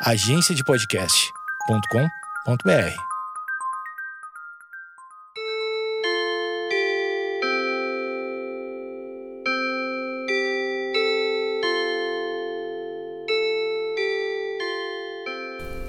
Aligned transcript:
agenciadepodcast.com.br. 0.00 2.94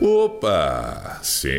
Opa! 0.01 1.19
Sim! 1.21 1.49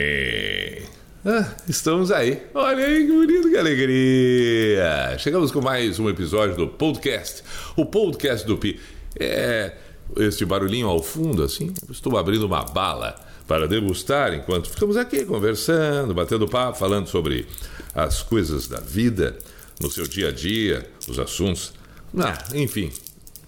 Ah, 1.24 1.54
estamos 1.68 2.10
aí. 2.10 2.42
Olha 2.52 2.84
aí 2.84 3.06
que 3.06 3.12
bonito, 3.12 3.48
que 3.48 3.56
alegria! 3.56 5.16
Chegamos 5.18 5.52
com 5.52 5.60
mais 5.60 6.00
um 6.00 6.08
episódio 6.08 6.56
do 6.56 6.66
podcast, 6.66 7.44
o 7.76 7.86
podcast 7.86 8.44
do 8.44 8.58
Pi. 8.58 8.80
É 9.16 9.89
este 10.16 10.44
barulhinho 10.44 10.88
ao 10.88 11.02
fundo, 11.02 11.42
assim. 11.42 11.72
Estou 11.90 12.16
abrindo 12.16 12.46
uma 12.46 12.64
bala 12.64 13.14
para 13.46 13.66
degustar 13.66 14.32
enquanto 14.34 14.70
ficamos 14.70 14.96
aqui 14.96 15.24
conversando, 15.24 16.14
batendo 16.14 16.46
papo, 16.46 16.78
falando 16.78 17.08
sobre 17.08 17.46
as 17.94 18.22
coisas 18.22 18.68
da 18.68 18.80
vida, 18.80 19.36
no 19.80 19.90
seu 19.90 20.06
dia 20.06 20.28
a 20.28 20.32
dia, 20.32 20.88
os 21.08 21.18
assuntos. 21.18 21.72
Ah, 22.16 22.38
enfim, 22.54 22.92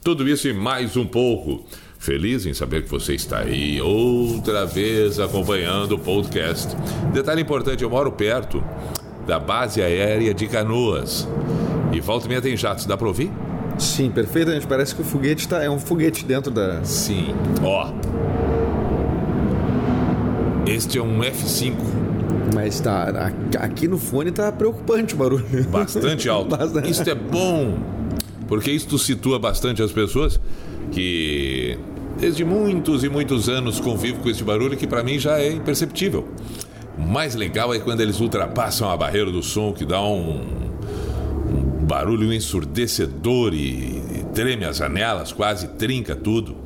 tudo 0.02 0.28
isso 0.28 0.48
e 0.48 0.52
mais 0.52 0.96
um 0.96 1.06
pouco. 1.06 1.64
Feliz 1.98 2.46
em 2.46 2.52
saber 2.52 2.82
que 2.82 2.90
você 2.90 3.14
está 3.14 3.38
aí 3.38 3.80
outra 3.80 4.66
vez 4.66 5.20
acompanhando 5.20 5.92
o 5.92 5.98
podcast. 5.98 6.74
Detalhe 7.12 7.42
importante: 7.42 7.84
eu 7.84 7.90
moro 7.90 8.10
perto 8.10 8.62
da 9.24 9.38
base 9.38 9.80
aérea 9.80 10.34
de 10.34 10.48
Canoas. 10.48 11.28
E 11.92 12.00
volta 12.00 12.26
e 12.26 12.28
meia 12.28 12.42
tem 12.42 12.56
jatos, 12.56 12.86
dá 12.86 12.96
para 12.96 13.06
ouvir? 13.06 13.30
Sim, 13.78 14.10
perfeitamente. 14.10 14.66
Parece 14.66 14.94
que 14.94 15.02
o 15.02 15.04
foguete 15.04 15.48
tá, 15.48 15.62
é 15.62 15.70
um 15.70 15.78
foguete 15.78 16.24
dentro 16.24 16.50
da. 16.50 16.82
Sim. 16.84 17.34
Ó. 17.62 17.92
Este 20.66 20.98
é 20.98 21.02
um 21.02 21.20
F5. 21.20 21.74
Mas 22.54 22.80
tá. 22.80 23.30
Aqui 23.58 23.88
no 23.88 23.98
fone 23.98 24.30
tá 24.30 24.52
preocupante 24.52 25.14
o 25.14 25.16
barulho. 25.16 25.44
Bastante 25.68 26.28
alto. 26.30 26.56
Bastante. 26.56 26.90
Isto 26.90 27.10
é 27.10 27.14
bom, 27.14 27.78
porque 28.46 28.70
isto 28.70 28.98
situa 28.98 29.38
bastante 29.38 29.82
as 29.82 29.90
pessoas 29.90 30.40
que 30.90 31.78
desde 32.18 32.44
muitos 32.44 33.02
e 33.02 33.08
muitos 33.08 33.48
anos 33.48 33.80
convivo 33.80 34.20
com 34.20 34.28
esse 34.28 34.44
barulho 34.44 34.76
que 34.76 34.86
para 34.86 35.02
mim 35.02 35.18
já 35.18 35.40
é 35.40 35.50
imperceptível. 35.50 36.28
O 36.96 37.02
mais 37.02 37.34
legal 37.34 37.72
é 37.72 37.78
quando 37.78 38.02
eles 38.02 38.20
ultrapassam 38.20 38.90
a 38.90 38.96
barreira 38.96 39.30
do 39.32 39.42
som 39.42 39.72
que 39.72 39.84
dá 39.84 40.00
um 40.02 40.61
barulho 41.92 42.32
ensurdecedor 42.32 43.52
e, 43.52 44.24
treme 44.34 44.64
as 44.64 44.78
janelas, 44.78 45.30
quase 45.30 45.68
trinca 45.68 46.16
tudo. 46.16 46.56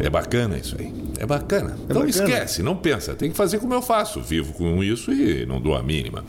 É 0.00 0.08
bacana 0.08 0.56
isso 0.56 0.74
aí. 0.78 0.90
É 1.18 1.26
bacana. 1.26 1.76
É 1.88 1.92
não 1.92 2.00
bacana. 2.06 2.08
esquece, 2.08 2.62
não 2.62 2.74
pensa. 2.74 3.14
Tem 3.14 3.30
que 3.30 3.36
fazer 3.36 3.58
como 3.58 3.74
eu 3.74 3.82
faço. 3.82 4.22
Vivo 4.22 4.54
com 4.54 4.82
isso 4.82 5.12
e 5.12 5.44
não 5.44 5.60
dou 5.60 5.74
a 5.76 5.82
mínima. 5.82 6.24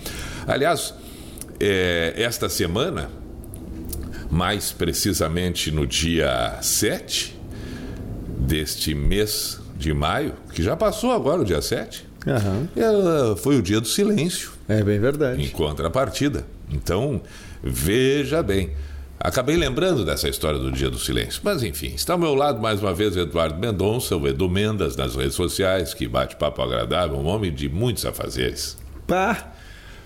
Aliás, 0.45 0.93
é, 1.61 2.13
esta 2.17 2.49
semana, 2.49 3.09
mais 4.29 4.71
precisamente 4.73 5.71
no 5.71 5.87
dia 5.87 6.57
7 6.61 7.39
deste 8.37 8.93
mês 8.93 9.59
de 9.77 9.93
maio, 9.93 10.33
que 10.53 10.61
já 10.61 10.75
passou 10.75 11.11
agora 11.11 11.41
o 11.41 11.45
dia 11.45 11.61
7, 11.61 12.05
Aham. 12.27 12.67
ela- 12.75 13.37
foi 13.37 13.57
o 13.57 13.61
dia 13.61 13.79
do 13.79 13.87
silêncio, 13.87 14.51
É 14.67 14.83
bem 14.83 14.99
verdade. 14.99 15.41
em 15.41 15.47
contrapartida. 15.49 16.45
Então, 16.69 17.21
veja 17.63 18.41
bem. 18.43 18.71
Acabei 19.19 19.57
lembrando 19.57 20.05
dessa 20.05 20.29
história 20.29 20.57
do 20.57 20.71
dia 20.71 20.89
do 20.89 20.97
silêncio. 20.97 21.41
Mas 21.43 21.61
enfim, 21.61 21.87
está 21.93 22.13
ao 22.13 22.19
meu 22.19 22.33
lado 22.33 22.61
mais 22.61 22.81
uma 22.81 22.93
vez 22.93 23.17
Eduardo 23.17 23.59
Mendonça, 23.59 24.15
o 24.15 24.25
Edu 24.27 24.49
Mendas 24.49 24.95
nas 24.95 25.13
redes 25.15 25.33
sociais, 25.35 25.93
que 25.93 26.07
bate 26.07 26.37
papo 26.37 26.61
agradável, 26.61 27.17
um 27.17 27.25
homem 27.25 27.53
de 27.53 27.67
muitos 27.67 28.05
afazeres. 28.05 28.77
Pá! 29.05 29.51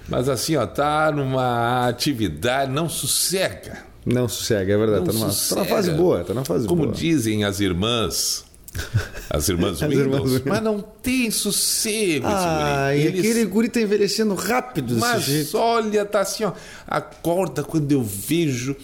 Mas 0.10 0.28
assim, 0.28 0.56
ó, 0.56 0.66
tá 0.66 1.12
numa 1.12 1.88
atividade, 1.88 2.72
não 2.72 2.89
sossega. 2.89 3.83
Não 4.06 4.27
sossega, 4.27 4.73
é 4.73 4.77
verdade. 4.77 5.06
Não 5.06 5.08
Tá 5.08 5.14
numa, 5.14 5.26
tá 5.27 5.32
sossega. 5.32 5.61
numa 5.61 5.70
fase 5.76 5.92
boa, 5.92 6.23
tá 6.23 6.33
numa 6.33 6.45
fase 6.45 6.67
Como 6.67 6.83
boa. 6.83 6.94
dizem 6.94 7.44
as 7.45 7.60
irmãs, 7.60 8.44
as 9.30 9.50
irmãs 9.50 9.82
As 9.84 9.89
Windows, 9.89 10.32
irmãs 10.32 10.42
mas 10.45 10.61
não 10.64 10.82
tem 10.82 11.30
sossego 11.32 12.26
Ah, 12.28 12.95
esse 12.95 13.04
guri. 13.06 13.17
Eles- 13.17 13.20
aquele 13.32 13.45
guri 13.45 13.70
tá 13.70 13.82
envelhecendo 13.82 14.34
rápido 14.36 14.95
Mas 14.98 15.23
jeito. 15.23 15.58
olha, 15.58 16.04
tá 16.06 16.22
assim, 16.22 16.44
ó, 16.44 16.54
acorda 16.88 17.64
quando 17.64 17.92
eu 17.92 18.04
vejo... 18.04 18.76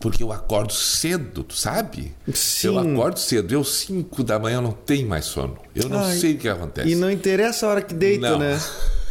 Porque 0.00 0.22
eu 0.22 0.30
acordo 0.32 0.74
cedo, 0.74 1.42
tu 1.42 1.56
sabe? 1.56 2.12
Sim. 2.34 2.66
Eu 2.66 2.78
acordo 2.78 3.18
cedo. 3.18 3.54
Eu, 3.54 3.64
5 3.64 4.22
da 4.22 4.38
manhã, 4.38 4.60
não 4.60 4.72
tenho 4.72 5.08
mais 5.08 5.24
sono. 5.24 5.56
Eu 5.74 5.88
não 5.88 6.00
Ai, 6.04 6.18
sei 6.18 6.34
o 6.34 6.36
que 6.38 6.46
acontece. 6.46 6.90
E 6.90 6.94
não 6.94 7.10
interessa 7.10 7.64
a 7.64 7.70
hora 7.70 7.80
que 7.80 7.94
deita, 7.94 8.32
Não. 8.32 8.38
né? 8.38 8.60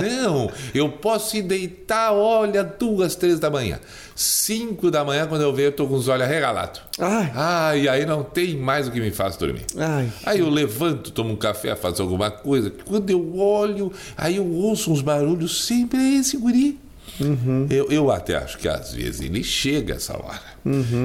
Não, 0.00 0.50
eu 0.74 0.88
posso 0.90 1.36
ir 1.36 1.42
deitar, 1.42 2.12
olha, 2.12 2.62
duas, 2.64 3.14
três 3.14 3.38
da 3.38 3.50
manhã. 3.50 3.78
Cinco 4.14 4.90
da 4.90 5.04
manhã, 5.04 5.26
quando 5.26 5.42
eu 5.42 5.52
vejo, 5.52 5.68
eu 5.68 5.72
tô 5.72 5.86
com 5.86 5.94
os 5.94 6.08
olhos 6.08 6.24
arregalados. 6.24 6.82
Ai, 6.98 7.32
Ai, 7.34 7.88
aí 7.88 8.06
não 8.06 8.22
tem 8.22 8.56
mais 8.56 8.86
o 8.88 8.90
que 8.90 9.00
me 9.00 9.10
faz 9.10 9.36
dormir. 9.36 9.64
ai. 9.78 10.08
Aí 10.24 10.40
eu 10.40 10.48
levanto, 10.50 11.10
tomo 11.10 11.32
um 11.32 11.36
café, 11.36 11.74
faço 11.74 12.02
alguma 12.02 12.30
coisa. 12.30 12.70
Quando 12.84 13.08
eu 13.10 13.36
olho, 13.38 13.92
aí 14.16 14.36
eu 14.36 14.46
ouço 14.46 14.92
uns 14.92 15.00
barulhos, 15.02 15.64
sempre 15.66 15.98
é 15.98 16.14
esse 16.18 16.36
guri. 16.36 16.78
Eu, 17.70 17.90
eu 17.90 18.10
até 18.10 18.36
acho 18.36 18.58
que 18.58 18.68
às 18.68 18.92
vezes 18.94 19.20
ele 19.20 19.44
chega 19.44 19.94
essa 19.94 20.16
hora. 20.16 20.40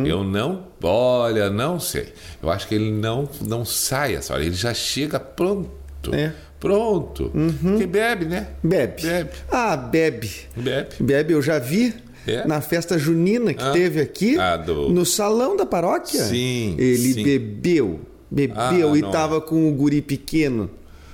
Eu 0.06 0.24
não, 0.24 0.68
olha, 0.82 1.50
não 1.50 1.80
sei. 1.80 2.14
Eu 2.42 2.50
acho 2.50 2.68
que 2.68 2.76
ele 2.76 2.92
não, 2.92 3.28
não 3.42 3.66
sai 3.66 4.16
essa 4.16 4.34
hora. 4.34 4.44
Ele 4.44 4.56
já 4.56 4.74
chega 4.74 5.20
pronto. 5.20 5.70
É. 6.14 6.32
Pronto. 6.60 7.32
Porque 7.62 7.86
bebe, 7.86 8.26
né? 8.26 8.48
Bebe. 8.64 9.02
Bebe. 9.04 9.30
Ah, 9.52 9.78
bebe. 9.78 10.32
Bebe. 10.56 10.90
Bebe, 11.00 11.34
eu 11.34 11.42
já 11.42 11.60
vi 11.60 11.94
É? 12.26 12.46
na 12.48 12.62
festa 12.62 12.98
junina 12.98 13.54
que 13.54 13.64
Ah. 13.64 13.72
teve 13.72 14.02
aqui, 14.02 14.38
Ah, 14.40 14.58
do- 14.58 14.90
no 14.90 15.06
salão 15.06 15.56
da 15.56 15.66
paróquia. 15.66 16.24
Sim, 16.24 16.76
Ele 16.78 17.14
sim. 17.14 17.24
bebeu, 17.24 18.00
bebeu 18.30 18.92
Ah, 18.94 18.98
e 18.98 19.02
não. 19.02 19.12
tava 19.12 19.40
com 19.40 19.70
o 19.70 19.72
guri 19.74 20.02
pequeno. 20.02 20.70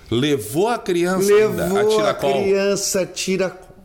Levou 0.10 0.68
a 0.70 0.78
criança 0.78 1.34
Levou 1.34 2.00
a 2.02 2.10
a 2.12 2.14
criança 2.14 3.02
a 3.02 3.06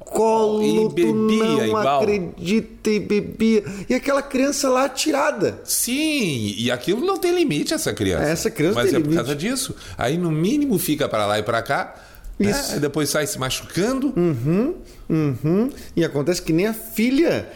tiracolo. 0.09 0.63
E 0.63 0.89
bebia, 0.89 1.13
não 1.45 1.67
igual. 1.67 2.01
acredita 2.01 2.91
e 2.91 3.01
bebia. 3.01 3.65
E 3.89 3.95
aquela 3.95 4.23
criança 4.23 4.69
lá 4.69 4.89
tirada. 4.89 5.61
Sim, 5.65 6.55
e 6.57 6.71
aquilo 6.71 7.05
não 7.05 7.19
tem 7.19 7.35
limite, 7.35 7.75
essa 7.75 7.93
criança. 7.93 8.25
Essa 8.25 8.51
criança 8.51 8.75
Mas 8.75 8.89
é 8.89 8.93
por 8.93 9.03
limite. 9.03 9.17
causa 9.17 9.37
disso. 9.37 9.75
Aí, 9.97 10.17
no 10.17 10.31
mínimo, 10.31 10.79
fica 10.79 11.09
para 11.09 11.27
lá 11.27 11.39
e 11.39 11.43
para 11.43 11.63
cá. 11.63 11.95
Né? 12.39 12.51
Isso. 12.51 12.73
Aí 12.75 12.81
depois 12.81 13.09
sai 13.11 13.27
se 13.27 13.39
machucando. 13.39 14.13
Uhum. 14.17 15.71
E 15.97 16.05
acontece 16.05 16.43
que 16.43 16.53
nem 16.53 16.67
a 16.67 16.75
filha 16.75 17.49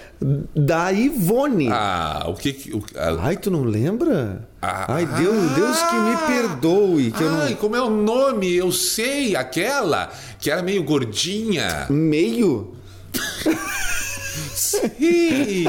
da 0.57 0.91
Ivone. 0.93 1.69
Ah, 1.71 2.25
o 2.29 2.35
que. 2.35 2.53
que- 2.53 2.75
O, 2.75 2.83
a- 2.97 3.27
Ai, 3.27 3.37
tu 3.37 3.51
não 3.51 3.63
lembra? 3.63 4.49
Ah. 4.61 4.87
Ai, 4.95 5.05
Deus, 5.07 5.53
Deus 5.53 5.83
que 5.83 5.95
me 5.97 6.17
perdoe. 6.27 7.11
Que 7.13 7.23
eu 7.23 7.29
Ai, 7.35 7.51
não... 7.51 7.57
como 7.57 7.77
é 7.77 7.83
o 7.83 7.91
nome? 7.91 8.53
Eu 8.55 8.73
sei, 8.73 9.37
aquela 9.37 10.11
que 10.41 10.51
era 10.51 10.63
meio 10.63 10.83
gordinha. 10.83 11.87
Meio? 11.91 12.75
Sim. 14.55 15.65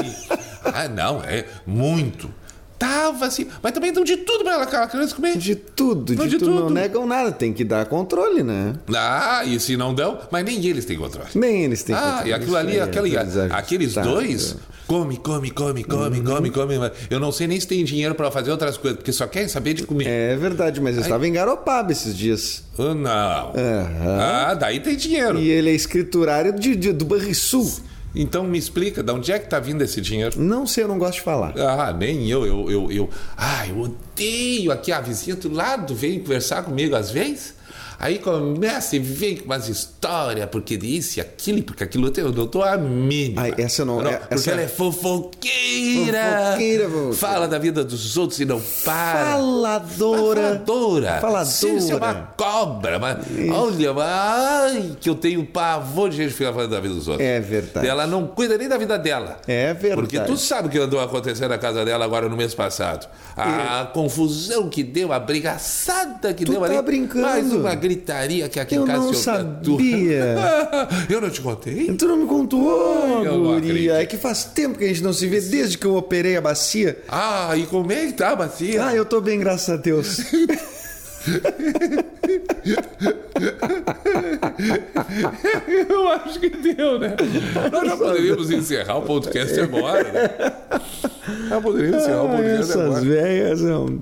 ah, 0.64 0.88
não, 0.88 1.22
é 1.22 1.44
muito. 1.66 2.30
Tava 2.78 3.26
assim. 3.26 3.46
Mas 3.62 3.72
também 3.72 3.92
dão 3.92 4.02
de 4.04 4.16
tudo 4.18 4.42
pra 4.44 4.54
ela, 4.54 4.64
aquela 4.64 4.86
criança 4.88 5.14
comer. 5.14 5.38
De 5.38 5.54
tudo, 5.54 6.14
Não, 6.14 6.24
de, 6.24 6.30
de 6.32 6.38
tudo. 6.38 6.54
Não 6.54 6.70
negam 6.70 7.06
nada, 7.06 7.30
tem 7.32 7.52
que 7.52 7.64
dar 7.64 7.86
controle, 7.86 8.42
né? 8.42 8.74
Ah, 8.94 9.42
e 9.44 9.58
se 9.60 9.76
não 9.76 9.94
dão, 9.94 10.18
mas 10.30 10.44
nem 10.44 10.64
eles 10.66 10.84
têm 10.84 10.98
controle. 10.98 11.28
Nem 11.34 11.64
eles 11.64 11.82
têm 11.82 11.94
Ah, 11.94 12.00
controle. 12.00 12.30
e 12.30 12.32
aquilo 12.32 12.56
ali, 12.56 12.76
é 12.76 12.82
aquele, 12.82 13.16
aqueles 13.50 13.94
dois, 13.94 14.56
come, 14.86 15.16
come, 15.18 15.50
come, 15.50 15.84
come, 15.84 16.18
Uhum. 16.18 16.24
come, 16.24 16.50
come. 16.50 16.74
Eu 17.08 17.20
não 17.20 17.30
sei 17.32 17.46
nem 17.46 17.58
se 17.60 17.66
tem 17.66 17.84
dinheiro 17.84 18.14
pra 18.14 18.30
fazer 18.30 18.50
outras 18.50 18.76
coisas, 18.76 18.98
porque 18.98 19.12
só 19.12 19.26
querem 19.26 19.48
saber 19.48 19.74
de 19.74 19.84
comer. 19.84 20.06
É 20.08 20.36
verdade, 20.36 20.80
mas 20.80 20.96
eu 20.96 21.02
estava 21.02 21.26
em 21.28 21.32
Garopaba 21.32 21.92
esses 21.92 22.16
dias. 22.16 22.64
Ah, 22.78 22.92
não. 22.94 23.52
Aham. 23.62 24.20
Ah, 24.20 24.54
daí 24.54 24.80
tem 24.80 24.96
dinheiro. 24.96 25.38
E 25.38 25.48
ele 25.48 25.70
é 25.70 25.74
escriturário 25.74 26.52
de, 26.52 26.74
de- 26.76 26.92
do 26.92 27.04
Banrisul. 27.04 27.72
Então 28.14 28.44
me 28.44 28.58
explica, 28.58 29.02
de 29.02 29.10
onde 29.10 29.32
é 29.32 29.38
que 29.38 29.48
tá 29.48 29.58
vindo 29.58 29.82
esse 29.82 30.00
dinheiro? 30.00 30.40
Não 30.40 30.66
sei, 30.66 30.84
eu 30.84 30.88
não 30.88 30.98
gosto 30.98 31.14
de 31.14 31.22
falar. 31.22 31.54
Ah, 31.58 31.92
nem 31.92 32.28
eu, 32.28 32.46
eu, 32.46 32.70
eu, 32.70 32.92
eu. 32.92 33.10
Ah, 33.36 33.66
eu 33.66 33.80
odeio 33.80 34.70
aqui 34.70 34.92
a 34.92 35.00
vizinha 35.00 35.36
do 35.36 35.52
lado, 35.52 35.94
vem 35.94 36.20
conversar 36.20 36.62
comigo 36.62 36.94
às 36.94 37.10
vezes. 37.10 37.54
Aí 37.98 38.18
começa 38.18 38.96
e 38.96 38.98
vem 38.98 39.36
com 39.36 39.44
umas 39.46 39.68
histórias, 39.68 40.48
porque 40.50 40.74
isso 40.74 41.18
e 41.18 41.20
aquilo, 41.20 41.62
porque 41.62 41.84
aquilo 41.84 42.12
eu 42.16 42.32
não 42.32 42.46
tô 42.46 42.62
a 42.62 42.76
mínima. 42.76 43.42
Ai, 43.42 43.54
essa 43.58 43.84
não- 43.84 44.00
é- 44.06 44.16
porque 44.16 44.34
essa- 44.34 44.50
ela 44.52 44.62
é 44.62 44.68
fofoqueira. 44.68 46.44
Fofoqueira, 46.46 46.88
vô. 46.88 47.12
Fala 47.12 47.46
da 47.48 47.58
vida 47.58 47.84
dos 47.84 48.16
outros 48.16 48.40
e 48.40 48.44
não 48.44 48.60
para. 48.84 49.24
Faladora. 49.32 50.40
Faladora. 50.42 51.18
Faladora. 51.20 51.44
Sim, 51.44 51.76
Isso 51.76 51.92
é 51.92 51.96
uma 51.96 52.14
cobra. 52.36 52.98
Mas, 52.98 53.18
olha, 53.52 53.92
mas, 53.92 54.04
ai, 54.06 54.96
que 55.00 55.08
eu 55.08 55.14
tenho 55.14 55.44
pavor 55.46 56.10
de 56.10 56.16
gente 56.16 56.32
ficar 56.34 56.52
falando 56.52 56.70
da 56.70 56.80
vida 56.80 56.94
dos 56.94 57.08
outros. 57.08 57.26
É 57.26 57.40
verdade. 57.40 57.86
Ela 57.86 58.06
não 58.06 58.26
cuida 58.26 58.56
nem 58.58 58.68
da 58.68 58.76
vida 58.78 58.98
dela. 58.98 59.38
É 59.46 59.72
verdade. 59.74 59.94
Porque 59.94 60.20
tu 60.20 60.36
sabe 60.36 60.68
o 60.68 60.70
que 60.70 60.78
andou 60.78 61.00
acontecendo 61.00 61.48
na 61.50 61.58
casa 61.58 61.84
dela 61.84 62.04
agora 62.04 62.28
no 62.28 62.36
mês 62.36 62.54
passado. 62.54 63.06
A 63.36 63.88
confusão 63.92 64.68
que 64.68 64.82
deu, 64.82 65.12
a 65.12 65.18
brigaçada 65.18 66.32
que 66.34 66.44
Tu 66.44 66.52
deu 66.52 66.60
tá 66.60 66.66
ali. 66.66 66.82
brincando. 66.82 67.22
Mais 67.26 67.52
uma 67.52 67.74
gritaria 67.84 68.48
que 68.48 68.58
aqui 68.58 68.74
Eu 68.74 68.82
em 68.82 68.86
casa 68.86 68.98
não 69.04 69.12
sabia. 69.14 70.36
eu 71.10 71.20
não 71.20 71.30
te 71.30 71.40
contei? 71.40 71.92
Tu 71.94 72.06
não 72.08 72.16
me 72.16 72.26
contou, 72.26 73.22
não 73.24 73.50
acredito. 73.52 73.72
guria. 73.72 73.92
É 73.94 74.06
que 74.06 74.16
faz 74.16 74.44
tempo 74.44 74.78
que 74.78 74.84
a 74.84 74.88
gente 74.88 75.02
não 75.02 75.12
se 75.12 75.26
vê, 75.26 75.40
desde 75.40 75.76
que 75.78 75.86
eu 75.86 75.94
operei 75.96 76.36
a 76.36 76.40
bacia. 76.40 76.98
Ah, 77.08 77.52
e 77.56 77.66
como 77.66 77.92
é 77.92 78.06
que 78.06 78.14
tá, 78.14 78.34
Bacia? 78.34 78.86
Ah, 78.86 78.94
eu 78.94 79.04
tô 79.04 79.20
bem, 79.20 79.38
graças 79.38 79.68
a 79.68 79.76
Deus. 79.76 80.18
Eu 85.88 86.08
acho 86.08 86.40
que 86.40 86.50
deu, 86.50 86.98
né? 86.98 87.14
Nós 87.72 87.86
já 87.88 87.96
poderíamos 87.96 88.50
encerrar 88.50 88.98
o 88.98 89.02
podcast 89.02 89.58
agora, 89.60 90.04
né? 90.12 90.30
Já 91.48 91.60
poderíamos 91.60 92.02
encerrar 92.02 92.22
o 92.22 92.26
Ah, 92.26 92.36
podcast 92.36 92.60
essas 92.72 92.76
agora. 92.82 93.00
velhas 93.00 93.60
são... 93.60 93.98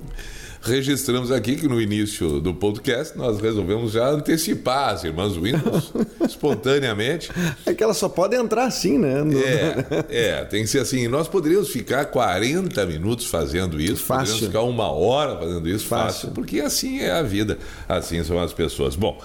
Registramos 0.65 1.33
aqui 1.33 1.57
que 1.57 1.67
no 1.67 1.81
início 1.81 2.41
do 2.41 2.55
podcast 2.55 3.19
nós 3.19 3.41
resolvemos 3.41 3.93
já 3.93 4.09
antecipar 4.11 4.91
as 4.91 5.03
irmãs 5.03 5.35
Windows 5.37 5.93
espontaneamente. 6.25 7.31
É 7.67 7.75
que 7.75 7.83
elas 7.83 7.97
só 7.97 8.09
podem 8.09 8.39
entrar 8.39 8.67
assim, 8.67 8.97
né? 8.97 9.25
No- 9.25 9.37
É, 9.41 9.85
é, 10.09 10.45
tem 10.45 10.63
que 10.63 10.69
ser 10.71 10.79
assim. 10.79 11.09
Nós 11.09 11.27
poderíamos 11.27 11.69
ficar 11.71 12.05
40 12.05 12.87
minutos 12.87 13.27
fazendo 13.27 13.81
isso, 13.81 14.05
Fácil. 14.05 14.35
poderíamos 14.37 14.47
ficar 14.47 14.63
uma 14.63 14.89
hora 14.93 15.37
fazendo 15.37 15.69
isso, 15.69 15.85
fácil. 15.87 16.13
Fácil. 16.29 16.31
porque 16.31 16.61
assim 16.61 17.01
é 17.01 17.11
a 17.11 17.23
vida, 17.23 17.59
assim 17.89 18.23
são 18.23 18.39
as 18.41 18.53
pessoas. 18.53 18.95
Bom, 18.95 19.21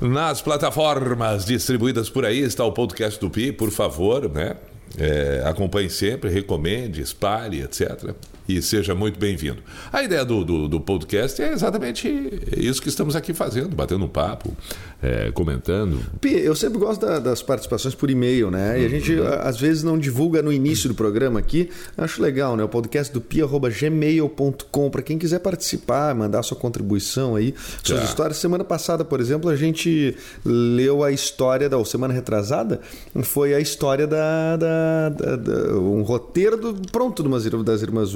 nas 0.00 0.40
plataformas 0.42 1.44
distribuídas 1.44 2.08
por 2.08 2.24
aí 2.24 2.38
está 2.38 2.64
o 2.64 2.70
podcast 2.70 3.18
do 3.18 3.28
Pi, 3.28 3.50
por 3.50 3.72
favor, 3.72 4.30
né? 4.32 4.54
É, 4.96 5.42
acompanhe 5.44 5.90
sempre, 5.90 6.30
recomende, 6.30 7.02
espalhe, 7.02 7.62
etc. 7.62 8.14
E 8.48 8.62
seja 8.62 8.94
muito 8.94 9.18
bem-vindo. 9.18 9.58
A 9.92 10.04
ideia 10.04 10.24
do, 10.24 10.44
do, 10.44 10.68
do 10.68 10.80
podcast 10.80 11.42
é 11.42 11.52
exatamente 11.52 12.08
isso 12.56 12.80
que 12.80 12.88
estamos 12.88 13.16
aqui 13.16 13.34
fazendo, 13.34 13.74
batendo 13.74 14.04
um 14.04 14.08
papo, 14.08 14.56
é, 15.02 15.32
comentando. 15.32 15.98
Pi, 16.20 16.32
eu 16.34 16.54
sempre 16.54 16.78
gosto 16.78 17.04
da- 17.04 17.18
das 17.18 17.42
participações 17.42 17.94
por 17.96 18.08
e-mail, 18.08 18.48
né? 18.50 18.80
E 18.80 18.86
a 18.86 18.88
gente 18.88 19.12
Uhum. 19.14 19.26
às 19.40 19.58
vezes 19.58 19.82
não 19.82 19.98
divulga 19.98 20.42
no 20.42 20.52
início 20.52 20.88
do 20.88 20.94
programa 20.94 21.40
aqui. 21.40 21.70
Acho 21.98 22.22
legal, 22.22 22.56
né? 22.56 22.62
O 22.62 22.68
podcast 22.68 23.12
do 23.12 23.20
pi@gmail.com 23.20 24.90
para 24.90 25.02
quem 25.02 25.18
quiser 25.18 25.40
participar, 25.40 26.14
mandar 26.14 26.42
sua 26.44 26.56
contribuição 26.56 27.34
aí, 27.34 27.52
suas 27.82 27.98
Tá. 28.00 28.04
histórias. 28.04 28.36
Semana 28.38 28.62
passada, 28.62 29.04
por 29.04 29.20
exemplo, 29.20 29.50
a 29.50 29.56
gente 29.56 30.14
leu 30.44 31.02
a 31.02 31.10
história 31.10 31.68
da 31.68 31.76
ou 31.78 31.84
semana 31.84 32.14
retrasada 32.14 32.80
foi 33.24 33.54
a 33.54 33.60
história 33.60 34.06
da, 34.06 34.56
da- 34.56 35.08
da- 35.08 35.36
da- 35.36 35.74
um 35.78 36.02
roteiro 36.02 36.56
do 36.56 36.74
pronto 36.92 37.22
de 37.22 37.28
umas 37.28 37.44
das 37.64 37.82
irmãs 37.82 38.14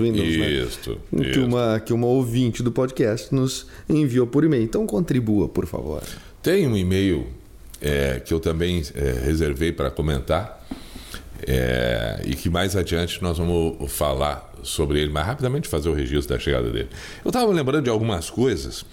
Né? 1.11 1.31
Que 1.31 1.38
uma, 1.38 1.81
que 1.81 1.93
uma 1.93 2.06
ouvinte 2.06 2.62
do 2.62 2.72
podcast 2.72 3.34
nos 3.34 3.67
enviou 3.88 4.26
por 4.26 4.44
e-mail. 4.44 4.62
Então 4.62 4.87
contribua, 4.87 5.49
por 5.49 5.67
favor. 5.67 6.02
Tem 6.43 6.67
um 6.67 6.76
e-mail 6.76 7.26
é, 7.81 8.20
que 8.20 8.32
eu 8.32 8.40
também 8.40 8.82
é, 8.94 9.12
reservei 9.25 9.72
para 9.72 9.90
comentar 9.90 10.67
é, 11.46 12.22
e 12.25 12.34
que 12.34 12.50
mais 12.50 12.76
adiante 12.76 13.22
nós 13.22 13.38
vamos 13.38 13.90
falar 13.93 14.52
sobre 14.62 15.00
ele, 15.00 15.11
mas 15.11 15.26
rapidamente 15.26 15.69
fazer 15.69 15.88
o 15.88 15.94
registro 15.94 16.34
da 16.34 16.38
chegada 16.38 16.70
dele. 16.70 16.88
Eu 17.25 17.31
estava 17.31 17.50
lembrando 17.50 17.84
de 17.84 17.90
algumas 17.90 18.28
coisas 18.28 18.84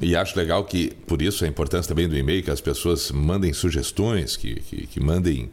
e 0.00 0.14
acho 0.14 0.38
legal 0.38 0.64
que, 0.64 0.92
por 1.06 1.22
isso, 1.22 1.44
a 1.44 1.48
importância 1.48 1.88
também 1.88 2.08
do 2.08 2.16
e-mail, 2.16 2.42
que 2.42 2.50
as 2.50 2.60
pessoas 2.60 3.10
mandem 3.10 3.52
sugestões, 3.52 4.36
que, 4.36 4.56
que, 4.56 4.86
que 4.86 5.00
mandem 5.00 5.50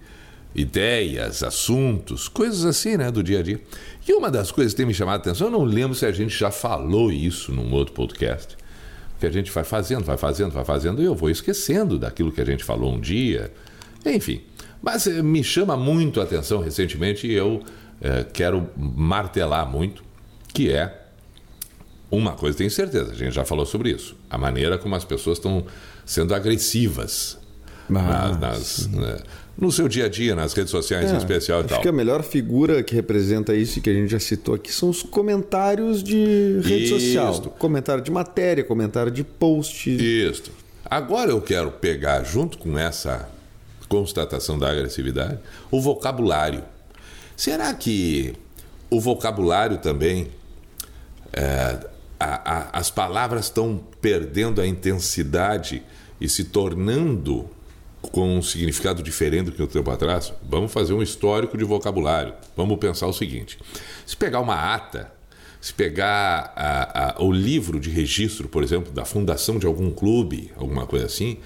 ideias, 0.54 1.44
assuntos, 1.44 2.28
coisas 2.28 2.66
assim, 2.66 2.98
né, 2.98 3.10
do 3.10 3.24
dia 3.24 3.40
a 3.40 3.44
dia. 3.44 3.62
E 4.08 4.14
uma 4.14 4.30
das 4.30 4.52
coisas 4.52 4.74
que 4.74 4.78
tem 4.78 4.86
me 4.86 4.94
chamado 4.94 5.16
a 5.16 5.18
atenção, 5.20 5.48
eu 5.48 5.52
não 5.52 5.64
lembro 5.64 5.96
se 5.96 6.06
a 6.06 6.12
gente 6.12 6.38
já 6.38 6.52
falou 6.52 7.12
isso 7.12 7.52
num 7.54 7.72
outro 7.74 7.94
podcast, 7.94 8.58
que 9.20 9.26
a 9.26 9.32
gente 9.32 9.50
vai 9.52 9.64
fazendo, 9.64 10.04
vai 10.04 10.18
fazendo, 10.18 10.52
vai 10.52 10.66
fazendo, 10.66 11.02
e 11.02 11.06
eu 11.06 11.16
vou 11.16 11.30
esquecendo 11.30 11.98
daquilo 11.98 12.32
que 12.32 12.42
a 12.42 12.46
gente 12.46 12.64
falou 12.64 12.94
um 12.94 13.00
dia, 13.00 13.52
enfim. 14.06 14.42
Mas 14.82 15.08
eh, 15.08 15.22
me 15.22 15.42
chama 15.44 15.78
muito 15.78 16.20
a 16.20 16.24
atenção 16.24 16.60
recentemente 16.60 17.26
e 17.26 17.34
eu 17.34 17.64
eh, 18.02 18.26
quero 18.34 18.70
martelar 18.76 19.66
muito, 19.70 20.04
que 20.54 20.70
é 20.70 21.02
uma 22.12 22.34
coisa 22.34 22.58
tenho 22.58 22.70
certeza, 22.70 23.12
a 23.12 23.16
gente 23.16 23.34
já 23.34 23.46
falou 23.46 23.66
sobre 23.66 23.92
isso. 23.92 24.16
A 24.30 24.38
maneira 24.38 24.78
como 24.78 24.94
as 24.96 25.06
pessoas 25.06 25.38
estão 25.38 25.66
sendo 26.06 26.36
agressivas 26.36 27.40
Ah, 27.90 28.38
nas, 28.40 28.40
nas, 28.40 28.88
né, 28.88 29.20
no 29.58 29.72
seu 29.72 29.88
dia 29.88 30.06
a 30.06 30.10
dia, 30.10 30.36
nas 30.36 30.54
redes 30.54 30.72
sociais 30.72 31.12
em 31.12 31.18
especial 31.18 31.60
e 31.60 31.66
Acho 31.66 31.70
tal. 31.76 31.82
que 31.82 31.88
a 31.88 31.92
melhor 31.92 32.24
figura 32.24 32.82
que 32.82 32.96
representa 32.96 33.56
isso 33.56 33.80
e 33.80 33.82
que 33.82 33.90
a 33.90 33.94
gente 33.94 34.10
já 34.10 34.20
citou 34.20 34.56
aqui 34.56 34.72
são 34.74 34.90
os 34.90 35.04
comentários 35.04 36.02
de 36.04 36.60
rede 36.64 36.84
Isto. 36.86 37.00
social. 37.00 37.42
Comentário 37.60 38.04
de 38.04 38.10
matéria, 38.12 38.64
comentário 38.64 39.12
de 39.12 39.24
post. 39.24 39.90
Isso. 39.90 40.52
Agora 40.84 41.30
eu 41.32 41.40
quero 41.42 41.72
pegar, 41.72 42.24
junto 42.24 42.58
com 42.58 42.78
essa 42.78 43.30
constatação 43.88 44.58
da 44.58 44.70
agressividade, 44.72 45.38
o 45.70 45.80
vocabulário. 45.80 46.64
Será 47.38 47.74
que 47.74 48.34
o 48.90 49.00
vocabulário 49.00 49.78
também. 49.78 50.28
é, 51.36 51.80
a- 52.20 52.70
a- 52.70 52.80
as 52.80 52.92
palavras 52.92 53.46
estão 53.46 53.82
perdendo 54.00 54.62
a 54.62 54.68
intensidade 54.68 55.82
e 56.22 56.30
se 56.30 56.44
tornando 56.44 57.50
com 58.12 58.38
um 58.38 58.42
significado 58.42 59.02
diferente 59.02 59.46
do 59.46 59.52
que 59.54 59.62
o 59.64 59.68
tempo 59.68 59.90
atrás? 59.90 60.32
Vamos 60.48 60.72
fazer 60.72 60.94
um 60.94 61.02
histórico 61.02 61.58
de 61.58 61.64
vocabulário. 61.64 62.34
Vamos 62.56 62.78
pensar 62.78 63.08
o 63.08 63.14
seguinte: 63.14 63.58
se 64.06 64.16
pegar 64.16 64.40
uma 64.42 64.74
ata, 64.76 65.12
se 65.62 65.74
pegar 65.74 66.52
a- 66.56 67.10
a- 67.20 67.24
o 67.24 67.32
livro 67.32 67.80
de 67.80 67.90
registro, 67.90 68.48
por 68.48 68.64
exemplo, 68.64 68.92
da 68.92 69.06
fundação 69.06 69.58
de 69.58 69.66
algum 69.66 69.90
clube, 69.92 70.52
alguma 70.58 70.86
coisa 70.86 71.06
assim, 71.06 71.38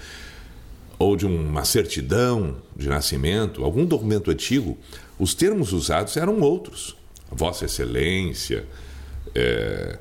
ou 0.99 1.15
de 1.15 1.25
uma 1.25 1.63
certidão 1.63 2.57
de 2.75 2.87
nascimento, 2.89 3.63
algum 3.63 3.85
documento 3.85 4.31
antigo, 4.31 4.77
os 5.19 5.33
termos 5.35 5.71
usados 5.71 6.17
eram 6.17 6.39
outros. 6.41 6.97
Vossa 7.31 7.65
Excelência, 7.65 8.65
é, 9.35 9.99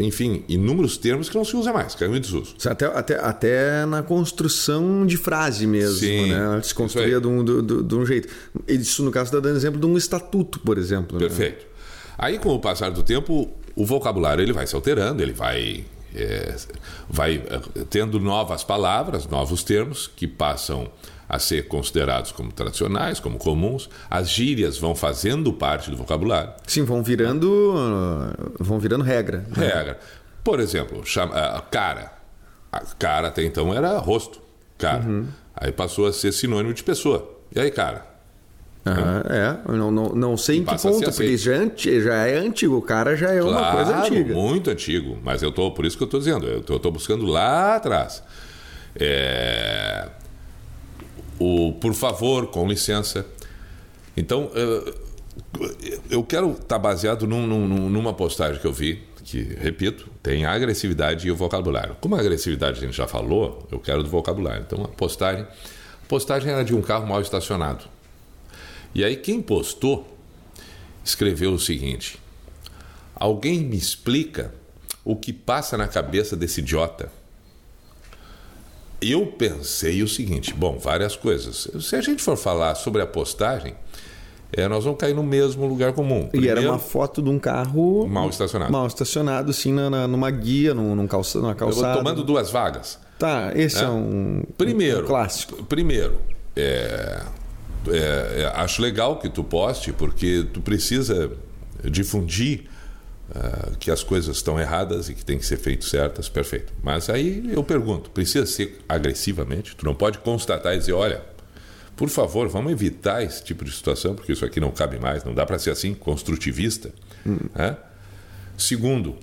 enfim, 0.00 0.42
inúmeros 0.48 0.96
termos 0.96 1.28
que 1.28 1.36
não 1.36 1.44
se 1.44 1.54
usa 1.56 1.72
mais, 1.72 1.94
caiu 1.94 2.16
em 2.16 2.20
desuso. 2.20 2.54
Até, 2.66 2.86
até, 2.86 3.14
até 3.20 3.86
na 3.86 4.02
construção 4.02 5.04
de 5.06 5.16
frase 5.16 5.66
mesmo, 5.66 5.96
Sim, 5.98 6.30
né? 6.30 6.36
Ela 6.38 6.62
se 6.62 6.74
construía 6.74 7.20
de 7.20 7.26
um, 7.26 7.44
do- 7.44 7.82
de 7.82 7.94
um 7.94 8.04
jeito. 8.06 8.28
Isso, 8.66 9.02
no 9.02 9.10
caso, 9.10 9.26
está 9.26 9.40
dando 9.40 9.56
exemplo 9.56 9.78
de 9.80 9.86
um 9.86 9.96
estatuto, 9.96 10.60
por 10.60 10.78
exemplo. 10.78 11.18
né? 11.18 11.26
Perfeito. 11.26 11.66
Aí, 12.18 12.38
com 12.38 12.54
o 12.54 12.58
passar 12.58 12.90
do 12.90 13.02
tempo, 13.02 13.50
o 13.74 13.84
vocabulário 13.84 14.42
ele 14.42 14.52
vai 14.52 14.66
se 14.66 14.74
alterando, 14.74 15.22
ele 15.22 15.32
vai, 15.34 15.84
é, 16.14 16.54
vai 17.10 17.42
é, 17.46 17.84
tendo 17.90 18.18
novas 18.18 18.64
palavras, 18.64 19.26
novos 19.26 19.62
termos 19.62 20.10
que 20.16 20.26
passam 20.26 20.88
a 21.28 21.38
ser 21.38 21.66
considerados 21.68 22.32
como 22.32 22.52
tradicionais, 22.52 23.18
como 23.20 23.38
comuns. 23.38 23.88
As 24.08 24.28
gírias 24.30 24.78
vão 24.78 24.94
fazendo 24.94 25.52
parte 25.52 25.90
do 25.90 25.96
vocabulário. 25.96 26.52
Sim, 26.66 26.84
vão 26.84 27.02
virando, 27.02 27.74
uh, 27.74 28.52
vão 28.58 28.78
virando 28.78 29.04
regra. 29.04 29.44
Regra. 29.52 29.98
Por 30.44 30.60
exemplo, 30.60 31.04
chama, 31.04 31.34
a 31.34 31.60
cara. 31.60 32.12
A 32.72 32.80
cara 32.98 33.28
até 33.28 33.42
então 33.44 33.74
era 33.74 33.98
rosto. 33.98 34.40
Cara. 34.78 35.04
Aí 35.54 35.72
passou 35.72 36.06
a 36.06 36.12
ser 36.12 36.32
sinônimo 36.32 36.74
de 36.74 36.84
pessoa. 36.84 37.36
E 37.54 37.58
aí, 37.58 37.70
cara? 37.70 38.16
Ah, 38.84 39.24
é, 39.28 39.72
não, 39.72 39.90
não, 39.90 40.08
não 40.10 40.36
sei 40.36 40.58
em 40.58 40.64
que 40.64 40.80
ponto, 40.80 41.10
porque 41.10 41.36
já 41.36 41.54
é, 41.56 42.00
já 42.00 42.14
é 42.26 42.36
antigo, 42.36 42.76
o 42.76 42.82
cara 42.82 43.16
já 43.16 43.32
é 43.32 43.42
uma 43.42 43.72
coisa 43.72 43.92
Claro, 43.92 44.06
antiga. 44.06 44.32
muito 44.32 44.70
antigo. 44.70 45.18
Mas 45.24 45.42
eu 45.42 45.50
tô, 45.50 45.72
por 45.72 45.84
isso 45.84 45.96
que 45.96 46.04
eu 46.04 46.06
estou 46.06 46.20
dizendo, 46.20 46.46
eu 46.46 46.60
estou 46.60 46.92
buscando 46.92 47.26
lá 47.26 47.74
atrás. 47.74 48.22
É, 48.94 50.08
o 51.38 51.72
por 51.80 51.94
favor, 51.94 52.46
com 52.48 52.66
licença. 52.66 53.26
Então, 54.16 54.50
eh, 54.54 54.94
eu 56.10 56.22
quero 56.24 56.52
estar 56.52 56.78
baseado 56.78 57.26
num- 57.26 57.46
num- 57.46 57.90
numa 57.90 58.12
postagem 58.14 58.60
que 58.60 58.66
eu 58.66 58.72
vi, 58.72 59.02
que, 59.24 59.42
repito, 59.60 60.08
tem 60.22 60.44
a 60.44 60.52
agressividade 60.52 61.26
e 61.26 61.30
o 61.30 61.36
vocabulário. 61.36 61.96
Como 62.00 62.14
a 62.14 62.20
agressividade 62.20 62.78
a 62.78 62.80
gente 62.86 62.96
já 62.96 63.06
falou, 63.08 63.66
eu 63.70 63.78
quero 63.80 64.02
do 64.02 64.08
vocabulário. 64.08 64.62
Então, 64.66 64.84
a 64.84 64.88
postagem, 64.88 65.42
a 65.44 66.06
postagem 66.08 66.50
era 66.52 66.64
de 66.64 66.74
um 66.74 66.80
carro 66.80 67.06
mal 67.06 67.20
estacionado. 67.20 67.84
E 68.94 69.04
aí, 69.04 69.16
quem 69.16 69.42
postou 69.42 70.06
escreveu 71.04 71.52
o 71.52 71.58
seguinte: 71.58 72.18
Alguém 73.14 73.60
me 73.60 73.76
explica 73.76 74.54
o 75.04 75.14
que 75.16 75.32
passa 75.32 75.76
na 75.76 75.86
cabeça 75.88 76.36
desse 76.36 76.60
idiota? 76.60 77.10
Eu 79.00 79.26
pensei 79.26 80.02
o 80.02 80.08
seguinte: 80.08 80.52
bom, 80.54 80.78
várias 80.78 81.16
coisas. 81.16 81.68
Se 81.80 81.96
a 81.96 82.00
gente 82.00 82.22
for 82.22 82.36
falar 82.36 82.74
sobre 82.74 83.02
a 83.02 83.06
postagem, 83.06 83.74
é, 84.52 84.66
nós 84.68 84.84
vamos 84.84 84.98
cair 84.98 85.14
no 85.14 85.22
mesmo 85.22 85.66
lugar 85.66 85.92
comum. 85.92 86.28
e 86.32 86.36
era 86.38 86.54
Primeiro, 86.56 86.70
uma 86.70 86.78
foto 86.78 87.20
de 87.20 87.28
um 87.28 87.38
carro 87.38 88.06
mal 88.06 88.28
estacionado. 88.30 88.72
mal 88.72 88.86
estacionado, 88.86 89.50
assim, 89.50 89.72
na, 89.72 89.90
na- 89.90 90.08
numa 90.08 90.30
guia, 90.30 90.72
num, 90.72 90.94
num 90.94 91.06
calça, 91.06 91.38
numa 91.40 91.54
calçada. 91.54 91.98
tomando 91.98 92.22
duas 92.24 92.50
vagas. 92.50 92.98
Tá, 93.18 93.50
esse 93.54 93.78
é, 93.78 93.82
É. 93.84 93.88
um, 93.88 94.42
Primeiro, 94.58 95.02
um 95.04 95.06
clássico. 95.06 95.64
Primeiro, 95.64 96.18
é, 96.54 97.22
é, 97.88 98.42
é, 98.42 98.52
acho 98.56 98.80
legal 98.82 99.18
que 99.18 99.28
tu 99.28 99.42
poste, 99.42 99.92
porque 99.92 100.46
tu 100.52 100.60
precisa 100.60 101.30
difundir 101.84 102.64
ah, 103.34 103.72
que 103.78 103.90
as 103.90 104.02
coisas 104.02 104.36
estão 104.36 104.58
erradas 104.58 105.08
e 105.08 105.14
que 105.14 105.24
tem 105.24 105.38
que 105.38 105.44
ser 105.44 105.56
feito 105.56 105.84
certas, 105.84 106.28
perfeito. 106.28 106.72
Mas 106.82 107.10
aí 107.10 107.50
eu 107.52 107.64
pergunto, 107.64 108.10
precisa 108.10 108.46
ser 108.46 108.78
agressivamente? 108.88 109.74
Tu 109.74 109.84
não 109.84 109.94
pode 109.94 110.18
constatar 110.18 110.74
e 110.74 110.78
dizer, 110.78 110.92
olha, 110.92 111.22
por 111.96 112.08
favor, 112.08 112.48
vamos 112.48 112.70
evitar 112.70 113.22
esse 113.22 113.42
tipo 113.42 113.64
de 113.64 113.72
situação, 113.72 114.14
porque 114.14 114.32
isso 114.32 114.44
aqui 114.44 114.60
não 114.60 114.70
cabe 114.70 114.98
mais, 114.98 115.24
não 115.24 115.34
dá 115.34 115.44
para 115.44 115.58
ser 115.58 115.70
assim, 115.70 115.94
construtivista. 115.94 116.92
né? 117.54 117.76
Segundo, 118.56 119.16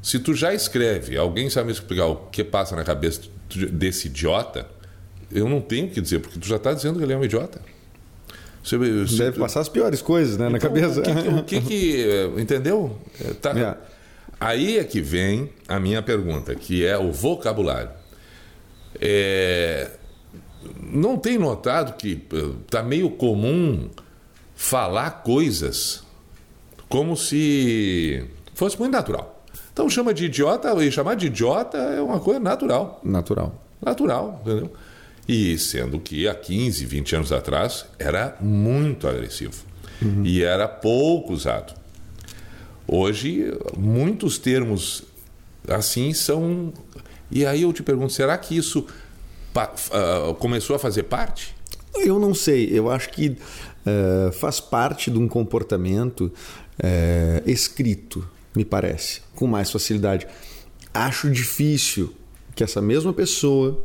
se 0.00 0.18
tu 0.18 0.34
já 0.34 0.54
escreve, 0.54 1.16
alguém 1.16 1.50
sabe 1.50 1.66
me 1.66 1.72
explicar 1.72 2.06
o 2.06 2.16
que 2.16 2.44
passa 2.44 2.76
na 2.76 2.84
cabeça 2.84 3.22
desse 3.72 4.06
idiota, 4.06 4.68
eu 5.32 5.48
não 5.48 5.60
tenho 5.60 5.86
o 5.86 5.90
que 5.90 6.00
dizer, 6.00 6.20
porque 6.20 6.38
tu 6.38 6.46
já 6.46 6.56
está 6.56 6.72
dizendo 6.72 6.98
que 6.98 7.04
ele 7.04 7.12
é 7.12 7.16
um 7.16 7.24
idiota. 7.24 7.60
Você, 8.68 9.06
se 9.08 9.18
Deve 9.18 9.38
passar 9.38 9.60
as 9.60 9.68
piores 9.68 10.02
coisas, 10.02 10.36
né, 10.36 10.48
na 10.48 10.56
então, 10.58 10.68
cabeça. 10.68 11.00
O 11.00 11.02
que, 11.02 11.14
que- 11.14 11.28
o 11.28 11.42
que, 11.44 11.60
que, 11.60 12.02
eh, 12.04 12.40
entendeu? 12.40 12.96
Eh, 13.20 13.32
tá- 13.40 13.58
É. 13.58 13.76
Aí 14.40 14.78
é 14.78 14.84
que 14.84 15.00
vem 15.00 15.50
a 15.66 15.80
minha 15.80 16.00
pergunta, 16.02 16.54
que 16.54 16.84
é 16.86 16.96
o 16.96 17.10
vocabulário. 17.10 17.90
É, 19.00 19.90
não 20.80 21.16
tem 21.16 21.38
notado 21.38 21.94
que 21.96 22.22
está 22.64 22.82
meio 22.82 23.10
comum 23.10 23.88
falar 24.54 25.22
coisas 25.22 26.02
como 26.88 27.16
se 27.16 28.24
fosse 28.54 28.78
muito 28.78 28.92
natural. 28.92 29.44
Então 29.72 29.88
chama 29.88 30.12
de 30.12 30.24
idiota, 30.26 30.72
e 30.84 30.90
chamar 30.90 31.14
de 31.14 31.26
idiota 31.26 31.76
é 31.78 32.00
uma 32.00 32.18
coisa 32.20 32.40
natural. 32.40 33.00
Natural. 33.04 33.54
Natural, 33.84 34.40
entendeu? 34.44 34.72
E 35.28 35.58
sendo 35.58 36.00
que 36.00 36.26
há 36.26 36.34
15, 36.34 36.86
20 36.86 37.16
anos 37.16 37.32
atrás 37.32 37.84
era 37.98 38.36
muito 38.40 39.06
agressivo 39.06 39.68
e 40.24 40.42
era 40.42 40.66
pouco 40.66 41.32
usado. 41.32 41.74
Hoje, 42.86 43.52
muitos 43.76 44.38
termos 44.38 45.04
assim 45.68 46.14
são. 46.14 46.72
E 47.30 47.44
aí 47.44 47.62
eu 47.62 47.72
te 47.72 47.82
pergunto, 47.82 48.12
será 48.12 48.38
que 48.38 48.56
isso 48.56 48.86
ah, 49.54 50.34
começou 50.38 50.74
a 50.74 50.78
fazer 50.78 51.02
parte? 51.04 51.54
Eu 51.94 52.18
não 52.18 52.32
sei, 52.32 52.70
eu 52.72 52.90
acho 52.90 53.10
que 53.10 53.36
eh, 53.84 54.30
faz 54.32 54.60
parte 54.60 55.10
de 55.10 55.18
um 55.18 55.26
comportamento 55.26 56.30
eh, 56.78 57.42
escrito, 57.46 58.28
me 58.54 58.64
parece, 58.64 59.20
com 59.34 59.46
mais 59.46 59.70
facilidade. 59.70 60.26
Acho 60.92 61.30
difícil 61.30 62.14
que 62.54 62.62
essa 62.62 62.80
mesma 62.80 63.12
pessoa 63.12 63.82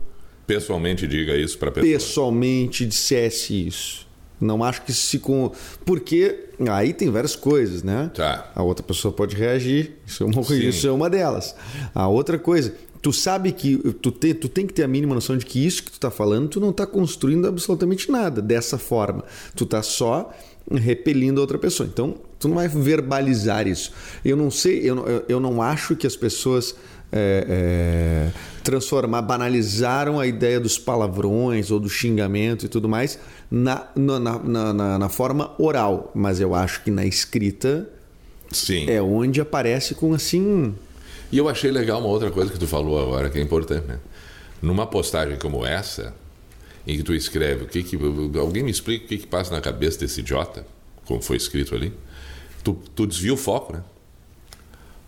Pessoalmente, 0.48 1.08
diga 1.08 1.36
isso 1.38 1.58
para 1.58 1.72
pessoa. 1.72 1.92
pessoalmente 1.94 2.86
dissesse 2.86 3.68
isso. 3.68 4.08
Não 4.42 4.62
acho 4.64 4.82
que 4.82 4.92
se 4.92 5.20
com. 5.20 5.52
Porque 5.86 6.48
aí 6.70 6.94
tem 6.94 7.10
várias 7.10 7.36
coisas, 7.36 7.82
né? 7.82 8.12
Tá. 8.14 8.52
A 8.54 8.62
outra 8.62 8.84
pessoa 8.86 9.14
pode 9.14 9.36
reagir. 9.38 9.94
Isso 10.06 10.24
é 10.24 10.26
uma, 10.26 10.44
Sim. 10.44 10.68
isso 10.68 10.88
é 10.88 10.92
uma 10.92 11.10
delas. 11.10 11.56
A 11.96 12.10
outra 12.10 12.38
coisa, 12.38 12.74
tu 13.02 13.14
sabe 13.14 13.54
que 13.54 13.78
tu, 14.02 14.12
te, 14.12 14.34
tu 14.34 14.50
tem 14.50 14.68
que 14.68 14.74
ter 14.74 14.84
a 14.84 14.88
mínima 14.88 15.16
noção 15.16 15.38
de 15.38 15.46
que 15.46 15.66
isso 15.66 15.84
que 15.84 15.92
tu 15.92 16.00
tá 16.00 16.12
falando, 16.12 16.50
tu 16.50 16.60
não 16.60 16.74
tá 16.74 16.86
construindo 16.86 17.48
absolutamente 17.48 18.12
nada 18.12 18.42
dessa 18.42 18.78
forma. 18.78 19.24
Tu 19.56 19.66
tá 19.66 19.82
só 19.82 20.34
repelindo 20.70 21.40
a 21.40 21.42
outra 21.42 21.58
pessoa. 21.58 21.88
Então, 21.88 22.16
tu 22.38 22.50
não 22.50 22.56
vai 22.56 22.68
verbalizar 22.68 23.66
isso. 23.66 23.94
Eu 24.26 24.36
não 24.36 24.52
sei, 24.52 24.80
eu 24.82 25.08
eu- 25.08 25.26
eu 25.30 25.40
não 25.40 25.62
acho 25.62 25.96
que 25.96 26.06
as 26.08 26.18
pessoas 26.18 26.76
é, 27.14 27.46
é, 27.48 28.32
transformar, 28.64 29.22
banalizaram 29.22 30.20
a 30.20 30.26
ideia 30.26 30.60
dos 30.60 30.78
palavrões 30.80 31.70
ou 31.70 31.80
do 31.80 31.88
xingamento 31.90 32.66
e 32.66 32.70
tudo 32.70 32.90
mais 32.90 33.20
na, 33.52 33.88
na, 33.96 34.20
na, 34.20 34.74
na- 34.74 35.00
na 35.00 35.10
forma 35.10 35.52
oral. 35.60 36.12
Mas 36.16 36.40
eu 36.40 36.56
acho 36.56 36.82
que 36.84 36.90
na 36.92 37.06
escrita 37.06 37.88
Sim. 38.52 38.90
é 38.90 39.02
onde 39.02 39.40
aparece 39.40 39.94
com 39.96 40.14
assim. 40.14 40.74
E 41.32 41.38
eu 41.38 41.48
achei 41.48 41.72
legal 41.72 42.00
uma 42.00 42.10
outra 42.10 42.32
coisa 42.32 42.52
que 42.52 42.60
tu 42.60 42.68
falou 42.68 43.00
agora, 43.02 43.30
que 43.30 43.38
é 43.38 43.42
importante, 43.42 43.86
né? 43.88 44.00
Numa 44.62 44.88
postagem 44.88 45.38
como 45.38 45.66
essa, 45.66 46.14
em 46.88 46.96
que 46.98 47.04
tu 47.04 47.14
escreve 47.14 47.64
o 47.64 47.68
que 47.68 47.84
que. 47.84 47.98
Alguém 48.40 48.64
me 48.64 48.72
explica 48.72 49.06
o 49.06 49.08
que, 49.08 49.18
que 49.20 49.28
passa 49.28 49.52
na 49.54 49.60
cabeça 49.60 50.00
desse 50.00 50.22
idiota, 50.22 50.66
como 51.06 51.22
foi 51.22 51.38
escrito 51.38 51.76
ali. 51.76 51.92
Tu, 52.64 52.74
tu 52.96 53.06
desvia 53.06 53.34
o 53.34 53.38
foco, 53.38 53.74
né? 53.74 53.84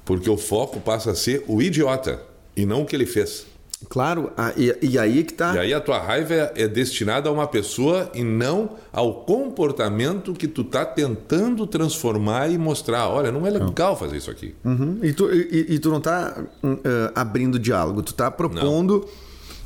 Porque 0.05 0.29
o 0.29 0.37
foco 0.37 0.79
passa 0.79 1.11
a 1.11 1.15
ser 1.15 1.43
o 1.47 1.61
idiota 1.61 2.21
e 2.55 2.65
não 2.65 2.83
o 2.83 2.85
que 2.85 2.95
ele 2.95 3.05
fez. 3.05 3.45
Claro, 3.89 4.31
e, 4.55 4.77
e 4.81 4.97
aí 4.97 5.23
que 5.23 5.33
tá. 5.33 5.53
E 5.55 5.59
aí 5.59 5.73
a 5.73 5.81
tua 5.81 5.99
raiva 5.99 6.33
é, 6.33 6.53
é 6.55 6.67
destinada 6.67 7.29
a 7.29 7.31
uma 7.31 7.45
pessoa 7.45 8.09
e 8.13 8.23
não 8.23 8.71
ao 8.91 9.25
comportamento 9.25 10.33
que 10.33 10.47
tu 10.47 10.63
tá 10.63 10.85
tentando 10.85 11.67
transformar 11.67 12.49
e 12.49 12.57
mostrar. 12.57 13.09
Olha, 13.09 13.31
não 13.31 13.45
é 13.45 13.49
legal 13.49 13.97
fazer 13.97 14.17
isso 14.17 14.31
aqui. 14.31 14.55
Uhum. 14.63 14.99
E, 15.03 15.13
tu, 15.13 15.31
e, 15.31 15.73
e 15.73 15.79
tu 15.79 15.89
não 15.89 15.99
tá 15.99 16.41
eh, 16.63 17.11
abrindo 17.13 17.59
diálogo, 17.59 18.01
tu 18.01 18.13
tá 18.13 18.31
propondo 18.31 19.07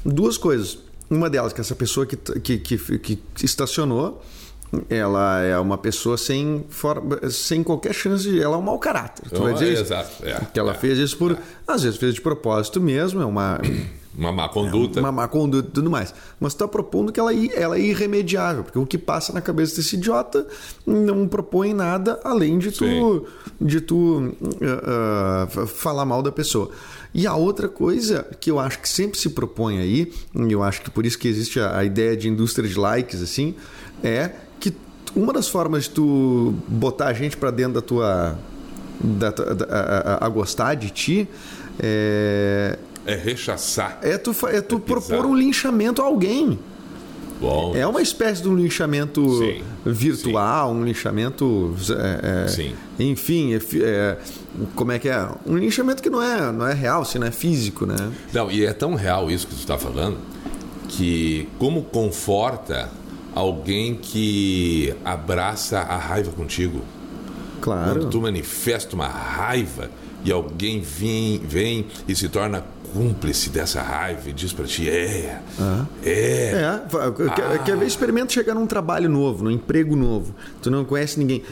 duas 0.03 0.37
coisas. 0.37 0.79
Uma 1.09 1.29
delas, 1.29 1.53
que 1.53 1.61
essa 1.61 1.75
pessoa 1.75 2.05
que, 2.05 2.17
que, 2.17 2.57
que, 2.59 2.99
que 2.99 3.45
estacionou, 3.45 4.21
ela 4.89 5.39
é 5.41 5.57
uma 5.59 5.77
pessoa 5.77 6.17
sem, 6.17 6.63
for- 6.69 7.01
sem 7.31 7.63
qualquer 7.63 7.93
chance, 7.93 8.23
de, 8.23 8.41
ela 8.41 8.55
é 8.55 8.57
um 8.57 8.61
mau 8.61 8.77
caráter. 8.79 9.29
Tu 9.29 9.41
vai 9.41 9.51
Ah, 9.51 9.53
dizer 9.53 9.73
isso? 9.73 9.81
exato, 9.83 10.09
é, 10.25 10.39
que 10.53 10.59
ela 10.59 10.71
é, 10.71 10.75
fez 10.75 10.97
isso 10.97 11.17
por. 11.17 11.37
Às 11.67 11.83
vezes 11.83 11.97
fez 11.99 12.13
de 12.15 12.21
propósito 12.21 12.79
mesmo, 12.81 13.21
é 13.21 13.25
uma. 13.25 13.59
Uma 14.17 14.33
má 14.33 14.49
conduta. 14.49 14.99
uma 14.99 15.13
má 15.13 15.27
conduta 15.29 15.69
e 15.69 15.71
tudo 15.71 15.89
mais. 15.89 16.13
Mas 16.41 16.51
está 16.51 16.67
propondo 16.67 17.09
que 17.09 17.19
ela, 17.21 17.33
é- 17.33 17.53
ela 17.61 17.77
é 17.77 17.79
irremediável, 17.79 18.63
porque 18.65 18.77
o 18.77 18.85
que 18.85 18.97
passa 18.97 19.31
na 19.31 19.39
cabeça 19.39 19.77
desse 19.77 19.95
idiota 19.95 20.45
não 20.85 21.25
propõe 21.25 21.73
nada 21.73 22.19
além 22.25 22.57
de 22.57 22.69
tu, 22.71 22.83
Sim. 22.85 23.21
de 23.65 23.79
tu 23.79 24.33
ah, 24.61 25.47
ah, 25.57 25.67
falar 25.67 26.03
mal 26.05 26.21
da 26.21 26.33
pessoa. 26.33 26.69
E 27.13 27.25
a 27.25 27.35
outra 27.35 27.69
coisa 27.69 28.25
que 28.41 28.51
eu 28.51 28.59
acho 28.59 28.79
que 28.79 28.89
sempre 28.89 29.17
se 29.17 29.29
propõe 29.29 29.79
aí, 29.79 30.11
e 30.35 30.51
eu 30.51 30.63
acho 30.63 30.81
que 30.81 30.89
por 30.91 31.05
isso 31.05 31.17
que 31.17 31.27
existe 31.27 31.59
a, 31.59 31.77
a 31.77 31.85
ideia 31.85 32.17
de 32.17 32.27
indústria 32.27 32.67
de 32.67 32.77
likes, 32.77 33.21
assim, 33.21 33.55
é 34.03 34.31
que 34.59 34.73
uma 35.15 35.33
das 35.33 35.47
formas 35.47 35.83
de 35.85 35.91
tu 35.91 36.53
botar 36.67 37.07
a 37.07 37.13
gente 37.13 37.35
para 37.37 37.51
dentro 37.51 37.73
da 37.73 37.81
tua. 37.81 38.37
Da, 39.01 39.31
da- 39.31 39.65
a, 39.69 39.79
a- 40.23 40.25
a 40.25 40.29
gostar 40.29 40.73
de 40.75 40.89
ti 40.89 41.27
é, 41.79 42.77
É 43.05 43.15
rechaçar. 43.15 43.97
é 44.01 44.17
tu, 44.17 44.35
é 44.47 44.59
tu 44.61 44.75
É 44.75 44.79
propor 44.79 45.25
um 45.25 45.35
linchamento 45.35 46.01
a 46.01 46.05
alguém. 46.05 46.59
Bom. 47.39 47.73
É 47.73 47.87
uma 47.87 48.01
espécie 48.01 48.41
de 48.41 48.49
um 48.49 48.55
linchamento 48.57 49.25
Sim, 49.37 49.61
virtual, 49.85 50.71
um 50.73 50.83
linchamento. 50.83 51.73
é, 51.91 52.43
é, 52.43 52.47
Sim. 52.49 52.73
Enfim, 52.99 53.53
é 53.53 53.59
é, 53.81 54.17
como 54.75 54.91
é 54.91 54.99
que 54.99 55.07
é? 55.07 55.25
Um 55.47 55.55
linchamento 55.57 56.03
que 56.03 56.09
não 56.09 56.21
é, 56.21 56.51
não 56.51 56.67
é 56.67 56.73
real, 56.73 57.05
se 57.05 57.17
não 57.17 57.25
é 57.27 57.31
físico, 57.31 57.85
né? 57.85 57.95
Não, 58.33 58.51
e 58.51 58.65
é 58.65 58.73
tão 58.73 58.93
real 58.95 59.31
isso 59.31 59.47
que 59.47 59.55
tu 59.55 59.59
está 59.61 59.77
falando 59.77 60.17
que 60.89 61.47
como 61.57 61.83
conforta 61.83 62.89
alguém 63.35 63.95
que 63.95 64.93
abraça 65.05 65.79
a 65.79 65.97
raiva 65.97 66.31
contigo. 66.31 66.81
Claro. 67.61 67.91
Quando 68.01 68.09
tu 68.09 68.21
manifesta 68.21 68.95
uma 68.95 69.07
raiva 69.07 69.89
e 70.23 70.31
alguém 70.31 70.81
vem, 70.81 71.39
vem 71.39 71.85
e 72.07 72.15
se 72.15 72.27
torna 72.29 72.63
cúmplice 72.93 73.51
dessa 73.51 73.81
raiva 73.83 74.29
e 74.29 74.33
diz 74.33 74.51
pra 74.51 74.65
ti, 74.65 74.89
é, 74.89 75.39
é, 76.03 76.11
É, 76.11 76.81
fa- 76.89 77.11
quer, 77.11 77.63
quer 77.63 77.77
ver 77.77 77.85
experimenta 77.85 78.33
chegar 78.33 78.55
num 78.55 78.65
trabalho 78.65 79.07
novo, 79.07 79.43
num 79.43 79.51
emprego 79.51 79.95
novo. 79.95 80.33
Tu 80.61 80.71
não 80.71 80.83
conhece 80.83 81.19
ninguém. 81.19 81.43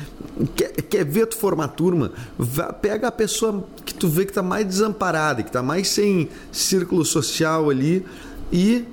Quer, 0.56 0.72
quer 0.82 1.06
ver 1.06 1.28
tu 1.28 1.38
formar 1.38 1.68
turma? 1.70 2.12
Vá- 2.40 2.74
pega 2.74 3.10
a 3.10 3.12
pessoa 3.12 3.64
que 3.86 3.94
tu 3.94 4.08
vê 4.10 4.26
que 4.26 4.34
tá 4.34 4.42
mais 4.42 4.66
desamparada, 4.66 5.44
que 5.44 5.52
tá 5.52 5.62
mais 5.62 5.90
sem 5.90 6.28
círculo 6.52 7.06
social 7.06 7.70
ali 7.70 8.04
e 8.52 8.86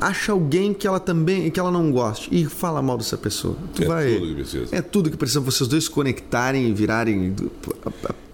acha 0.00 0.32
alguém 0.32 0.72
que 0.72 0.86
ela 0.86 1.00
também 1.00 1.50
que 1.50 1.58
ela 1.58 1.70
não 1.70 1.90
goste 1.90 2.28
e 2.32 2.44
fala 2.44 2.80
mal 2.80 2.96
dessa 2.96 3.16
pessoa. 3.16 3.56
Tu 3.74 3.82
É 3.82 3.86
vai, 3.86 4.14
tudo 4.14 4.26
que 4.26 4.34
precisa. 4.34 4.76
É 4.76 4.82
tudo 4.82 5.10
que 5.10 5.16
precisa 5.16 5.40
vocês 5.40 5.68
dois 5.68 5.84
se 5.84 5.90
conectarem 5.90 6.68
e 6.68 6.72
virarem 6.72 7.34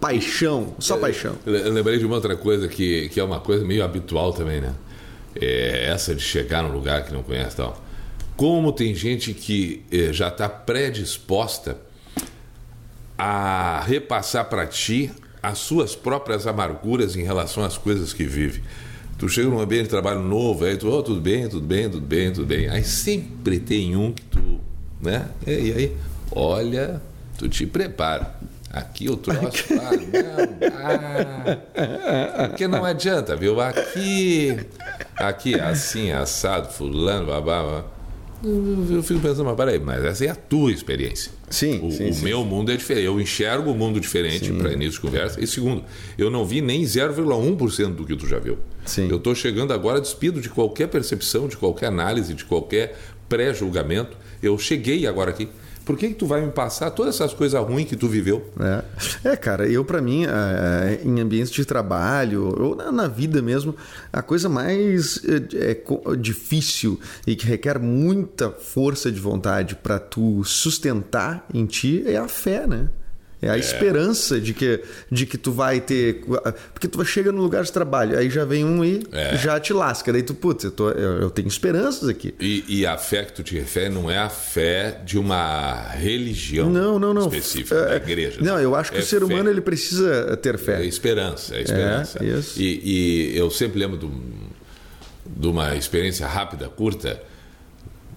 paixão, 0.00 0.74
só 0.78 0.96
paixão. 0.96 1.36
Eu 1.46 1.54
eu 1.54 1.72
lembrei 1.72 1.98
de 1.98 2.06
uma 2.06 2.16
outra 2.16 2.36
coisa 2.36 2.68
que, 2.68 3.08
que 3.08 3.18
é 3.18 3.24
uma 3.24 3.40
coisa 3.40 3.64
meio 3.64 3.84
habitual 3.84 4.32
também, 4.32 4.60
né? 4.60 4.74
É 5.34 5.86
essa 5.90 6.14
de 6.14 6.22
chegar 6.22 6.62
num 6.62 6.72
lugar 6.72 7.04
que 7.04 7.12
não 7.12 7.22
conhece 7.22 7.56
tal. 7.56 7.82
Como 8.36 8.72
tem 8.72 8.94
gente 8.94 9.32
que 9.32 9.82
eh, 9.90 10.12
já 10.12 10.28
está 10.28 10.48
predisposta 10.48 11.78
a 13.16 13.82
repassar 13.86 14.48
para 14.48 14.66
ti 14.66 15.10
as 15.42 15.58
suas 15.58 15.94
próprias 15.94 16.46
amarguras 16.46 17.16
em 17.16 17.22
relação 17.22 17.62
às 17.64 17.76
coisas 17.76 18.12
que 18.12 18.24
vive. 18.24 18.62
Tu 19.24 19.28
chega 19.30 19.48
num 19.48 19.58
ambiente 19.58 19.84
de 19.84 19.88
trabalho 19.88 20.20
novo, 20.20 20.66
aí 20.66 20.76
tu, 20.76 20.86
oh, 20.86 21.02
tudo 21.02 21.18
bem, 21.18 21.48
tudo 21.48 21.66
bem, 21.66 21.88
tudo 21.88 22.06
bem, 22.06 22.30
tudo 22.30 22.46
bem. 22.46 22.68
Aí 22.68 22.84
sempre 22.84 23.58
tem 23.58 23.96
um 23.96 24.12
que 24.12 24.20
tu, 24.20 24.60
né? 25.00 25.30
E 25.46 25.72
aí, 25.72 25.96
olha, 26.30 27.00
tu 27.38 27.48
te 27.48 27.64
prepara. 27.64 28.34
Aqui 28.70 29.08
o 29.08 29.16
troço, 29.16 29.64
ah, 29.80 29.92
não, 29.96 31.56
ah, 32.44 32.48
porque 32.48 32.68
não 32.68 32.84
adianta, 32.84 33.34
viu? 33.34 33.58
Aqui, 33.62 34.58
aqui, 35.16 35.58
assim, 35.58 36.12
assado, 36.12 36.70
fulano, 36.70 37.28
babá, 37.28 37.62
babá. 37.62 37.93
Eu 38.90 39.02
fico 39.02 39.20
pensando, 39.20 39.44
mas 39.44 39.56
peraí, 39.56 39.78
mas 39.78 40.04
essa 40.04 40.24
é 40.24 40.28
a 40.28 40.34
tua 40.34 40.70
experiência. 40.70 41.32
Sim, 41.48 41.80
O, 41.86 41.90
sim, 41.90 42.10
o 42.10 42.14
sim. 42.14 42.24
meu 42.24 42.44
mundo 42.44 42.70
é 42.70 42.76
diferente. 42.76 43.06
Eu 43.06 43.20
enxergo 43.20 43.70
o 43.70 43.74
mundo 43.74 43.98
diferente 43.98 44.52
para 44.52 44.72
início 44.72 44.92
de 44.94 45.00
conversa. 45.00 45.40
E 45.42 45.46
segundo, 45.46 45.82
eu 46.18 46.30
não 46.30 46.44
vi 46.44 46.60
nem 46.60 46.82
0,1% 46.82 47.94
do 47.94 48.04
que 48.04 48.14
tu 48.16 48.26
já 48.26 48.38
viu. 48.38 48.58
Sim. 48.84 49.08
Eu 49.10 49.16
estou 49.16 49.34
chegando 49.34 49.72
agora 49.72 50.00
despido 50.00 50.40
de 50.40 50.48
qualquer 50.50 50.88
percepção, 50.88 51.48
de 51.48 51.56
qualquer 51.56 51.86
análise, 51.86 52.34
de 52.34 52.44
qualquer 52.44 52.98
pré-julgamento. 53.28 54.16
Eu 54.42 54.58
cheguei 54.58 55.06
agora 55.06 55.30
aqui. 55.30 55.48
Por 55.84 55.98
que, 55.98 56.08
que 56.08 56.14
tu 56.14 56.26
vai 56.26 56.40
me 56.40 56.50
passar 56.50 56.90
todas 56.90 57.14
essas 57.14 57.34
coisas 57.34 57.60
ruins 57.62 57.86
que 57.86 57.96
tu 57.96 58.08
viveu? 58.08 58.50
É, 58.58 59.30
é 59.30 59.36
cara, 59.36 59.68
eu 59.68 59.84
para 59.84 60.00
mim, 60.00 60.24
é, 60.24 60.28
é, 60.28 61.00
em 61.04 61.20
ambientes 61.20 61.52
de 61.52 61.64
trabalho 61.64 62.54
ou 62.58 62.74
na, 62.74 62.90
na 62.90 63.06
vida 63.06 63.42
mesmo, 63.42 63.74
a 64.12 64.22
coisa 64.22 64.48
mais 64.48 65.20
é, 65.24 65.72
é, 65.72 66.16
difícil 66.16 66.98
e 67.26 67.36
que 67.36 67.46
requer 67.46 67.78
muita 67.78 68.50
força 68.50 69.12
de 69.12 69.20
vontade 69.20 69.74
para 69.74 69.98
tu 69.98 70.42
sustentar 70.44 71.46
em 71.52 71.66
ti 71.66 72.02
é 72.06 72.16
a 72.16 72.28
fé, 72.28 72.66
né? 72.66 72.88
É 73.44 73.50
a 73.50 73.58
esperança 73.58 74.40
de 74.40 74.54
que, 74.54 74.80
de 75.10 75.26
que 75.26 75.36
tu 75.36 75.52
vai 75.52 75.80
ter. 75.80 76.24
Porque 76.72 76.88
tu 76.88 77.04
chega 77.04 77.30
no 77.30 77.42
lugar 77.42 77.62
de 77.64 77.70
trabalho, 77.72 78.18
aí 78.18 78.30
já 78.30 78.44
vem 78.44 78.64
um 78.64 78.84
e 78.84 79.06
É. 79.12 79.36
já 79.36 79.58
te 79.60 79.72
lasca. 79.72 80.12
Daí 80.12 80.22
tu, 80.22 80.34
putz, 80.34 80.64
eu, 80.64 80.70
tô- 80.70 80.90
eu- 80.90 81.20
eu 81.22 81.30
tenho 81.30 81.48
esperanças 81.48 82.08
aqui. 82.08 82.34
E, 82.40 82.64
e 82.68 82.86
a 82.86 82.96
fé 82.96 83.24
que 83.24 83.32
tu 83.32 83.42
te 83.42 83.54
refere 83.54 83.88
não 83.90 84.10
é 84.10 84.18
a 84.18 84.28
fé 84.28 85.00
de 85.04 85.18
uma 85.18 85.88
religião 85.90 86.70
Não, 86.70 86.98
não, 86.98 87.12
não. 87.12 87.22
específica, 87.28 87.74
É, 87.76 87.98
da 87.98 88.10
igreja. 88.10 88.38
Não, 88.40 88.58
eu 88.58 88.74
acho 88.74 88.90
que 88.92 88.98
É 88.98 89.00
o 89.00 89.04
ser 89.04 89.18
fé. 89.20 89.24
humano 89.26 89.50
ele 89.50 89.60
precisa 89.60 90.36
ter 90.38 90.54
É 90.54 90.58
fé. 90.58 90.84
esperança, 90.84 91.54
é 91.56 91.62
esperança. 91.62 92.18
É, 92.24 92.26
isso. 92.26 92.60
E, 92.60 93.32
e 93.32 93.38
eu 93.38 93.50
sempre 93.50 93.78
lembro 93.78 93.98
de, 93.98 94.06
um- 94.06 94.48
de 95.26 95.46
uma 95.48 95.74
experiência 95.76 96.26
rápida, 96.26 96.68
curta, 96.68 97.20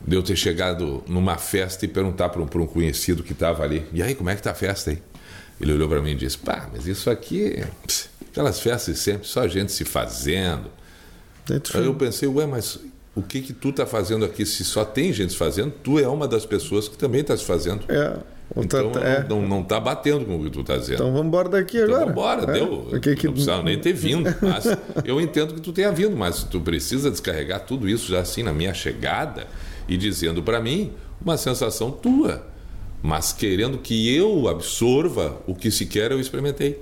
de 0.06 0.16
eu 0.16 0.24
ter 0.24 0.36
chegado 0.38 1.04
numa 1.08 1.38
festa 1.38 1.84
e 1.84 1.88
perguntar 1.88 2.30
para 2.30 2.42
um, 2.42 2.46
um 2.46 2.66
conhecido 2.68 3.24
que 3.24 3.34
estava 3.34 3.64
ali: 3.64 3.84
e 3.92 4.02
aí, 4.02 4.16
como 4.16 4.30
é 4.30 4.36
que 4.36 4.42
tá 4.42 4.52
a 4.52 4.54
festa 4.56 4.92
aí? 4.92 5.00
Ele 5.60 5.74
olhou 5.74 5.88
para 5.90 6.02
mim 6.02 6.12
e 6.12 6.16
disse: 6.16 6.38
pá, 6.38 6.70
mas 6.72 6.86
isso 6.88 7.10
aqui, 7.10 7.64
pss, 7.86 8.10
aquelas 8.30 8.60
festas 8.60 9.00
sempre, 9.00 9.28
só 9.28 9.48
gente 9.48 9.72
se 9.72 9.84
fazendo. 9.86 10.70
Tu 11.46 11.78
Aí 11.78 11.86
eu 11.86 11.94
pensei: 11.96 12.28
ué, 12.28 12.46
mas 12.46 12.80
o 13.16 13.22
que 13.22 13.42
que 13.42 13.54
tu 13.54 13.72
tá 13.72 13.86
fazendo 13.86 14.24
aqui? 14.26 14.46
Se 14.46 14.64
só 14.64 14.86
tem 14.86 15.12
gente 15.14 15.32
se 15.34 15.38
fazendo, 15.40 15.72
tu 15.84 15.98
é 16.00 16.08
uma 16.08 16.28
das 16.28 16.46
pessoas 16.46 16.88
que 16.88 16.98
também 16.98 17.22
está 17.22 17.36
se 17.36 17.44
fazendo. 17.46 17.82
É, 17.90 18.18
Então 18.56 18.92
tá- 18.92 19.02
é. 19.02 19.26
não, 19.28 19.42
não 19.42 19.64
tá 19.64 19.80
batendo 19.80 20.26
com 20.26 20.38
o 20.40 20.44
que 20.44 20.50
tu 20.52 20.64
tá 20.64 20.78
dizendo. 20.78 20.96
Então 20.96 21.12
vamos 21.12 21.28
embora 21.28 21.50
daqui 21.50 21.78
Então 21.78 21.96
agora. 21.96 22.00
vamos 22.00 22.12
embora, 22.12 22.52
É. 22.52 22.54
deu. 22.54 23.00
Que 23.02 23.16
que- 23.16 23.26
Não 23.28 23.34
precisava 23.34 23.64
nem 23.64 23.80
ter 23.80 23.94
vindo. 23.94 24.30
Mas 24.42 24.66
eu 25.04 25.20
entendo 25.20 25.54
que 25.56 25.62
tu 25.62 25.72
tenha 25.74 25.92
vindo, 25.92 26.16
mas 26.16 26.44
tu 26.44 26.62
precisa 26.62 27.10
descarregar 27.10 27.62
tudo 27.66 27.90
isso 27.90 28.12
já 28.12 28.20
assim 28.20 28.44
na 28.44 28.54
minha 28.54 28.74
chegada 28.74 29.48
e 29.88 29.98
dizendo 29.98 30.44
para 30.44 30.62
mim 30.62 30.94
uma 31.20 31.36
sensação 31.38 31.90
tua, 31.92 32.46
mas 33.01 33.32
querendo 33.32 33.77
que 33.77 34.16
eu 34.16 34.48
absorva 34.48 35.38
o 35.48 35.54
que 35.56 35.70
sequer 35.72 36.12
eu 36.12 36.20
experimentei. 36.20 36.82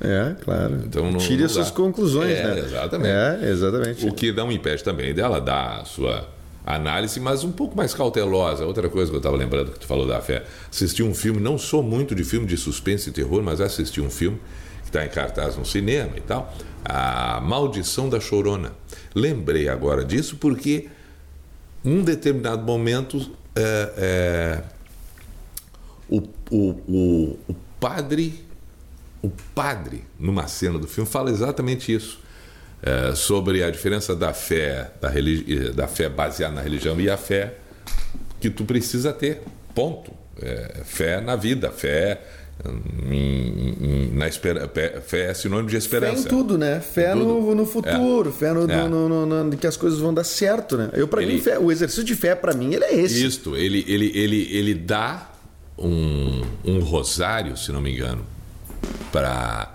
É, 0.00 0.34
claro. 0.42 0.82
Então 0.86 1.10
não- 1.10 1.18
Tire 1.18 1.38
não 1.38 1.46
as 1.46 1.52
suas 1.52 1.70
conclusões, 1.70 2.36
É, 2.36 2.54
né? 2.54 2.58
exatamente. 2.60 3.10
É, 3.10 3.50
exatamente. 3.50 4.06
O 4.06 4.12
que 4.12 4.32
não 4.32 4.50
impede 4.52 4.82
também 4.84 5.14
dela 5.14 5.40
dar 5.40 5.80
a 5.80 5.84
sua 5.84 6.28
análise, 6.66 7.20
mas 7.20 7.44
um 7.44 7.52
pouco 7.52 7.76
mais 7.76 7.94
cautelosa. 7.94 8.64
Outra 8.66 8.88
coisa 8.88 9.10
que 9.10 9.16
eu 9.16 9.18
estava 9.18 9.36
lembrando 9.36 9.70
que 9.72 9.78
tu 9.80 9.86
falou 9.86 10.06
da 10.06 10.20
fé. 10.20 10.44
Assisti 10.70 11.02
um 11.02 11.14
filme, 11.14 11.40
não 11.40 11.56
sou 11.58 11.82
muito 11.82 12.14
de 12.14 12.24
filme 12.24 12.46
de 12.46 12.56
suspense 12.56 13.08
e 13.10 13.12
terror, 13.12 13.42
mas 13.42 13.60
assisti 13.60 14.00
um 14.00 14.10
filme 14.10 14.38
que 14.82 14.88
está 14.88 15.04
em 15.04 15.08
cartaz 15.08 15.56
no 15.56 15.64
cinema 15.64 16.12
e 16.16 16.20
tal. 16.20 16.52
A 16.84 17.40
Maldição 17.40 18.08
da 18.08 18.18
Chorona. 18.20 18.72
Lembrei 19.14 19.68
agora 19.68 20.04
disso 20.04 20.36
porque 20.36 20.88
um 21.84 22.02
determinado 22.02 22.62
momento 22.62 23.30
é, 23.54 23.92
é, 23.96 24.62
o, 26.08 26.22
o, 26.50 26.58
o, 26.88 27.38
o 27.48 27.54
padre 27.80 28.44
o 29.22 29.30
padre 29.54 30.04
numa 30.18 30.46
cena 30.46 30.78
do 30.78 30.86
filme 30.86 31.08
fala 31.08 31.30
exatamente 31.30 31.92
isso 31.94 32.20
é, 32.82 33.14
sobre 33.14 33.62
a 33.64 33.70
diferença 33.70 34.14
da 34.14 34.32
fé 34.34 34.90
da, 35.00 35.08
religi- 35.08 35.70
da 35.70 35.86
fé 35.88 36.08
baseada 36.08 36.54
na 36.54 36.60
religião 36.60 37.00
e 37.00 37.08
a 37.08 37.16
fé 37.16 37.54
que 38.40 38.50
tu 38.50 38.64
precisa 38.64 39.12
ter 39.12 39.40
ponto 39.74 40.12
É, 40.42 40.82
fé 40.84 41.20
na 41.20 41.36
vida 41.36 41.70
fé 41.70 42.20
em- 43.08 43.76
em- 43.80 44.10
na 44.14 44.30
fé- 44.30 45.00
fé 45.00 45.30
é 45.30 45.34
sinônimo 45.34 45.68
de 45.68 45.74
Fé 45.76 45.78
esperança 45.78 46.26
em 46.26 46.30
tudo, 46.30 46.58
né? 46.58 46.80
Fé 46.80 47.12
tudo. 47.12 47.24
no, 47.24 47.54
no 47.54 47.64
futuro, 47.66 48.32
fé 48.32 48.52
no, 48.52 48.70
É. 48.70 48.88
no- 48.88 49.26
no- 49.44 49.56
que 49.56 49.66
as 49.66 49.76
coisas 49.76 49.98
vão 50.00 50.12
dar 50.12 50.24
certo, 50.24 50.76
né? 50.76 50.90
Eu, 50.92 51.06
para 51.08 51.22
Ele- 51.22 51.34
mim, 51.34 51.40
fé- 51.40 51.58
o 51.58 51.70
exercício 51.70 52.04
de 52.04 52.14
fé, 52.16 52.34
para 52.34 52.52
mim, 52.52 52.74
ele 52.74 52.84
é 52.84 52.94
esse. 52.96 53.24
Isto, 53.24 53.56
ele, 53.56 53.84
ele, 53.88 54.10
ele, 54.14 54.48
ele 54.56 54.74
dá 54.74 55.30
um, 55.78 56.42
um 56.64 56.80
rosário, 56.80 57.56
se 57.56 57.70
não 57.72 57.80
me 57.80 57.92
engano, 57.92 58.24
para 59.12 59.70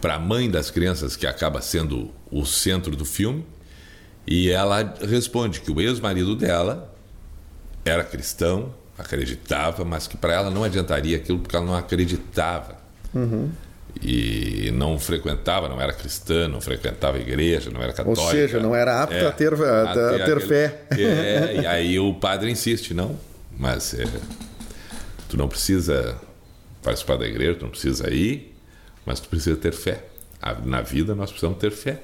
para 0.00 0.14
a 0.14 0.18
mãe 0.18 0.48
das 0.48 0.70
crianças, 0.70 1.16
que 1.16 1.26
acaba 1.26 1.60
sendo 1.60 2.10
o 2.30 2.44
centro 2.46 2.94
do 2.94 3.04
filme, 3.04 3.44
e 4.24 4.48
ela 4.48 4.94
responde 5.08 5.60
que 5.60 5.72
o 5.72 5.80
ex-marido 5.80 6.36
dela 6.36 6.94
era 7.84 8.04
cristão, 8.04 8.72
acreditava, 8.96 9.84
mas 9.84 10.06
que 10.06 10.16
para 10.16 10.34
ela 10.34 10.50
não 10.50 10.62
adiantaria 10.62 11.16
aquilo 11.16 11.40
porque 11.40 11.56
ela 11.56 11.66
não 11.66 11.74
acreditava. 11.74 12.76
E 14.00 14.70
não 14.74 14.96
frequentava, 15.00 15.68
não 15.68 15.80
era 15.80 15.92
cristã, 15.92 16.46
não 16.46 16.60
frequentava 16.60 17.16
a 17.16 17.20
igreja, 17.20 17.68
não 17.70 17.82
era 17.82 17.92
católica. 17.92 18.30
seja, 18.30 18.60
não 18.60 18.76
era 18.76 19.02
apta 19.02 19.28
a 19.28 19.32
ter- 19.32 19.52
a- 19.54 19.90
a 19.90 19.94
ter 19.94 20.22
aquele- 20.22 20.40
fé. 20.42 20.82
É, 20.92 21.60
e 21.62 21.66
aí 21.66 21.98
o 21.98 22.14
padre 22.14 22.48
insiste, 22.50 22.94
não, 22.94 23.18
mas 23.58 23.94
é, 23.94 24.04
tu 25.28 25.36
não 25.36 25.48
precisa 25.48 26.16
participar 26.82 27.16
da 27.16 27.26
igreja, 27.26 27.56
tu 27.58 27.62
não 27.64 27.70
precisa 27.70 28.10
ir, 28.10 28.54
mas 29.04 29.20
tu 29.20 29.28
precisa 29.28 29.56
ter 29.56 29.72
fé. 29.72 30.04
Na 30.64 30.80
vida 30.80 31.14
nós 31.14 31.30
precisamos 31.30 31.58
ter 31.58 31.70
fé. 31.70 32.02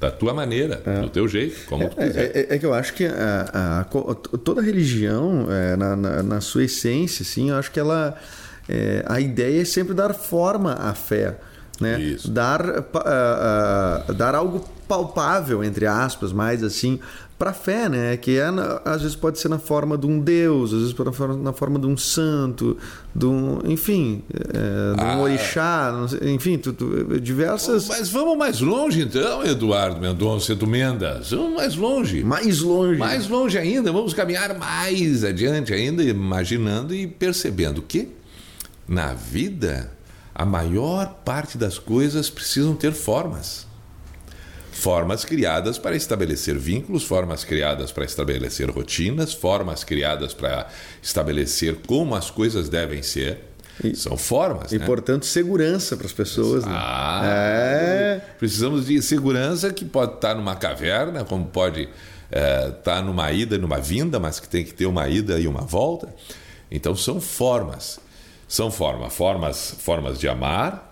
Da 0.00 0.12
tua 0.12 0.32
maneira, 0.32 0.76
do 1.02 1.08
teu 1.10 1.26
jeito, 1.26 1.66
como 1.66 1.88
tu 1.88 1.96
quiser. 1.96 2.36
É, 2.36 2.40
é- 2.40 2.54
é 2.54 2.58
que 2.58 2.64
eu 2.64 2.72
acho 2.72 2.94
que 2.94 3.04
a- 3.04 3.80
a- 3.80 4.14
toda 4.38 4.62
religião, 4.62 5.48
é, 5.50 5.74
na, 5.76 5.96
na- 5.96 6.22
na 6.22 6.40
sua 6.40 6.62
essência, 6.64 7.22
assim, 7.24 7.50
eu 7.50 7.56
acho 7.56 7.70
que 7.72 7.80
ela. 7.80 8.16
é, 8.68 9.02
a 9.08 9.18
ideia 9.18 9.62
é 9.62 9.64
sempre 9.64 9.94
dar 9.94 10.12
forma 10.14 10.74
à 10.74 10.94
fé. 10.94 11.36
Né? 11.80 11.98
Isso. 12.00 12.30
Dar, 12.30 12.60
ah, 12.94 14.04
ah, 14.08 14.12
dar 14.12 14.34
algo 14.34 14.60
palpável, 14.86 15.64
entre 15.64 15.86
aspas, 15.86 16.32
mais 16.32 16.62
assim, 16.62 17.00
para 17.38 17.50
a 17.50 17.54
fé, 17.54 17.88
né? 17.88 18.16
Que 18.16 18.36
é, 18.36 18.50
na- 18.50 18.82
às 18.84 19.00
vezes 19.02 19.14
pode 19.16 19.38
ser 19.38 19.48
na 19.48 19.60
forma 19.60 19.96
de 19.96 20.06
um 20.08 20.18
Deus, 20.18 20.72
às 20.72 20.78
vezes 20.80 20.92
pode 20.92 21.14
ser 21.14 21.28
na 21.36 21.52
forma 21.52 21.78
de 21.78 21.86
um 21.86 21.96
santo, 21.96 22.76
de 23.14 23.26
um, 23.26 23.60
enfim, 23.64 24.24
é, 24.34 24.96
de 24.96 25.00
um 25.04 25.06
Ah. 25.08 25.18
orixá, 25.20 25.92
não 25.96 26.08
sei, 26.08 26.32
enfim, 26.34 26.58
tu- 26.58 26.72
tu- 26.72 27.20
diversas. 27.20 27.86
Mas 27.86 28.10
vamos 28.10 28.36
mais 28.36 28.60
longe 28.60 29.02
então, 29.02 29.44
Eduardo 29.44 30.00
Mendonça, 30.00 30.50
Edu 30.50 30.66
Mendes. 30.66 31.30
Vamos 31.30 31.54
mais 31.54 31.76
longe. 31.76 32.24
Mais 32.24 32.60
longe. 32.60 32.98
Mais 32.98 33.28
longe 33.28 33.56
ainda, 33.56 33.92
vamos 33.92 34.12
caminhar 34.12 34.58
mais 34.58 35.22
adiante 35.22 35.72
ainda, 35.72 36.02
imaginando 36.02 36.92
e 36.92 37.06
percebendo 37.06 37.80
que 37.82 38.08
na 38.88 39.14
vida 39.14 39.92
a 40.34 40.44
maior 40.44 41.20
parte 41.24 41.56
das 41.56 41.78
coisas 41.78 42.28
precisam 42.28 42.74
ter 42.74 42.92
formas. 42.92 43.67
Formas 44.78 45.24
criadas 45.24 45.76
para 45.78 45.96
estabelecer 45.96 46.56
vínculos, 46.58 47.04
formas 47.04 47.44
criadas 47.44 47.90
para 47.90 48.04
estabelecer 48.04 48.70
rotinas, 48.70 49.34
formas 49.34 49.82
criadas 49.82 50.32
para 50.32 50.68
estabelecer 51.02 51.76
como 51.86 52.14
as 52.14 52.30
coisas 52.30 52.68
devem 52.68 53.02
ser. 53.02 53.40
São 53.94 54.16
formas, 54.16 54.72
E, 54.72 54.78
né? 54.78 54.86
portanto, 54.86 55.24
segurança 55.26 55.96
para 55.96 56.06
as 56.06 56.12
pessoas. 56.12 56.64
né? 56.64 56.72
Ah, 56.74 57.22
É. 57.24 58.20
precisamos 58.38 58.86
de 58.86 59.00
segurança 59.02 59.72
que 59.72 59.84
pode 59.84 60.14
estar 60.14 60.34
numa 60.34 60.54
caverna, 60.56 61.24
como 61.24 61.44
pode 61.46 61.88
eh, 62.30 62.72
estar 62.76 63.02
numa 63.02 63.30
ida 63.32 63.54
e 63.54 63.58
numa 63.58 63.78
vinda, 63.78 64.18
mas 64.20 64.38
que 64.40 64.48
tem 64.48 64.64
que 64.64 64.74
ter 64.74 64.86
uma 64.86 65.08
ida 65.08 65.38
e 65.40 65.46
uma 65.48 65.62
volta. 65.62 66.08
Então 66.70 66.94
são 66.94 67.20
formas. 67.20 67.98
São 68.46 68.70
formas, 68.70 69.12
formas, 69.14 69.74
formas 69.78 70.18
de 70.18 70.28
amar, 70.28 70.87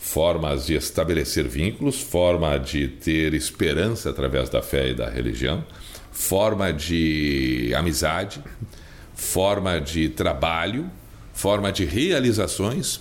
formas 0.00 0.64
de 0.66 0.74
estabelecer 0.74 1.46
vínculos, 1.46 2.00
forma 2.00 2.58
de 2.58 2.88
ter 2.88 3.34
esperança 3.34 4.08
através 4.08 4.48
da 4.48 4.62
fé 4.62 4.88
e 4.88 4.94
da 4.94 5.08
religião, 5.08 5.62
forma 6.10 6.72
de 6.72 7.72
amizade, 7.76 8.42
forma 9.14 9.78
de 9.78 10.08
trabalho, 10.08 10.90
forma 11.34 11.70
de 11.70 11.84
realizações. 11.84 12.98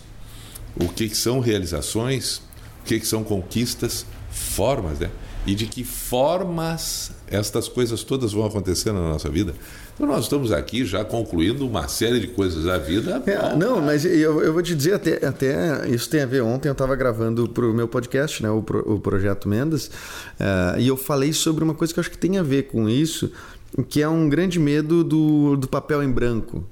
O 0.75 0.89
que, 0.89 1.07
que 1.07 1.15
são 1.15 1.39
realizações? 1.39 2.41
O 2.81 2.85
que, 2.85 2.99
que 2.99 3.07
são 3.07 3.23
conquistas? 3.23 4.05
Formas, 4.29 4.99
né? 4.99 5.09
e 5.45 5.55
de 5.55 5.65
que 5.65 5.83
formas 5.83 7.11
estas 7.27 7.67
coisas 7.67 8.03
todas 8.03 8.33
vão 8.33 8.45
acontecer 8.45 8.91
na 8.91 8.99
nossa 8.99 9.29
vida. 9.29 9.55
Então 9.99 10.07
nós 10.07 10.23
estamos 10.23 10.53
aqui 10.53 10.85
já 10.85 11.03
concluindo 11.03 11.67
uma 11.67 11.89
série 11.89 12.21
de 12.21 12.27
coisas 12.27 12.63
da 12.63 12.77
vida. 12.77 13.21
É, 13.25 13.53
não, 13.57 13.81
mas 13.81 14.05
eu, 14.05 14.41
eu 14.41 14.53
vou 14.53 14.63
te 14.63 14.73
dizer, 14.73 14.93
até, 14.93 15.25
até 15.25 15.89
isso 15.89 16.09
tem 16.09 16.21
a 16.21 16.25
ver. 16.25 16.41
Ontem 16.41 16.69
eu 16.69 16.71
estava 16.71 16.95
gravando 16.95 17.49
para 17.49 17.65
o 17.65 17.73
meu 17.73 17.85
podcast, 17.85 18.41
né, 18.41 18.49
o, 18.49 18.63
Pro, 18.63 18.79
o 18.93 18.97
Projeto 18.97 19.49
Mendes, 19.49 19.87
uh, 19.87 20.79
e 20.79 20.87
eu 20.87 20.95
falei 20.95 21.33
sobre 21.33 21.65
uma 21.65 21.73
coisa 21.73 21.93
que 21.93 21.99
eu 21.99 22.01
acho 22.01 22.09
que 22.09 22.17
tem 22.17 22.37
a 22.37 22.41
ver 22.43 22.67
com 22.67 22.87
isso, 22.87 23.29
que 23.89 24.01
é 24.01 24.07
um 24.07 24.29
grande 24.29 24.57
medo 24.57 25.03
do, 25.03 25.57
do 25.57 25.67
papel 25.67 26.01
em 26.01 26.09
branco. 26.09 26.63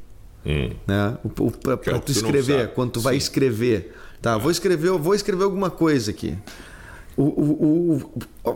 Hum. 0.45 0.69
Né? 0.87 1.17
Para 1.61 1.95
é 1.97 1.99
tu 1.99 2.13
escrever, 2.13 2.69
quando 2.69 2.91
tu 2.91 2.99
Sim. 2.99 3.03
vai 3.03 3.17
escrever. 3.17 3.93
Tá, 4.21 4.37
vou 4.37 4.51
escrever, 4.51 4.91
vou 4.91 5.13
escrever 5.13 5.43
alguma 5.43 5.69
coisa 5.69 6.11
aqui. 6.11 6.37
O, 7.17 7.23
o, 7.23 8.11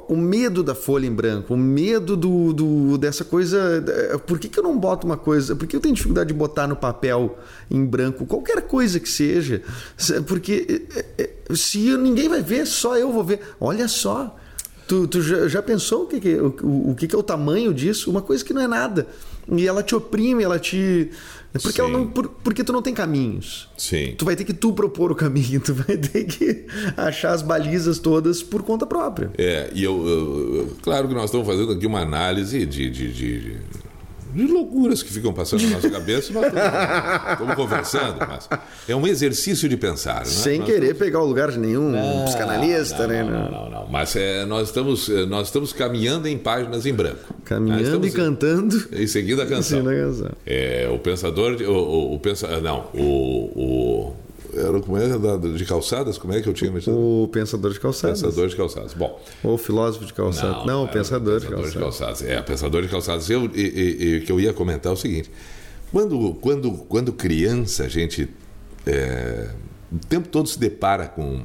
o, 0.09 0.15
medo 0.15 0.61
da 0.61 0.75
folha 0.75 1.07
em 1.07 1.11
branco, 1.11 1.55
o 1.55 1.57
medo 1.57 2.15
do, 2.15 2.53
do, 2.53 2.97
dessa 2.99 3.25
coisa. 3.25 3.83
Por 4.27 4.37
que, 4.37 4.47
que 4.47 4.59
eu 4.59 4.63
não 4.63 4.77
boto 4.77 5.07
uma 5.07 5.17
coisa? 5.17 5.55
Por 5.55 5.67
que 5.67 5.75
eu 5.75 5.79
tenho 5.79 5.95
dificuldade 5.95 6.27
de 6.27 6.35
botar 6.35 6.67
no 6.67 6.75
papel 6.75 7.39
em 7.71 7.83
branco 7.83 8.23
qualquer 8.23 8.61
coisa 8.61 8.99
que 8.99 9.09
seja? 9.09 9.63
Porque 10.27 10.85
é, 10.95 11.23
é, 11.23 11.55
se 11.55 11.97
ninguém 11.97 12.29
vai 12.29 12.43
ver, 12.43 12.67
só 12.67 12.95
eu 12.95 13.11
vou 13.11 13.23
ver. 13.23 13.39
Olha 13.59 13.87
só. 13.87 14.37
Tu, 14.87 15.07
tu 15.07 15.21
já, 15.21 15.47
já, 15.47 15.63
pensou 15.63 16.03
o 16.03 16.07
que, 16.07 16.19
que, 16.19 16.35
o, 16.35 16.91
o 16.91 16.95
que, 16.95 17.07
que 17.07 17.15
é 17.15 17.17
o 17.17 17.23
tamanho 17.23 17.73
disso? 17.73 18.11
Uma 18.11 18.21
coisa 18.21 18.45
que 18.45 18.53
não 18.53 18.61
é 18.61 18.67
nada. 18.67 19.07
E 19.49 19.67
ela 19.67 19.81
te 19.81 19.95
oprime, 19.95 20.43
ela 20.43 20.59
te. 20.59 21.09
Porque, 21.59 21.81
ela 21.81 21.89
não, 21.89 22.07
por, 22.07 22.29
porque 22.29 22.63
tu 22.63 22.71
não 22.71 22.81
tem 22.81 22.93
caminhos. 22.93 23.69
Sim. 23.77 24.15
Tu 24.17 24.23
vai 24.23 24.35
ter 24.35 24.43
que 24.43 24.53
tu 24.53 24.73
propor 24.73 25.11
o 25.11 25.15
caminho, 25.15 25.59
tu 25.63 25.73
vai 25.73 25.97
ter 25.97 26.25
que 26.25 26.65
achar 26.95 27.31
as 27.31 27.41
balizas 27.41 27.99
todas 27.99 28.41
por 28.43 28.63
conta 28.63 28.85
própria. 28.85 29.31
É, 29.37 29.69
e 29.73 29.83
eu, 29.83 30.07
eu, 30.07 30.55
eu 30.55 30.75
claro 30.81 31.07
que 31.07 31.13
nós 31.13 31.25
estamos 31.25 31.45
fazendo 31.45 31.71
aqui 31.71 31.85
uma 31.85 32.01
análise 32.01 32.65
de, 32.65 32.89
de, 32.89 33.11
de 33.11 33.31
de 33.31 33.57
loucuras 34.35 35.03
que 35.03 35.11
ficam 35.11 35.33
passando 35.33 35.63
na 35.63 35.69
nossa 35.71 35.89
cabeça. 35.89 36.33
Nós 36.33 36.45
estamos, 36.45 37.55
conversando, 37.55 38.17
mas 38.19 38.49
é 38.87 38.95
um 38.95 39.05
exercício 39.07 39.67
de 39.67 39.77
pensar. 39.77 40.19
Né? 40.19 40.25
Sem 40.25 40.59
nós 40.59 40.67
querer 40.67 40.91
estamos... 40.91 40.99
pegar 40.99 41.21
o 41.21 41.25
lugar 41.25 41.51
de 41.51 41.59
nenhum 41.59 41.89
não, 41.89 42.25
psicanalista, 42.25 43.07
não, 43.07 43.07
né? 43.07 43.23
Não, 43.23 43.51
não, 43.51 43.69
não. 43.69 43.87
Mas 43.87 44.15
é, 44.15 44.45
nós, 44.45 44.67
estamos, 44.67 45.07
nós 45.27 45.47
estamos 45.47 45.73
caminhando 45.73 46.27
em 46.27 46.37
páginas 46.37 46.85
em 46.85 46.93
branco. 46.93 47.33
Caminhando 47.45 48.05
e 48.07 48.11
cantando. 48.11 48.87
Em 48.91 49.07
seguida 49.07 49.43
a 49.43 49.45
canção. 49.45 49.79
Em 49.79 49.83
seguida 49.83 50.01
a 50.01 50.05
canção. 50.05 50.31
É, 50.45 50.89
o 50.91 50.99
pensador. 50.99 51.61
O, 51.61 51.71
o, 51.71 52.15
o 52.15 52.19
pensa, 52.19 52.59
não, 52.61 52.87
o, 52.93 53.01
o 53.55 54.15
era 54.53 54.79
como 54.81 54.97
é 54.97 55.07
de 55.57 55.65
calçadas? 55.65 56.17
Como 56.17 56.33
é 56.33 56.41
que 56.41 56.47
eu 56.47 56.53
tinha? 56.53 56.71
O 56.87 57.29
pensador 57.31 57.71
de 57.71 57.79
calçadas. 57.79 58.21
Pensador 58.21 58.47
de 58.49 58.55
calçadas. 58.55 58.93
Bom. 58.93 59.21
Ou 59.43 59.57
filósofo 59.57 60.05
de 60.05 60.13
calçadas. 60.13 60.57
Não, 60.57 60.65
não 60.65 60.83
o 60.83 60.87
pensador, 60.87 61.39
pensador 61.39 61.39
de, 61.39 61.47
calçadas. 61.47 61.73
de 61.73 61.79
calçadas. 61.79 62.21
É, 62.23 62.41
pensador 62.41 62.81
de 62.81 62.87
calçadas. 62.87 63.29
Eu 63.29 63.45
e, 63.53 63.61
e, 63.61 64.15
e, 64.15 64.21
que 64.21 64.31
eu 64.31 64.39
ia 64.39 64.53
comentar 64.53 64.91
é 64.91 64.93
o 64.93 64.97
seguinte: 64.97 65.31
quando 65.91 66.33
quando 66.35 66.71
quando 66.71 67.13
criança 67.13 67.85
a 67.85 67.87
gente 67.87 68.29
é, 68.85 69.49
o 69.91 69.97
tempo 70.07 70.27
todo 70.27 70.47
se 70.47 70.59
depara 70.59 71.07
com 71.07 71.43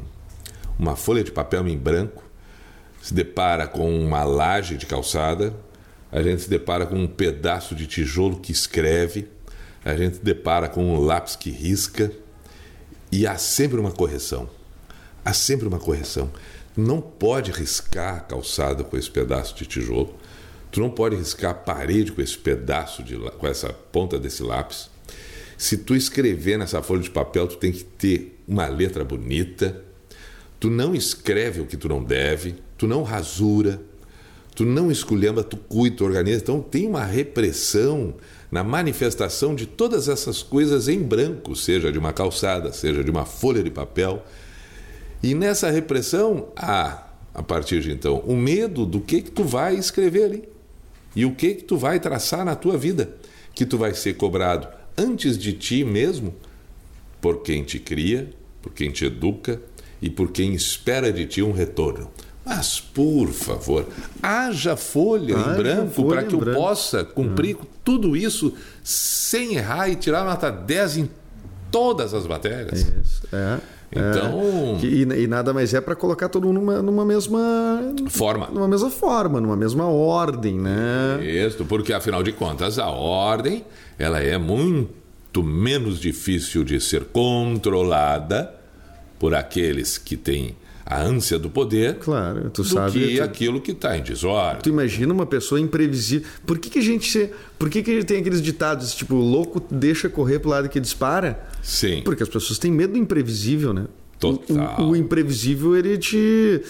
uma 0.78 0.96
folha 0.96 1.22
de 1.22 1.32
papel 1.32 1.66
em 1.68 1.76
branco, 1.76 2.22
se 3.02 3.14
depara 3.14 3.66
com 3.66 3.98
uma 3.98 4.24
laje 4.24 4.76
de 4.76 4.86
calçada, 4.86 5.54
a 6.10 6.22
gente 6.22 6.42
se 6.42 6.50
depara 6.50 6.86
com 6.86 6.96
um 6.96 7.06
pedaço 7.06 7.74
de 7.74 7.86
tijolo 7.86 8.38
que 8.38 8.52
escreve, 8.52 9.28
a 9.84 9.94
gente 9.96 10.16
se 10.16 10.24
depara 10.24 10.68
com 10.68 10.84
um 10.84 11.00
lápis 11.00 11.36
que 11.36 11.50
risca 11.50 12.10
e 13.16 13.26
há 13.26 13.38
sempre 13.38 13.80
uma 13.80 13.90
correção. 13.90 14.46
Há 15.24 15.32
sempre 15.32 15.66
uma 15.66 15.78
correção. 15.78 16.30
Não 16.76 17.00
pode 17.00 17.50
riscar 17.50 18.16
a 18.18 18.20
calçada 18.20 18.84
com 18.84 18.94
esse 18.94 19.10
pedaço 19.10 19.56
de 19.56 19.64
tijolo. 19.64 20.14
Tu 20.70 20.80
não 20.80 20.90
pode 20.90 21.16
riscar 21.16 21.52
a 21.52 21.54
parede 21.54 22.12
com 22.12 22.20
esse 22.20 22.36
pedaço 22.36 23.02
de 23.02 23.16
com 23.16 23.46
essa 23.46 23.72
ponta 23.72 24.18
desse 24.18 24.42
lápis. 24.42 24.90
Se 25.56 25.78
tu 25.78 25.96
escrever 25.96 26.58
nessa 26.58 26.82
folha 26.82 27.00
de 27.00 27.08
papel, 27.08 27.48
tu 27.48 27.56
tem 27.56 27.72
que 27.72 27.84
ter 27.84 28.38
uma 28.46 28.68
letra 28.68 29.02
bonita. 29.02 29.82
Tu 30.60 30.68
não 30.68 30.94
escreve 30.94 31.62
o 31.62 31.66
que 31.66 31.78
tu 31.78 31.88
não 31.88 32.04
deve, 32.04 32.56
tu 32.76 32.86
não 32.86 33.02
rasura, 33.02 33.80
tu 34.56 34.64
não 34.64 34.90
esculhamba, 34.90 35.44
tu 35.44 35.58
cuida, 35.58 35.96
tu 35.96 36.04
organiza. 36.04 36.42
Então 36.42 36.62
tem 36.62 36.86
uma 36.86 37.04
repressão 37.04 38.14
na 38.50 38.64
manifestação 38.64 39.54
de 39.54 39.66
todas 39.66 40.08
essas 40.08 40.42
coisas 40.42 40.88
em 40.88 40.98
branco, 40.98 41.54
seja 41.54 41.92
de 41.92 41.98
uma 41.98 42.12
calçada, 42.12 42.72
seja 42.72 43.04
de 43.04 43.10
uma 43.10 43.26
folha 43.26 43.62
de 43.62 43.70
papel. 43.70 44.24
E 45.22 45.34
nessa 45.34 45.70
repressão 45.70 46.48
há, 46.56 47.06
a 47.34 47.42
partir 47.42 47.82
de 47.82 47.92
então, 47.92 48.20
o 48.26 48.34
medo 48.34 48.86
do 48.86 48.98
que 48.98 49.20
que 49.20 49.30
tu 49.30 49.44
vai 49.44 49.76
escrever 49.76 50.24
ali 50.24 50.48
e 51.14 51.26
o 51.26 51.34
que 51.34 51.56
que 51.56 51.64
tu 51.64 51.76
vai 51.76 52.00
traçar 52.00 52.42
na 52.42 52.56
tua 52.56 52.78
vida, 52.78 53.14
que 53.54 53.66
tu 53.66 53.76
vai 53.76 53.92
ser 53.92 54.14
cobrado 54.14 54.68
antes 54.96 55.36
de 55.36 55.52
ti 55.52 55.84
mesmo 55.84 56.34
por 57.20 57.42
quem 57.42 57.62
te 57.62 57.78
cria, 57.78 58.30
por 58.62 58.72
quem 58.72 58.90
te 58.90 59.04
educa 59.04 59.60
e 60.00 60.08
por 60.08 60.32
quem 60.32 60.54
espera 60.54 61.12
de 61.12 61.26
ti 61.26 61.42
um 61.42 61.52
retorno. 61.52 62.10
Mas, 62.46 62.78
por 62.78 63.32
favor, 63.32 63.86
haja 64.22 64.76
folha 64.76 65.36
haja 65.36 65.50
em 65.50 65.56
branco 65.56 66.04
para 66.06 66.22
que 66.22 66.32
eu 66.32 66.38
branco. 66.38 66.60
possa 66.60 67.04
cumprir 67.04 67.56
uhum. 67.56 67.62
tudo 67.82 68.16
isso 68.16 68.54
sem 68.84 69.56
errar 69.56 69.88
e 69.88 69.96
tirar 69.96 70.24
nota 70.24 70.48
10 70.48 70.96
em 70.98 71.10
todas 71.72 72.14
as 72.14 72.24
matérias. 72.24 72.82
Isso, 72.82 73.26
é. 73.32 73.58
Então. 73.90 74.78
É, 74.80 74.86
e, 74.86 75.24
e, 75.24 75.26
nada 75.26 75.52
mais 75.52 75.74
é 75.74 75.80
para 75.80 75.96
colocar 75.96 76.28
todo 76.28 76.46
mundo 76.46 76.60
numa, 76.60 76.82
numa 76.82 77.04
mesma. 77.04 77.80
Forma. 78.10 78.48
Numa 78.52 78.68
mesma 78.68 78.90
forma, 78.90 79.40
numa 79.40 79.56
mesma 79.56 79.86
ordem, 79.86 80.56
né? 80.56 81.18
Isso, 81.24 81.64
porque 81.64 81.92
afinal 81.92 82.22
de 82.22 82.30
contas 82.30 82.78
a 82.78 82.88
ordem 82.88 83.64
ela 83.98 84.20
é 84.20 84.38
muito 84.38 85.42
menos 85.42 85.98
difícil 85.98 86.62
de 86.62 86.80
ser 86.80 87.06
controlada 87.06 88.54
por 89.18 89.34
aqueles 89.34 89.98
que 89.98 90.16
têm 90.16 90.54
a 90.86 91.02
ânsia 91.02 91.36
do 91.36 91.50
poder 91.50 91.96
claro, 91.96 92.48
tu 92.50 92.62
do 92.62 92.68
sabe, 92.68 93.00
que 93.00 93.16
tu, 93.16 93.22
aquilo 93.24 93.60
que 93.60 93.72
está 93.72 93.98
em 93.98 94.02
desordem. 94.02 94.62
Tu 94.62 94.68
imagina 94.68 95.12
uma 95.12 95.26
pessoa 95.26 95.60
imprevisível. 95.60 96.28
Por 96.46 96.58
que, 96.58 96.70
que 96.70 96.78
a 96.78 96.82
gente. 96.82 97.28
Por 97.58 97.68
que, 97.68 97.82
que 97.82 98.04
tem 98.04 98.20
aqueles 98.20 98.40
ditados, 98.40 98.94
tipo, 98.94 99.16
louco 99.16 99.60
deixa 99.68 100.08
correr 100.08 100.38
pro 100.38 100.50
lado 100.50 100.68
que 100.68 100.78
dispara? 100.78 101.44
Sim. 101.60 102.02
Porque 102.04 102.22
as 102.22 102.28
pessoas 102.28 102.56
têm 102.60 102.70
medo 102.70 102.92
do 102.92 102.98
imprevisível, 103.00 103.74
né? 103.74 103.86
Total. 104.20 104.80
O, 104.80 104.90
o, 104.90 104.96
imprevisível, 104.96 105.76
ele 105.76 105.98
te. 105.98 106.62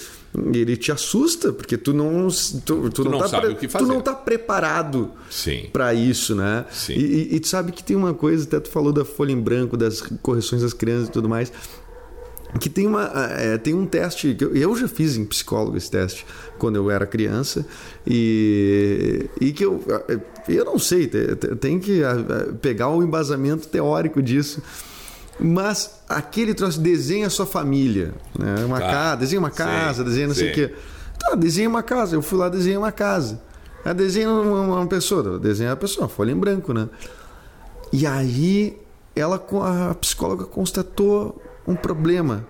Ele 0.53 0.77
te 0.77 0.93
assusta, 0.93 1.53
porque 1.53 1.77
tu 1.77 1.93
não. 1.93 2.29
Tu, 2.29 2.61
tu, 2.65 2.91
tu 2.91 3.05
não, 3.05 3.13
não, 3.13 3.19
tá 3.19 3.29
sabe 3.29 3.47
pre, 3.47 3.55
o 3.55 3.57
que 3.57 3.69
fazer. 3.69 3.85
Tu 3.85 3.89
não 3.89 4.01
tá 4.01 4.15
preparado 4.15 5.11
para 5.73 5.93
isso, 5.93 6.35
né? 6.35 6.65
Sim. 6.71 6.95
E, 6.95 7.05
e, 7.05 7.35
e, 7.37 7.41
tu 7.41 7.49
sabe 7.49 7.71
que 7.71 7.85
tem 7.85 7.97
uma 7.97 8.15
coisa, 8.15 8.45
até 8.45 8.61
tu 8.61 8.71
falou 8.71 8.93
da 8.93 9.05
folha 9.05 9.33
em 9.33 9.41
branco, 9.41 9.77
das 9.77 10.03
correções 10.23 10.63
das 10.63 10.73
crianças 10.73 11.09
e 11.09 11.13
tudo 11.13 11.29
mais 11.29 11.53
que 12.61 12.71
tem, 12.71 12.87
uma, 12.87 13.11
é, 13.37 13.59
tem 13.59 13.75
um 13.75 13.87
teste, 13.87 14.35
que 14.35 14.45
eu, 14.45 14.55
eu 14.55 14.77
já 14.77 14.89
fiz 14.89 15.17
em 15.17 15.25
psicólogo 15.25 15.77
esse 15.77 15.91
teste 15.91 16.25
quando 16.59 16.77
eu 16.77 16.91
era 16.91 17.07
criança, 17.07 17.67
e, 18.07 19.29
e 19.41 19.53
que 19.53 19.65
eu, 19.65 19.83
eu 20.49 20.65
não 20.65 20.79
sei, 20.79 21.09
tem 21.61 21.79
que 21.79 22.01
pegar 22.63 22.89
o 22.89 23.03
embasamento 23.03 23.69
teórico 23.69 24.23
disso. 24.23 24.63
Mas 25.39 26.01
aquele 26.09 26.55
troço 26.55 26.81
desenha 26.81 27.27
a 27.27 27.31
sua 27.31 27.45
família, 27.45 28.15
né? 28.39 28.65
uma 28.65 28.81
tá. 28.81 28.91
casa, 28.91 29.17
desenha 29.17 29.39
uma 29.39 29.51
casa, 29.51 30.03
sim, 30.03 30.09
desenha 30.09 30.27
não 30.29 30.35
sim. 30.35 30.41
sei 30.41 30.51
o 30.51 30.55
quê. 30.55 30.75
Tá, 31.19 31.35
desenha 31.35 31.69
uma 31.69 31.83
casa. 31.83 32.17
Eu 32.17 32.23
fui 32.23 32.39
lá 32.39 32.49
desenhei 32.49 32.79
uma 32.79 32.93
casa. 32.93 33.43
Aí 33.85 33.93
desenha 33.93 34.31
uma, 34.31 34.61
uma 34.79 34.87
pessoa, 34.87 35.39
desenha 35.39 35.73
a 35.73 35.77
pessoa, 35.77 36.09
folha 36.09 36.33
em 36.33 36.37
branco, 36.37 36.73
né? 36.73 36.89
E 37.93 38.07
aí 38.07 38.79
ela, 39.15 39.37
a 39.91 39.95
psicóloga 39.95 40.45
constatou 40.45 41.41
um 41.67 41.75
problema 41.75 42.47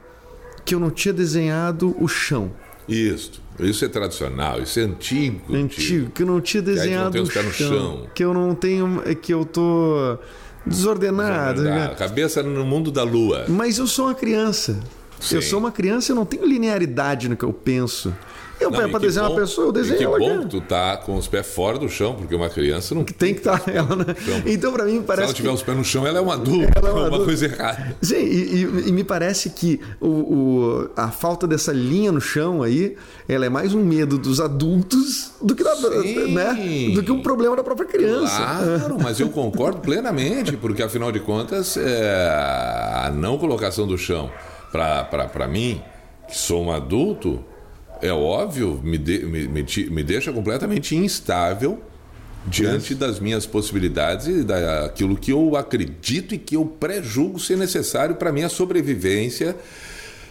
que 0.64 0.74
eu 0.74 0.80
não 0.80 0.90
tinha 0.90 1.12
desenhado 1.12 1.96
o 1.98 2.08
chão. 2.08 2.52
Isso. 2.88 3.42
Isso 3.58 3.84
é 3.84 3.88
tradicional, 3.88 4.60
isso 4.60 4.78
é 4.78 4.82
antigo. 4.82 5.54
Antigo, 5.54 6.10
que 6.10 6.22
eu 6.22 6.26
não 6.26 6.40
tinha 6.40 6.62
desenhado 6.62 7.20
o 7.20 7.26
chão, 7.26 7.42
no 7.42 7.52
chão. 7.52 8.06
Que 8.14 8.24
eu 8.24 8.34
não 8.34 8.54
tenho. 8.54 9.02
Que 9.22 9.32
eu 9.32 9.44
tô 9.44 10.18
desordenado. 10.64 11.62
Né? 11.62 11.94
Cabeça 11.96 12.42
no 12.42 12.64
mundo 12.64 12.90
da 12.90 13.02
lua. 13.02 13.46
Mas 13.48 13.78
eu 13.78 13.86
sou 13.86 14.06
uma 14.06 14.14
criança. 14.14 14.78
Sim. 15.18 15.36
Eu 15.36 15.42
sou 15.42 15.58
uma 15.58 15.72
criança, 15.72 16.12
eu 16.12 16.16
não 16.16 16.26
tenho 16.26 16.44
linearidade 16.44 17.28
no 17.28 17.36
que 17.36 17.44
eu 17.44 17.52
penso. 17.52 18.14
Eu 18.58 18.70
não, 18.70 18.88
para 18.88 19.00
desenhar 19.00 19.28
bom, 19.28 19.34
uma 19.34 19.40
pessoa, 19.40 19.68
eu 19.68 19.72
desenho 19.72 19.98
que 19.98 20.04
ela. 20.04 20.18
Que 20.18 20.28
bom 20.28 20.40
que 20.40 20.48
tu 20.48 20.60
tá 20.62 20.96
com 20.96 21.16
os 21.16 21.28
pés 21.28 21.46
fora 21.46 21.78
do 21.78 21.88
chão, 21.88 22.14
porque 22.14 22.34
uma 22.34 22.48
criança 22.48 22.94
não. 22.94 23.04
Que 23.04 23.12
tem 23.12 23.34
que 23.34 23.40
estar 23.40 23.58
tá 23.58 23.70
ela, 23.70 23.94
né? 23.96 24.04
Então, 24.46 24.72
para 24.72 24.84
mim, 24.84 25.02
parece. 25.02 25.28
Se 25.28 25.28
ela 25.28 25.34
tiver 25.34 25.48
que... 25.48 25.54
os 25.54 25.62
pés 25.62 25.76
no 25.76 25.84
chão, 25.84 26.06
ela 26.06 26.18
é 26.18 26.22
um 26.22 26.30
adulto. 26.32 26.72
Ela 26.74 26.88
é 26.88 26.92
uma, 26.92 27.08
uma 27.16 27.24
coisa 27.24 27.44
errada. 27.44 27.96
Sim, 28.00 28.16
e, 28.16 28.64
e, 28.64 28.88
e, 28.88 28.92
me 28.92 29.04
parece 29.04 29.50
que 29.50 29.80
o, 30.00 30.08
o, 30.08 30.90
a 30.96 31.10
falta 31.10 31.46
dessa 31.46 31.72
linha 31.72 32.10
no 32.10 32.20
chão 32.20 32.62
aí, 32.62 32.96
ela 33.28 33.44
é 33.44 33.48
mais 33.48 33.74
um 33.74 33.84
medo 33.84 34.18
dos 34.18 34.40
adultos 34.40 35.32
do 35.40 35.54
que, 35.54 35.62
da, 35.62 35.74
né? 35.74 36.92
do 36.94 37.02
que 37.02 37.12
um 37.12 37.20
problema 37.20 37.56
da 37.56 37.62
própria 37.62 37.86
criança. 37.86 38.36
Claro, 38.36 38.96
mas 39.02 39.20
eu 39.20 39.28
concordo 39.28 39.80
plenamente, 39.80 40.56
porque 40.56 40.82
afinal 40.82 41.12
de 41.12 41.20
contas, 41.20 41.76
é, 41.76 42.30
a 42.30 43.10
não 43.14 43.36
colocação 43.36 43.86
do 43.86 43.98
chão 43.98 44.30
para 44.70 45.46
mim, 45.46 45.82
que 46.28 46.36
sou 46.36 46.64
um 46.64 46.72
adulto 46.72 47.44
é 48.02 48.12
óbvio, 48.12 48.80
me, 48.82 48.98
de, 48.98 49.24
me, 49.24 49.48
me, 49.48 49.64
me 49.90 50.02
deixa 50.02 50.32
completamente 50.32 50.94
instável 50.94 51.82
diante 52.46 52.94
das 52.94 53.18
minhas 53.18 53.44
possibilidades 53.44 54.28
e 54.28 54.44
daquilo 54.44 55.16
que 55.16 55.32
eu 55.32 55.56
acredito 55.56 56.34
e 56.34 56.38
que 56.38 56.56
eu 56.56 56.64
pré-julgo 56.64 57.40
ser 57.40 57.56
necessário 57.56 58.14
para 58.14 58.30
minha 58.30 58.48
sobrevivência 58.48 59.56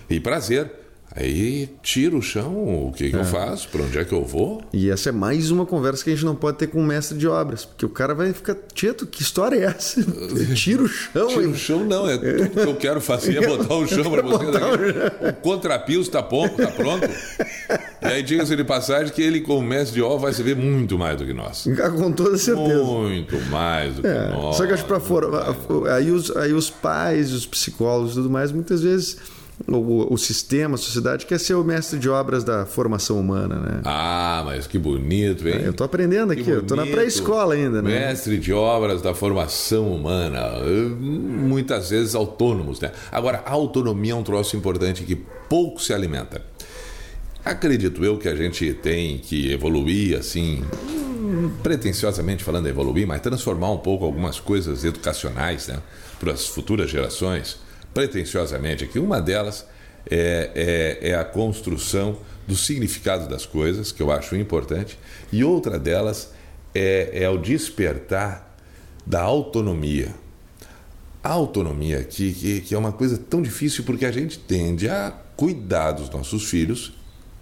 e 0.09 0.19
prazer. 0.19 0.84
Aí 1.17 1.69
tiro 1.81 2.17
o 2.17 2.21
chão, 2.21 2.87
o 2.87 2.91
que, 2.91 3.09
que 3.09 3.15
é. 3.15 3.19
eu 3.19 3.23
faço? 3.23 3.69
Para 3.69 3.83
onde 3.83 3.97
é 3.97 4.03
que 4.03 4.11
eu 4.11 4.25
vou? 4.25 4.61
E 4.73 4.89
essa 4.89 5.09
é 5.09 5.11
mais 5.13 5.49
uma 5.49 5.65
conversa 5.65 6.03
que 6.03 6.09
a 6.09 6.13
gente 6.13 6.25
não 6.25 6.35
pode 6.35 6.57
ter 6.57 6.67
com 6.67 6.81
o 6.81 6.83
mestre 6.83 7.17
de 7.17 7.25
obras, 7.25 7.63
porque 7.63 7.85
o 7.85 7.89
cara 7.89 8.13
vai 8.13 8.33
ficar, 8.33 8.53
Tieto, 8.73 9.07
que 9.07 9.21
história 9.21 9.55
é 9.55 9.63
essa? 9.63 10.03
Tira 10.55 10.83
o 10.83 10.87
chão. 10.89 11.27
Tira 11.29 11.47
o 11.47 11.55
chão, 11.55 11.85
não, 11.85 12.09
é 12.09 12.17
tudo 12.17 12.49
que 12.49 12.59
eu 12.59 12.75
quero 12.75 12.99
fazer 12.99 13.41
é 13.41 13.47
botar 13.47 13.75
o 13.75 13.87
chão 13.87 14.11
para 14.11 14.21
você. 14.23 14.45
O, 14.45 15.29
o 15.29 15.33
contrapiso 15.35 16.01
está 16.01 16.21
pronto, 16.21 16.57
tá 16.57 16.67
pronto. 16.67 17.07
E 18.01 18.05
aí 18.07 18.21
diga-se 18.21 18.53
de 18.53 18.65
passagem 18.65 19.13
que 19.13 19.21
ele, 19.21 19.39
como 19.39 19.65
mestre 19.65 19.95
de 19.95 20.01
obras, 20.01 20.21
vai 20.21 20.33
saber 20.33 20.57
muito 20.57 20.97
mais 20.97 21.17
do 21.17 21.25
que 21.25 21.33
nós. 21.33 21.65
Com 21.97 22.11
toda 22.11 22.37
certeza. 22.37 22.83
Muito 22.83 23.39
mais 23.49 23.95
do 23.95 24.01
que 24.01 24.07
é, 24.07 24.29
nós. 24.31 24.57
Só 24.57 24.67
que 24.67 24.73
acho 24.73 24.83
para 24.83 24.99
fora, 24.99 25.27
aí 25.95 26.11
os, 26.11 26.35
aí 26.35 26.51
os 26.51 26.69
pais, 26.69 27.31
os 27.31 27.45
psicólogos 27.45 28.11
e 28.11 28.15
tudo 28.15 28.29
mais, 28.29 28.51
muitas 28.51 28.83
vezes 28.83 29.17
o, 29.67 30.13
o, 30.13 30.17
sistema, 30.17 30.75
a 30.75 30.77
sociedade 30.77 31.25
quer 31.25 31.39
ser 31.39 31.53
o 31.55 31.63
mestre 31.63 31.97
de 31.97 32.09
obras 32.09 32.43
da 32.43 32.65
formação 32.65 33.19
humana, 33.19 33.55
né? 33.55 33.81
Ah, 33.85 34.43
mas 34.45 34.67
que 34.67 34.77
bonito, 34.77 35.47
hein? 35.47 35.61
É, 35.63 35.67
eu 35.67 35.73
tô 35.73 35.83
aprendendo 35.83 36.33
aqui, 36.33 36.49
eu 36.49 36.61
tô 36.61 36.75
na 36.75 36.85
pré-escola 36.85 37.53
ainda, 37.53 37.81
né? 37.81 38.07
Mestre 38.07 38.37
de 38.37 38.51
obras 38.51 39.01
da 39.01 39.13
formação 39.13 39.93
humana, 39.93 40.41
muitas 40.99 41.89
vezes 41.89 42.15
autônomos, 42.15 42.81
né? 42.81 42.91
Agora, 43.11 43.43
a 43.45 43.51
autonomia 43.51 44.11
é 44.11 44.15
um 44.15 44.23
troço 44.23 44.57
importante 44.57 45.03
que 45.03 45.15
pouco 45.15 45.81
se 45.81 45.93
alimenta. 45.93 46.41
Acredito 47.43 48.03
eu 48.03 48.17
que 48.17 48.27
a 48.27 48.35
gente 48.35 48.73
tem 48.73 49.19
que 49.19 49.53
evoluir 49.53 50.17
assim, 50.17 50.63
pretensiosamente 51.63 52.43
falando 52.43 52.67
evoluir, 52.67 53.07
mas 53.07 53.21
transformar 53.21 53.71
um 53.71 53.77
pouco 53.77 54.03
algumas 54.03 54.39
coisas 54.39 54.83
educacionais, 54.83 55.67
né, 55.67 55.79
para 56.19 56.33
as 56.33 56.45
futuras 56.47 56.89
gerações 56.89 57.64
pretensiosamente 57.95 58.83
aqui. 58.83 58.99
Uma 58.99 59.21
delas 59.21 59.65
é, 60.07 60.99
é, 61.01 61.09
é, 61.09 61.15
a 61.15 61.23
construção 61.23 62.19
do 62.45 62.55
significado 62.55 63.27
das 63.27 63.45
coisas, 63.45 63.91
que 63.91 64.03
eu 64.03 64.11
acho 64.11 64.35
importante, 64.35 64.99
e 65.31 65.43
outra 65.43 65.79
delas 65.79 66.31
é, 66.75 67.23
é 67.23 67.29
o 67.29 67.37
despertar 67.37 68.55
da 69.05 69.21
autonomia. 69.21 70.13
A 71.23 71.29
autonomia 71.29 71.99
aqui, 71.99 72.33
que, 72.33 72.61
que 72.61 72.75
é 72.75 72.77
uma 72.77 72.91
coisa 72.91 73.17
tão 73.17 73.41
difícil 73.41 73.83
porque 73.85 74.05
a 74.05 74.11
gente 74.11 74.37
tende 74.37 74.89
a 74.89 75.11
cuidar 75.37 75.93
dos 75.93 76.09
nossos 76.09 76.47
filhos 76.49 76.93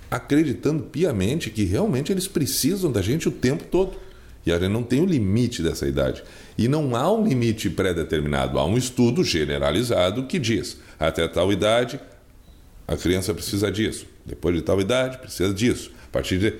acreditando 0.10 0.84
piamente 0.84 1.50
que 1.50 1.64
realmente 1.64 2.12
eles 2.12 2.28
precisam 2.28 2.92
da 2.92 3.02
gente 3.02 3.28
o 3.28 3.32
tempo 3.32 3.64
todo. 3.64 3.94
E 4.46 4.52
a 4.52 4.60
gente 4.60 4.72
não 4.72 4.84
tem 4.84 5.02
o 5.02 5.06
limite 5.06 5.62
dessa 5.62 5.88
idade. 5.88 6.24
E 6.58 6.68
não 6.68 6.96
há 6.96 7.12
um 7.12 7.26
limite 7.26 7.70
pré-determinado, 7.70 8.60
há 8.60 8.66
um 8.66 8.78
estudo 8.78 9.24
generalizado 9.24 10.26
que 10.26 10.38
diz: 10.38 10.78
até 11.00 11.28
tal 11.28 11.52
idade 11.52 12.00
a 12.88 12.98
criança 12.98 13.34
precisa 13.34 13.72
disso, 13.72 14.06
depois 14.26 14.56
de 14.56 14.62
tal 14.62 14.80
idade 14.80 15.18
precisa 15.18 15.54
disso. 15.54 15.92
A 16.06 16.12
partir 16.12 16.38
de. 16.38 16.54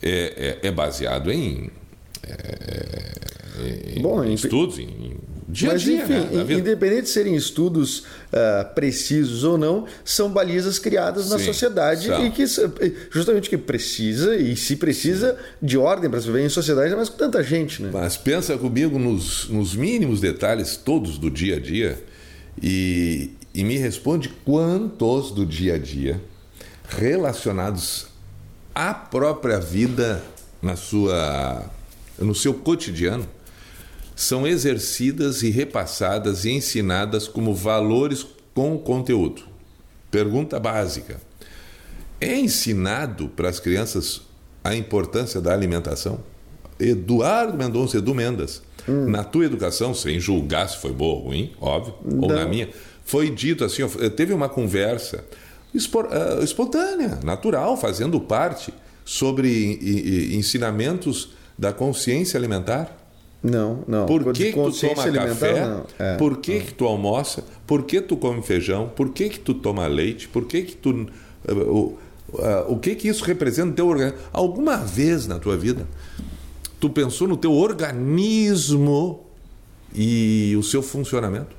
É, 0.00 0.58
é, 0.62 0.68
é 0.68 0.70
baseado 0.70 1.28
em, 1.28 1.72
é, 2.22 3.96
em, 3.96 4.00
Bom, 4.00 4.22
em 4.22 4.32
estudos, 4.32 4.78
em 4.78 5.16
dia 5.50 5.72
Mas, 5.72 5.82
dia, 5.82 6.02
enfim, 6.02 6.12
né, 6.12 6.54
independente 6.54 7.04
de 7.04 7.08
serem 7.08 7.34
estudos 7.34 8.00
uh, 8.00 8.74
precisos 8.74 9.44
ou 9.44 9.56
não, 9.56 9.86
são 10.04 10.30
balizas 10.30 10.78
criadas 10.78 11.24
Sim, 11.24 11.30
na 11.30 11.38
sociedade 11.38 12.06
são. 12.06 12.26
e 12.26 12.30
que 12.30 12.44
justamente 13.10 13.48
que 13.48 13.56
precisa 13.56 14.36
e 14.36 14.54
se 14.54 14.76
precisa 14.76 15.32
Sim. 15.32 15.66
de 15.66 15.78
ordem 15.78 16.10
para 16.10 16.20
se 16.20 16.26
viver 16.26 16.44
em 16.44 16.50
sociedade, 16.50 16.94
mas 16.94 17.08
com 17.08 17.16
tanta 17.16 17.42
gente, 17.42 17.82
né? 17.82 17.88
Mas 17.90 18.16
pensa 18.16 18.58
comigo 18.58 18.98
nos, 18.98 19.48
nos 19.48 19.74
mínimos 19.74 20.20
detalhes 20.20 20.76
todos 20.76 21.16
do 21.16 21.30
dia 21.30 21.56
a 21.56 21.60
dia 21.60 21.98
e, 22.62 23.30
e 23.54 23.64
me 23.64 23.78
responde 23.78 24.28
quantos 24.44 25.30
do 25.30 25.46
dia 25.46 25.76
a 25.76 25.78
dia 25.78 26.20
relacionados 26.90 28.06
à 28.74 28.92
própria 28.92 29.58
vida 29.58 30.22
na 30.60 30.76
sua 30.76 31.64
no 32.18 32.34
seu 32.34 32.52
cotidiano 32.52 33.26
são 34.18 34.44
exercidas 34.44 35.44
e 35.44 35.48
repassadas 35.48 36.44
e 36.44 36.50
ensinadas 36.50 37.28
como 37.28 37.54
valores 37.54 38.26
com 38.52 38.76
conteúdo. 38.76 39.42
Pergunta 40.10 40.58
básica: 40.58 41.20
é 42.20 42.36
ensinado 42.36 43.28
para 43.28 43.48
as 43.48 43.60
crianças 43.60 44.22
a 44.64 44.74
importância 44.74 45.40
da 45.40 45.52
alimentação? 45.52 46.18
Eduardo 46.80 47.56
Mendonça, 47.56 47.98
Edu 47.98 48.12
Mendas, 48.12 48.60
hum. 48.88 49.08
na 49.08 49.22
tua 49.22 49.44
educação, 49.44 49.94
sem 49.94 50.18
julgar 50.18 50.68
se 50.68 50.78
foi 50.78 50.90
boa 50.90 51.14
ou 51.14 51.26
ruim, 51.26 51.52
óbvio, 51.60 51.94
Não. 52.04 52.22
ou 52.22 52.28
na 52.28 52.44
minha, 52.44 52.68
foi 53.04 53.30
dito 53.30 53.64
assim: 53.64 53.86
teve 54.16 54.32
uma 54.32 54.48
conversa 54.48 55.24
eh, 55.72 56.42
espontânea, 56.42 57.20
natural, 57.22 57.76
fazendo 57.76 58.18
parte 58.18 58.74
sobre 59.04 60.34
ensinamentos 60.36 61.30
da 61.56 61.72
consciência 61.72 62.36
alimentar. 62.36 62.97
Não, 63.42 63.84
não. 63.86 64.06
Por 64.06 64.32
que, 64.32 64.52
que 64.52 64.52
tu 64.52 64.72
toma 64.72 65.12
café? 65.12 65.82
É, 65.98 66.16
por 66.16 66.38
que, 66.38 66.60
que 66.60 66.74
tu 66.74 66.86
almoça? 66.86 67.44
Por 67.66 67.84
que 67.84 68.00
tu 68.00 68.16
come 68.16 68.42
feijão? 68.42 68.88
Por 68.88 69.10
que, 69.10 69.28
que 69.28 69.38
tu 69.38 69.54
toma 69.54 69.86
leite? 69.86 70.28
Por 70.28 70.44
que, 70.44 70.62
que 70.62 70.76
tu. 70.76 70.90
Uh, 70.90 71.52
uh, 71.52 71.98
uh, 72.32 72.72
o 72.72 72.78
que 72.78 72.96
que 72.96 73.08
isso 73.08 73.24
representa 73.24 73.68
no 73.68 73.74
teu 73.74 73.86
organismo? 73.86 74.18
Alguma 74.32 74.76
vez 74.78 75.26
na 75.28 75.38
tua 75.38 75.56
vida 75.56 75.86
tu 76.80 76.90
pensou 76.90 77.26
no 77.26 77.36
teu 77.36 77.52
organismo 77.52 79.24
e 79.94 80.54
o 80.58 80.62
seu 80.62 80.82
funcionamento? 80.82 81.57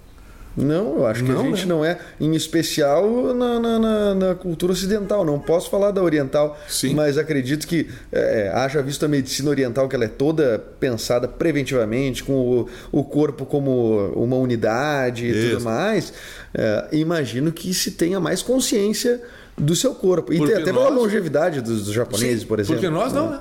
Não, 0.57 0.97
eu 0.97 1.05
acho 1.05 1.23
que 1.23 1.31
não, 1.31 1.41
a 1.41 1.43
gente 1.43 1.61
né? 1.61 1.65
não 1.67 1.85
é, 1.85 1.97
em 2.19 2.35
especial 2.35 3.33
na, 3.33 3.59
na, 3.59 3.79
na, 3.79 4.15
na, 4.15 4.35
cultura 4.35 4.73
ocidental. 4.73 5.23
Não 5.23 5.39
posso 5.39 5.69
falar 5.69 5.91
da 5.91 6.03
oriental, 6.03 6.59
Sim. 6.67 6.95
mas 6.95 7.17
acredito 7.17 7.67
que 7.67 7.87
é, 8.11 8.47
é, 8.47 8.49
haja 8.49 8.81
visto 8.81 9.05
a 9.05 9.07
medicina 9.07 9.49
oriental 9.49 9.87
que 9.87 9.95
ela 9.95 10.05
é 10.05 10.09
toda 10.09 10.59
pensada 10.79 11.27
preventivamente, 11.27 12.23
com 12.23 12.33
o, 12.33 12.69
o 12.91 13.03
corpo 13.03 13.45
como 13.45 14.11
uma 14.15 14.35
unidade 14.35 15.25
e 15.25 15.29
Isso. 15.29 15.49
tudo 15.51 15.63
mais. 15.63 16.13
É, 16.53 16.87
imagino 16.93 17.51
que 17.51 17.73
se 17.73 17.91
tenha 17.91 18.19
mais 18.19 18.41
consciência 18.41 19.21
do 19.57 19.75
seu 19.75 19.93
corpo. 19.93 20.33
E 20.33 20.37
porque 20.37 20.53
até 20.53 20.71
nós... 20.71 20.83
pela 20.83 20.89
longevidade 20.89 21.61
dos, 21.61 21.85
dos 21.85 21.93
japoneses, 21.93 22.41
Sim, 22.41 22.47
por 22.47 22.59
exemplo. 22.59 22.81
Porque 22.81 22.93
nós 22.93 23.13
não, 23.13 23.29
né? 23.29 23.39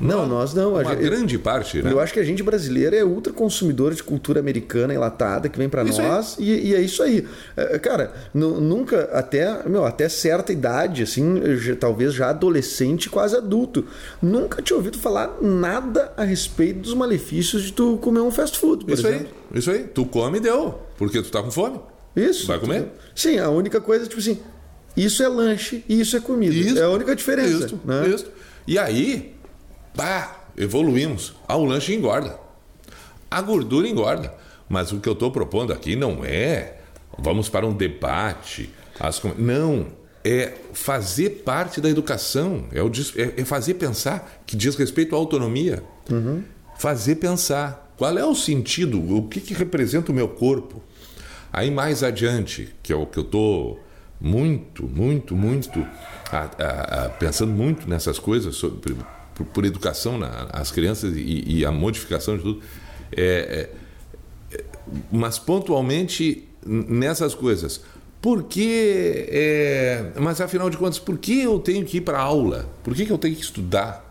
Não, 0.00 0.26
nós 0.26 0.52
não. 0.54 0.72
Uma 0.72 0.84
gente, 0.84 1.02
grande 1.02 1.38
parte, 1.38 1.82
né? 1.82 1.90
Eu 1.90 2.00
acho 2.00 2.12
que 2.12 2.20
a 2.20 2.24
gente 2.24 2.42
brasileiro 2.42 2.94
é 2.94 3.04
ultra 3.04 3.32
consumidor 3.32 3.94
de 3.94 4.02
cultura 4.02 4.40
americana 4.40 4.92
enlatada 4.94 5.48
que 5.48 5.58
vem 5.58 5.68
para 5.68 5.84
nós 5.84 6.36
e, 6.38 6.68
e, 6.68 6.74
é 6.74 6.80
isso 6.80 7.02
aí. 7.02 7.26
É, 7.56 7.78
cara, 7.78 8.12
nunca, 8.34 9.08
até, 9.12 9.66
meu, 9.68 9.84
até 9.84 10.08
certa 10.08 10.52
idade, 10.52 11.02
assim, 11.02 11.42
talvez 11.78 12.12
já 12.12 12.30
adolescente, 12.30 13.08
quase 13.08 13.36
adulto, 13.36 13.86
nunca 14.20 14.60
tinha 14.62 14.76
ouvido 14.76 14.98
falar 14.98 15.38
nada 15.40 16.12
a 16.16 16.24
respeito 16.24 16.80
dos 16.80 16.94
malefícios 16.94 17.62
de 17.62 17.72
tu 17.72 17.98
comer 17.98 18.20
um 18.20 18.30
fast 18.30 18.58
food, 18.58 18.84
por 18.84 18.94
isso 18.94 19.06
exemplo. 19.06 19.28
aí, 19.52 19.58
isso 19.58 19.70
aí. 19.70 19.84
Tu 19.84 20.04
come 20.06 20.38
e 20.38 20.40
deu, 20.40 20.80
porque 20.96 21.22
tu 21.22 21.30
tá 21.30 21.42
com 21.42 21.50
fome. 21.50 21.80
Isso. 22.14 22.46
Vai 22.46 22.58
comer? 22.58 22.86
Sim, 23.14 23.38
a 23.38 23.50
única 23.50 23.80
coisa, 23.80 24.06
tipo 24.06 24.20
assim, 24.20 24.38
isso 24.96 25.22
é 25.22 25.28
lanche 25.28 25.84
e 25.88 26.00
isso 26.00 26.16
é 26.16 26.20
comida. 26.20 26.54
Isso, 26.54 26.78
é 26.78 26.82
a 26.82 26.88
única 26.88 27.14
diferença. 27.14 27.66
Isso, 27.66 27.80
né? 27.84 28.08
isso. 28.08 28.26
E 28.66 28.78
aí, 28.78 29.35
Pá, 29.96 30.44
evoluímos. 30.56 31.34
Ah, 31.48 31.56
o 31.56 31.64
lanche 31.64 31.94
engorda. 31.94 32.38
A 33.30 33.40
gordura 33.40 33.88
engorda. 33.88 34.34
Mas 34.68 34.92
o 34.92 35.00
que 35.00 35.08
eu 35.08 35.12
estou 35.12 35.30
propondo 35.30 35.72
aqui 35.72 35.96
não 35.96 36.24
é 36.24 36.76
vamos 37.18 37.48
para 37.48 37.66
um 37.66 37.72
debate. 37.72 38.70
As... 38.98 39.22
Não, 39.38 39.86
é 40.24 40.54
fazer 40.72 41.42
parte 41.44 41.80
da 41.80 41.88
educação, 41.88 42.64
é, 42.72 42.82
o, 42.82 42.90
é, 43.16 43.40
é 43.40 43.44
fazer 43.44 43.74
pensar, 43.74 44.42
que 44.46 44.56
diz 44.56 44.74
respeito 44.74 45.14
à 45.14 45.18
autonomia. 45.18 45.82
Uhum. 46.10 46.42
Fazer 46.78 47.16
pensar. 47.16 47.94
Qual 47.96 48.16
é 48.18 48.24
o 48.24 48.34
sentido? 48.34 49.00
O 49.16 49.28
que, 49.28 49.40
que 49.40 49.54
representa 49.54 50.12
o 50.12 50.14
meu 50.14 50.28
corpo? 50.28 50.82
Aí 51.52 51.70
mais 51.70 52.02
adiante, 52.02 52.74
que 52.82 52.92
é 52.92 52.96
o 52.96 53.06
que 53.06 53.18
eu 53.18 53.22
estou 53.22 53.80
muito, 54.20 54.86
muito, 54.86 55.34
muito 55.34 55.86
a, 56.30 56.50
a, 56.58 57.04
a, 57.04 57.08
pensando 57.10 57.52
muito 57.52 57.88
nessas 57.88 58.18
coisas 58.18 58.56
sobre 58.56 58.94
por, 59.36 59.46
por 59.46 59.64
educação 59.64 60.18
na, 60.18 60.48
as 60.52 60.72
crianças 60.72 61.14
e, 61.14 61.44
e, 61.46 61.64
a 61.64 61.70
modificação 61.70 62.36
de 62.36 62.42
tudo. 62.42 62.62
É, 63.12 63.68
é, 64.52 64.64
mas 65.12 65.38
pontualmente 65.38 66.48
nessas 66.64 67.34
coisas. 67.34 67.82
Por 68.20 68.44
que, 68.44 69.28
é, 69.28 70.12
mas 70.18 70.40
afinal 70.40 70.68
de 70.68 70.76
contas, 70.76 70.98
por 70.98 71.18
que 71.18 71.42
eu 71.42 71.60
tenho 71.60 71.84
que 71.84 71.98
ir 71.98 72.00
para 72.00 72.18
aula? 72.18 72.68
Por 72.82 72.94
que, 72.94 73.04
que 73.04 73.12
eu 73.12 73.18
tenho 73.18 73.36
que 73.36 73.42
estudar? 73.42 74.05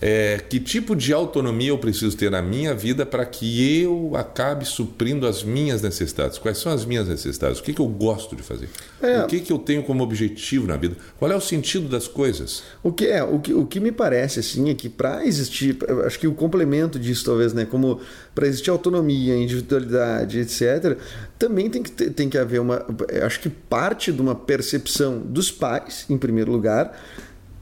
É, 0.00 0.38
que 0.38 0.60
tipo 0.60 0.94
de 0.94 1.12
autonomia 1.12 1.70
eu 1.70 1.78
preciso 1.78 2.16
ter 2.16 2.30
na 2.30 2.42
minha 2.42 2.74
vida 2.74 3.06
para 3.06 3.24
que 3.24 3.80
eu 3.82 4.12
acabe 4.14 4.64
suprindo 4.64 5.26
as 5.26 5.42
minhas 5.42 5.82
necessidades? 5.82 6.38
Quais 6.38 6.58
são 6.58 6.72
as 6.72 6.84
minhas 6.84 7.08
necessidades? 7.08 7.58
O 7.58 7.62
que, 7.62 7.72
que 7.72 7.80
eu 7.80 7.86
gosto 7.86 8.36
de 8.36 8.42
fazer? 8.42 8.68
É. 9.00 9.22
O 9.22 9.26
que, 9.26 9.40
que 9.40 9.52
eu 9.52 9.58
tenho 9.58 9.82
como 9.82 10.02
objetivo 10.02 10.66
na 10.66 10.76
vida? 10.76 10.96
Qual 11.18 11.30
é 11.30 11.36
o 11.36 11.40
sentido 11.40 11.88
das 11.88 12.06
coisas? 12.06 12.62
O 12.82 12.92
que 12.92 13.06
é, 13.06 13.22
o 13.22 13.38
que, 13.38 13.54
o 13.54 13.66
que 13.66 13.80
me 13.80 13.90
parece 13.92 14.40
assim 14.40 14.68
é 14.70 14.74
que 14.74 14.88
para 14.88 15.24
existir, 15.26 15.76
acho 16.04 16.18
que 16.18 16.26
o 16.26 16.34
complemento 16.34 16.98
disso 16.98 17.24
talvez, 17.24 17.52
né, 17.52 17.64
como 17.64 18.00
para 18.34 18.46
existir 18.46 18.70
autonomia, 18.70 19.34
individualidade, 19.36 20.38
etc, 20.38 20.98
também 21.38 21.70
tem 21.70 21.82
que 21.82 21.90
ter- 21.90 22.10
tem 22.10 22.28
que 22.28 22.38
haver 22.38 22.60
uma, 22.60 22.84
acho 23.24 23.40
que 23.40 23.48
parte 23.48 24.12
de 24.12 24.20
uma 24.20 24.34
percepção 24.34 25.18
dos 25.18 25.50
pais, 25.50 26.04
em 26.08 26.18
primeiro 26.18 26.52
lugar, 26.52 26.92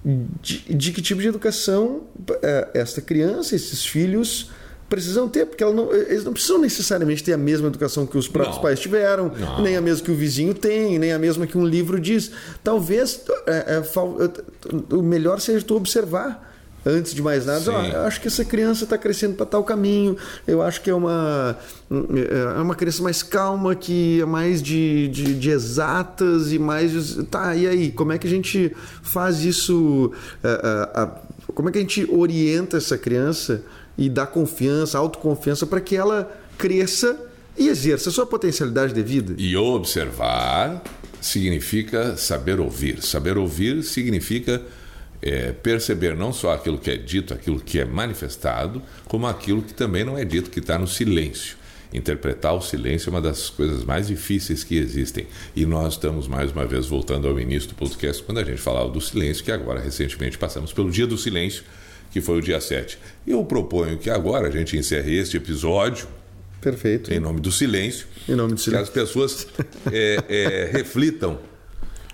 de, 0.05 0.59
de 0.75 0.93
que 0.93 1.01
tipo 1.01 1.21
de 1.21 1.29
educação 1.29 2.03
eh, 2.43 2.69
esta 2.75 3.01
criança, 3.01 3.55
esses 3.57 3.85
filhos 3.87 4.51
precisam 4.89 5.29
ter, 5.29 5.47
porque 5.47 5.65
não- 5.65 5.93
eles 5.93 6.23
não 6.25 6.33
precisam 6.33 6.59
necessariamente 6.59 7.25
ter 7.25 7.33
a 7.33 7.39
mesma 7.39 7.69
educação 7.69 8.07
que 8.07 8.19
os 8.19 8.29
próprios 8.29 8.57
Não. 8.57 8.63
pais 8.63 8.79
tiveram, 8.79 9.33
Não. 9.35 9.63
nem 9.63 9.77
a 9.77 9.81
mesma 9.81 10.05
que 10.05 10.11
o 10.11 10.15
vizinho 10.15 10.53
tem, 10.53 10.99
nem 10.99 11.11
a 11.13 11.19
mesma 11.19 11.47
que 11.47 11.57
um 11.57 11.65
livro 11.67 11.99
diz. 11.99 12.31
Talvez 12.63 13.23
é, 13.47 13.79
é, 13.79 13.83
fal- 13.83 14.17
o 14.93 15.03
melhor 15.03 15.41
seja 15.41 15.65
tu 15.65 15.75
observar. 15.75 16.54
Antes 16.87 17.15
de 17.15 17.23
mais 17.23 17.47
nada, 17.47 17.73
ó, 17.73 17.83
eu 17.85 18.01
acho 18.03 18.21
que 18.21 18.29
essa 18.29 18.45
criança 18.45 18.85
está 18.85 18.99
crescendo 18.99 19.35
para 19.35 19.47
tal 19.47 19.65
caminho. 19.65 20.17
Eu 20.47 20.61
acho 20.61 20.81
que 20.83 20.91
é 20.91 20.95
uma, 20.95 21.57
é 21.91 22.61
uma 22.61 22.75
criança 22.75 23.03
mais 23.03 23.23
calma, 23.23 23.75
que 23.75 24.21
é 24.21 24.25
mais 24.27 24.63
de, 24.63 25.09
de, 25.09 25.35
de 25.35 25.51
exatas 25.51 26.53
e 26.53 26.59
mais. 26.59 27.17
Tá, 27.31 27.55
e 27.57 27.67
aí? 27.67 27.91
Como 27.91 28.13
é 28.13 28.19
que 28.19 28.27
a 28.27 28.31
gente 28.31 28.71
faz 29.03 29.41
isso? 29.45 30.13
é, 30.43 30.49
é, 30.49 31.01
a- 31.01 31.21
como 31.55 31.69
é 31.69 31.73
que 31.73 31.79
a 31.79 31.81
gente 31.81 32.07
orienta 32.11 32.77
essa 32.79 32.99
criança 32.99 33.63
e 33.97 34.09
dá 34.09 34.27
confiança, 34.27 34.99
autoconfiança 34.99 35.67
para 35.67 35.81
que 35.81 35.95
ela 35.95 36.31
cresça 36.59 37.17
e 37.57 37.69
exerça 37.69 38.09
a 38.09 38.13
sua 38.13 38.27
potencialidade 38.27 38.93
de 38.93 39.03
vida? 39.03 39.35
E 39.39 39.57
observar 39.57 40.83
significa 41.21 42.17
saber 42.17 42.61
ouvir. 42.61 43.03
Saber 43.03 43.39
ouvir 43.39 43.83
significa 43.83 44.61
é, 45.27 45.53
perceber 45.53 46.15
não 46.15 46.35
só 46.35 46.53
aquilo 46.53 46.77
que 46.79 46.91
é 46.91 46.97
dito, 46.99 47.33
aquilo 47.33 47.59
que 47.59 47.81
é 47.81 47.85
manifestado, 47.87 48.83
como 49.07 49.27
aquilo 49.27 49.63
que 49.63 49.73
também 49.73 50.05
não 50.05 50.19
é 50.19 50.25
dito, 50.25 50.51
que 50.51 50.59
está 50.61 50.79
no 50.79 50.87
silêncio. 50.87 51.57
Interpretar 51.95 52.53
o 52.55 52.61
silêncio 52.61 53.09
é 53.09 53.11
uma 53.11 53.23
das 53.23 53.49
coisas 53.49 53.85
mais 53.85 54.09
difíceis 54.09 54.63
que 54.63 54.77
existem. 54.77 55.27
E 55.57 55.65
nós 55.65 55.95
estamos 55.95 56.29
mais 56.29 56.53
uma 56.53 56.67
vez 56.67 56.87
voltando 56.87 57.27
ao 57.27 57.41
início 57.41 57.71
do 57.71 57.75
podcast, 57.75 58.23
quando 58.23 58.39
a 58.39 58.45
gente 58.45 58.61
falava 58.61 58.91
do 58.91 59.01
silêncio, 59.01 59.43
que 59.43 59.51
agora 59.53 59.81
recentemente 59.81 60.37
passamos 60.37 60.73
pelo 60.75 60.91
Dia 60.91 61.07
do 61.07 61.17
Silêncio, 61.17 61.63
que 62.11 62.21
foi 62.21 62.39
o 62.39 62.41
dia 62.43 62.61
7. 62.61 62.99
Eu 63.27 63.43
proponho 63.45 63.97
que 63.97 64.11
agora 64.11 64.49
a 64.49 64.51
gente 64.51 64.77
encerre 64.77 65.17
este 65.17 65.37
episódio 65.39 66.07
Perfeito. 66.61 67.13
em 67.15 67.19
nome 67.21 67.41
do 67.41 67.51
silêncio, 67.51 68.07
Em 68.29 68.35
nome 68.35 68.51
do 68.51 68.57
que 68.57 68.63
silêncio. 68.63 68.83
as 68.85 68.91
pessoas 68.91 69.47
é, 69.91 70.19
é, 70.29 70.71
reflitam 70.73 71.39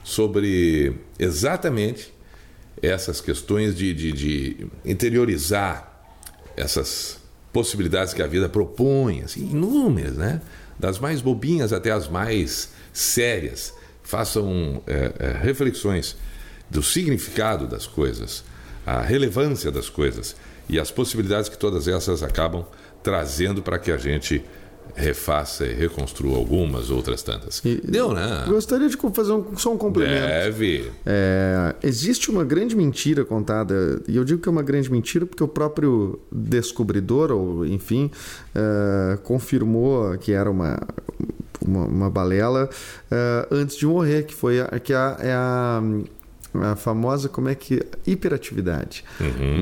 sobre 0.05 0.93
exatamente 1.19 2.13
essas 2.83 3.21
questões 3.21 3.75
de, 3.75 3.93
de, 3.93 4.13
de 4.13 4.67
interiorizar 4.85 6.03
essas 6.57 7.19
possibilidades 7.53 8.15
que 8.15 8.23
a 8.23 8.27
vida 8.27 8.49
propõe, 8.49 9.23
assim, 9.23 9.51
inúmeras, 9.51 10.17
né? 10.17 10.41
Das 10.79 10.99
mais 10.99 11.21
bobinhas 11.21 11.73
até 11.73 11.91
as 11.91 12.09
mais 12.09 12.71
sérias. 12.93 13.75
Façam 14.03 14.83
é, 14.87 15.13
é, 15.19 15.33
reflexões 15.33 16.17
do 16.69 16.83
significado 16.83 17.67
das 17.67 17.87
coisas, 17.87 18.45
a 18.87 19.01
relevância 19.01 19.71
das 19.71 19.89
coisas 19.89 20.37
e 20.69 20.79
as 20.79 20.91
possibilidades 20.91 21.49
que 21.49 21.59
todas 21.59 21.87
essas 21.89 22.23
acabam 22.23 22.65
trazendo 23.03 23.63
para 23.63 23.79
que 23.79 23.91
a 23.91 23.97
gente 23.97 24.43
refaça 24.95 25.65
e 25.67 25.73
reconstrua 25.75 26.37
algumas 26.37 26.91
outras 26.91 27.23
tantas. 27.23 27.61
E- 27.65 27.81
Deu, 27.85 28.13
né? 28.13 28.45
Gostaria 28.49 28.89
de 28.89 28.97
fazer 29.13 29.33
um- 29.33 29.57
só 29.57 29.73
um 29.73 29.79
complemento. 29.79 30.27
Deve. 30.27 30.91
É, 31.07 31.75
existe 31.83 32.31
uma 32.31 32.45
grande 32.45 32.75
mentira 32.77 33.25
contada, 33.25 34.01
e 34.09 34.17
eu 34.17 34.25
digo 34.25 34.41
que 34.41 34.49
é 34.49 34.53
uma 34.53 34.63
grande 34.63 34.91
mentira 34.91 35.25
porque 35.27 35.43
o 35.43 35.49
próprio 35.49 36.19
descobridor, 36.31 37.31
ou 37.33 37.65
enfim, 37.67 38.11
é, 38.55 39.19
confirmou 39.23 40.17
que 40.19 40.33
era 40.33 40.51
uma, 40.51 40.79
uma, 41.65 41.85
uma 41.87 42.11
balela 42.11 42.69
é, 43.11 43.49
antes 43.51 43.77
de 43.77 43.87
morrer, 43.87 44.25
que 44.25 44.35
foi 44.35 44.61
a, 44.61 44.79
que 44.79 44.93
a, 44.93 45.17
é 45.21 45.33
a, 45.33 45.83
a 46.55 46.77
famosa, 46.77 47.29
como 47.29 47.49
é 47.49 47.55
que. 47.55 47.83
hiperatividade. 48.07 49.05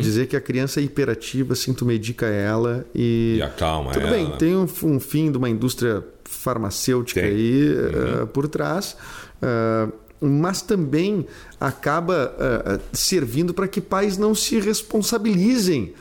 Dizer 0.00 0.26
que 0.26 0.36
a 0.36 0.40
criança 0.40 0.80
é 0.80 0.82
hiperativa, 0.82 1.52
assim, 1.52 1.72
tu 1.72 1.84
medica 1.84 2.26
ela 2.26 2.86
e. 2.94 3.36
E 3.38 3.42
acalma 3.42 3.92
Tudo 3.92 4.06
ela. 4.06 4.16
bem, 4.16 4.30
tem 4.38 4.56
um, 4.56 4.66
um 4.84 5.00
fim 5.00 5.30
de 5.30 5.38
uma 5.38 5.48
indústria 5.48 6.04
farmacêutica 6.24 7.20
Tem. 7.20 7.30
aí 7.30 7.72
eh, 7.72 8.26
por 8.26 8.48
trás, 8.48 8.96
eh, 9.40 9.88
mas 10.20 10.60
também 10.60 11.26
acaba 11.58 12.34
eh, 12.38 12.80
servindo 12.92 13.54
para 13.54 13.66
que 13.66 13.80
pais 13.80 14.18
não 14.18 14.34
se 14.34 14.60
responsabilizem 14.60 15.94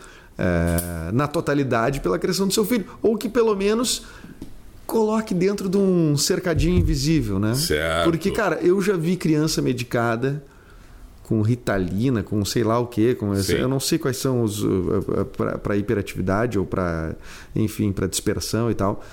na 1.13 1.27
totalidade 1.27 1.99
pela 1.99 2.19
criação 2.19 2.47
do 2.47 2.53
seu 2.53 2.63
filho, 2.63 2.85
ou 3.01 3.17
que 3.17 3.27
pelo 3.27 3.55
menos 3.55 4.05
coloque 4.85 5.33
dentro 5.33 5.67
de 5.67 5.77
um 5.77 6.15
cercadinho 6.15 6.77
invisível, 6.77 7.39
né? 7.39 7.55
Certo. 7.55 8.03
Porque, 8.03 8.29
cara, 8.29 8.59
eu 8.61 8.79
já 8.79 8.95
vi 8.95 9.15
criança 9.17 9.63
medicada 9.63 10.43
com 11.27 11.41
ritalina, 11.41 12.23
com 12.23 12.43
sei 12.45 12.63
lá 12.63 12.79
o 12.79 12.87
que, 12.87 13.13
com 13.15 13.35
Sim. 13.35 13.53
eu 13.55 13.67
não 13.67 13.79
sei 13.81 13.99
quais 13.99 14.15
são 14.17 14.41
os 14.43 14.63
para 15.61 15.75
hiperatividade 15.75 16.57
ou 16.57 16.65
para 16.65 17.15
enfim 17.55 17.91
para 17.91 18.07
dispersão 18.07 18.71
e 18.71 18.73
tal. 18.73 19.03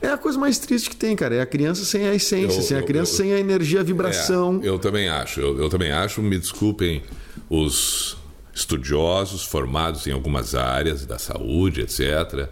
É 0.00 0.08
a 0.10 0.16
coisa 0.16 0.38
mais 0.38 0.56
triste 0.60 0.88
que 0.90 0.94
tem, 0.96 1.16
cara. 1.16 1.34
É 1.34 1.40
a 1.40 1.46
criança 1.46 1.84
sem 1.84 2.06
a 2.06 2.14
essência, 2.14 2.58
Eu- 2.58 2.62
sem 2.62 2.76
a 2.76 2.80
eu- 2.80 2.86
criança 2.86 3.12
eu- 3.12 3.16
sem 3.16 3.32
a 3.34 3.38
energia, 3.40 3.80
a 3.80 3.82
vibração. 3.82 4.60
É, 4.62 4.68
eu 4.68 4.78
também 4.78 5.08
acho. 5.08 5.40
Eu, 5.40 5.58
eu 5.60 5.68
também 5.68 5.90
acho. 5.90 6.22
Me 6.22 6.38
desculpem 6.38 7.02
os 7.50 8.16
estudiosos 8.54 9.44
formados 9.44 10.06
em 10.06 10.12
algumas 10.12 10.54
áreas 10.54 11.04
da 11.04 11.18
saúde, 11.18 11.80
etc. 11.80 12.48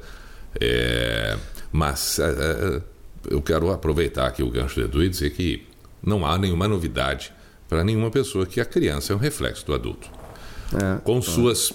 É, 0.60 1.36
mas 1.70 2.18
é, 2.18 2.24
é, 2.24 2.82
eu 3.30 3.40
quero 3.40 3.70
aproveitar 3.70 4.26
aqui 4.26 4.42
o 4.42 4.50
gancho 4.50 4.80
do 4.80 4.84
Edu 4.84 5.04
e 5.04 5.08
dizer 5.08 5.30
que 5.30 5.64
não 6.02 6.26
há 6.26 6.36
nenhuma 6.36 6.66
novidade 6.66 7.32
para 7.68 7.82
nenhuma 7.84 8.10
pessoa 8.10 8.46
que 8.46 8.60
a 8.60 8.64
criança 8.64 9.12
é 9.12 9.16
um 9.16 9.18
reflexo 9.18 9.66
do 9.66 9.74
adulto. 9.74 10.08
É. 10.74 11.00
Com 11.02 11.20
suas 11.22 11.72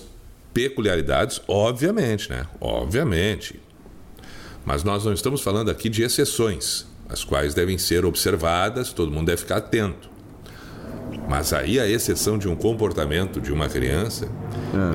peculiaridades, 0.53 1.41
obviamente, 1.47 2.29
né? 2.29 2.45
Obviamente. 2.59 3.59
Mas 4.65 4.83
nós 4.83 5.05
não 5.05 5.13
estamos 5.13 5.41
falando 5.41 5.71
aqui 5.71 5.89
de 5.89 6.03
exceções, 6.03 6.85
as 7.09 7.23
quais 7.23 7.53
devem 7.53 7.77
ser 7.77 8.05
observadas, 8.05 8.93
todo 8.93 9.11
mundo 9.11 9.27
deve 9.27 9.41
ficar 9.41 9.57
atento. 9.57 10.09
Mas 11.27 11.53
aí 11.53 11.79
a 11.79 11.87
exceção 11.87 12.37
de 12.37 12.47
um 12.47 12.55
comportamento 12.55 13.41
de 13.41 13.51
uma 13.51 13.67
criança, 13.67 14.27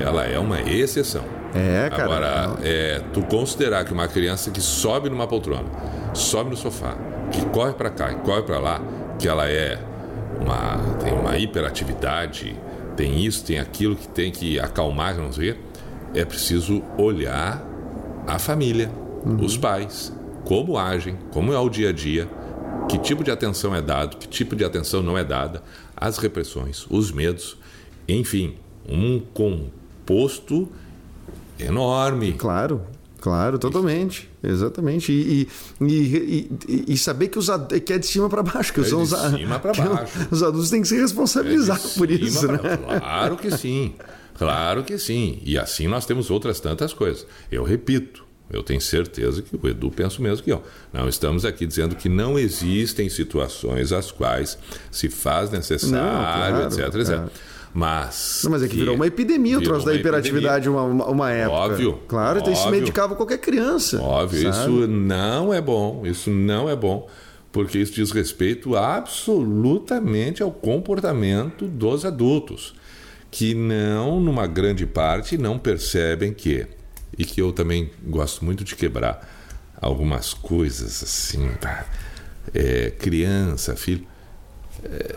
ela 0.00 0.24
é 0.24 0.38
uma 0.38 0.60
exceção. 0.60 1.24
É, 1.54 1.88
cara. 1.88 2.04
Agora, 2.04 2.58
é, 2.62 3.02
tu 3.12 3.22
considerar 3.22 3.84
que 3.84 3.92
uma 3.92 4.06
criança 4.08 4.50
que 4.50 4.60
sobe 4.60 5.08
numa 5.08 5.26
poltrona, 5.26 5.68
sobe 6.12 6.50
no 6.50 6.56
sofá, 6.56 6.96
que 7.32 7.44
corre 7.46 7.72
para 7.72 7.90
cá 7.90 8.12
e 8.12 8.16
corre 8.16 8.42
para 8.42 8.58
lá, 8.58 8.80
que 9.18 9.26
ela 9.26 9.48
é 9.48 9.78
uma 10.40 10.78
tem 11.02 11.12
uma 11.12 11.38
hiperatividade, 11.38 12.56
tem 12.96 13.24
isso, 13.24 13.44
tem 13.44 13.58
aquilo 13.58 13.96
que 13.96 14.08
tem 14.08 14.30
que 14.30 14.58
acalmar, 14.58 15.16
não 15.16 15.32
sei, 15.32 15.50
o 15.50 15.54
quê, 15.54 15.60
é 16.14 16.24
preciso 16.24 16.82
olhar 16.96 17.64
a 18.26 18.38
família, 18.38 18.90
os 19.40 19.56
pais, 19.56 20.12
como 20.44 20.78
agem, 20.78 21.16
como 21.32 21.52
é 21.52 21.58
o 21.58 21.68
dia 21.68 21.90
a 21.90 21.92
dia, 21.92 22.28
que 22.88 22.98
tipo 22.98 23.22
de 23.22 23.30
atenção 23.30 23.74
é 23.74 23.82
dado, 23.82 24.16
que 24.16 24.28
tipo 24.28 24.56
de 24.56 24.64
atenção 24.64 25.02
não 25.02 25.18
é 25.18 25.24
dada, 25.24 25.62
as 25.96 26.18
repressões, 26.18 26.86
os 26.88 27.10
medos, 27.10 27.56
enfim, 28.08 28.56
um 28.88 29.20
composto 29.20 30.68
enorme. 31.58 32.32
Claro, 32.34 32.82
claro, 33.20 33.58
totalmente. 33.58 34.28
Exatamente. 34.42 35.10
E, 35.12 35.48
e, 35.80 36.48
e, 36.68 36.84
e- 36.92 36.98
saber 36.98 37.28
que, 37.28 37.38
os, 37.38 37.48
que 37.84 37.92
é 37.92 37.98
de 37.98 38.06
cima 38.06 38.28
para 38.28 38.42
baixo, 38.42 38.72
que 38.72 38.80
É 38.80 38.84
são 38.84 39.02
de 39.04 39.12
os, 39.14 39.20
cima 39.20 39.58
que 39.58 39.80
baixo. 39.80 40.28
os 40.30 40.42
adultos 40.42 40.70
têm 40.70 40.82
que 40.82 40.88
se 40.88 40.96
responsabilizar 41.00 41.80
É 41.84 41.98
por 41.98 42.10
isso, 42.10 42.46
pra- 42.46 42.62
né? 42.62 42.76
Claro 43.00 43.36
que 43.36 43.50
sim. 43.56 43.94
Claro 44.38 44.84
que 44.84 44.98
sim. 44.98 45.40
E 45.44 45.56
assim 45.58 45.88
nós 45.88 46.04
temos 46.06 46.30
outras 46.30 46.60
tantas 46.60 46.92
coisas. 46.92 47.26
Eu 47.50 47.64
repito, 47.64 48.24
eu 48.50 48.62
tenho 48.62 48.80
certeza 48.80 49.40
que 49.42 49.56
o 49.56 49.68
Edu 49.68 49.90
pensa 49.90 50.18
o 50.18 50.22
mesmo 50.22 50.44
que 50.44 50.52
eu. 50.52 50.62
Não 50.92 51.08
estamos 51.08 51.44
aqui 51.44 51.66
dizendo 51.66 51.96
que 51.96 52.08
não 52.08 52.38
existem 52.38 53.08
situações 53.08 53.92
às 53.92 54.10
quais 54.12 54.58
se 54.90 55.08
faz 55.08 55.50
necessário, 55.50 55.96
Não, 55.96 56.22
claro, 56.22 56.66
etc, 56.66 56.78
etc. 56.94 57.06
claro. 57.14 57.30
Mas. 57.78 58.40
Não, 58.42 58.52
mas 58.52 58.62
é 58.62 58.68
que 58.68 58.74
virou 58.74 58.94
uma 58.94 59.06
epidemia 59.06 59.58
o 59.58 59.60
troço 59.60 59.84
da 59.84 59.94
hiperatividade 59.94 60.66
uma, 60.66 60.82
uma, 60.82 61.06
uma 61.08 61.30
época. 61.30 61.58
Óbvio, 61.58 62.00
Claro, 62.08 62.38
então 62.38 62.50
isso 62.50 62.62
óbvio. 62.62 62.80
medicava 62.80 63.14
qualquer 63.14 63.36
criança. 63.36 64.00
Óbvio, 64.00 64.50
sabe? 64.50 64.72
isso 64.72 64.86
não 64.88 65.52
é 65.52 65.60
bom. 65.60 66.00
Isso 66.06 66.30
não 66.30 66.70
é 66.70 66.74
bom. 66.74 67.06
Porque 67.52 67.76
isso 67.76 67.92
diz 67.92 68.12
respeito 68.12 68.74
absolutamente 68.76 70.42
ao 70.42 70.50
comportamento 70.50 71.66
dos 71.66 72.06
adultos. 72.06 72.74
que 73.30 73.54
não, 73.54 74.20
numa 74.20 74.46
grande 74.46 74.86
parte, 74.86 75.36
não 75.36 75.58
percebem 75.58 76.32
que, 76.32 76.66
e 77.18 77.26
que 77.26 77.42
eu 77.42 77.52
também 77.52 77.90
gosto 78.06 78.42
muito 78.42 78.64
de 78.64 78.74
quebrar 78.74 79.28
algumas 79.78 80.32
coisas 80.32 81.02
assim, 81.02 81.46
tá? 81.60 81.84
é, 82.54 82.90
criança, 82.90 83.76
filho. 83.76 84.06
É, 84.82 85.14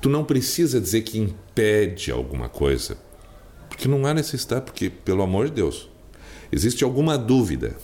tu 0.00 0.08
não 0.08 0.24
precisa 0.24 0.80
dizer 0.80 1.02
que 1.02 1.18
impede 1.18 2.10
alguma 2.10 2.48
coisa, 2.48 2.96
porque 3.68 3.88
não 3.88 4.06
há 4.06 4.14
necessidade, 4.14 4.64
porque, 4.64 4.90
pelo 4.90 5.22
amor 5.22 5.46
de 5.46 5.54
Deus, 5.54 5.88
existe 6.50 6.84
alguma 6.84 7.16
dúvida 7.16 7.76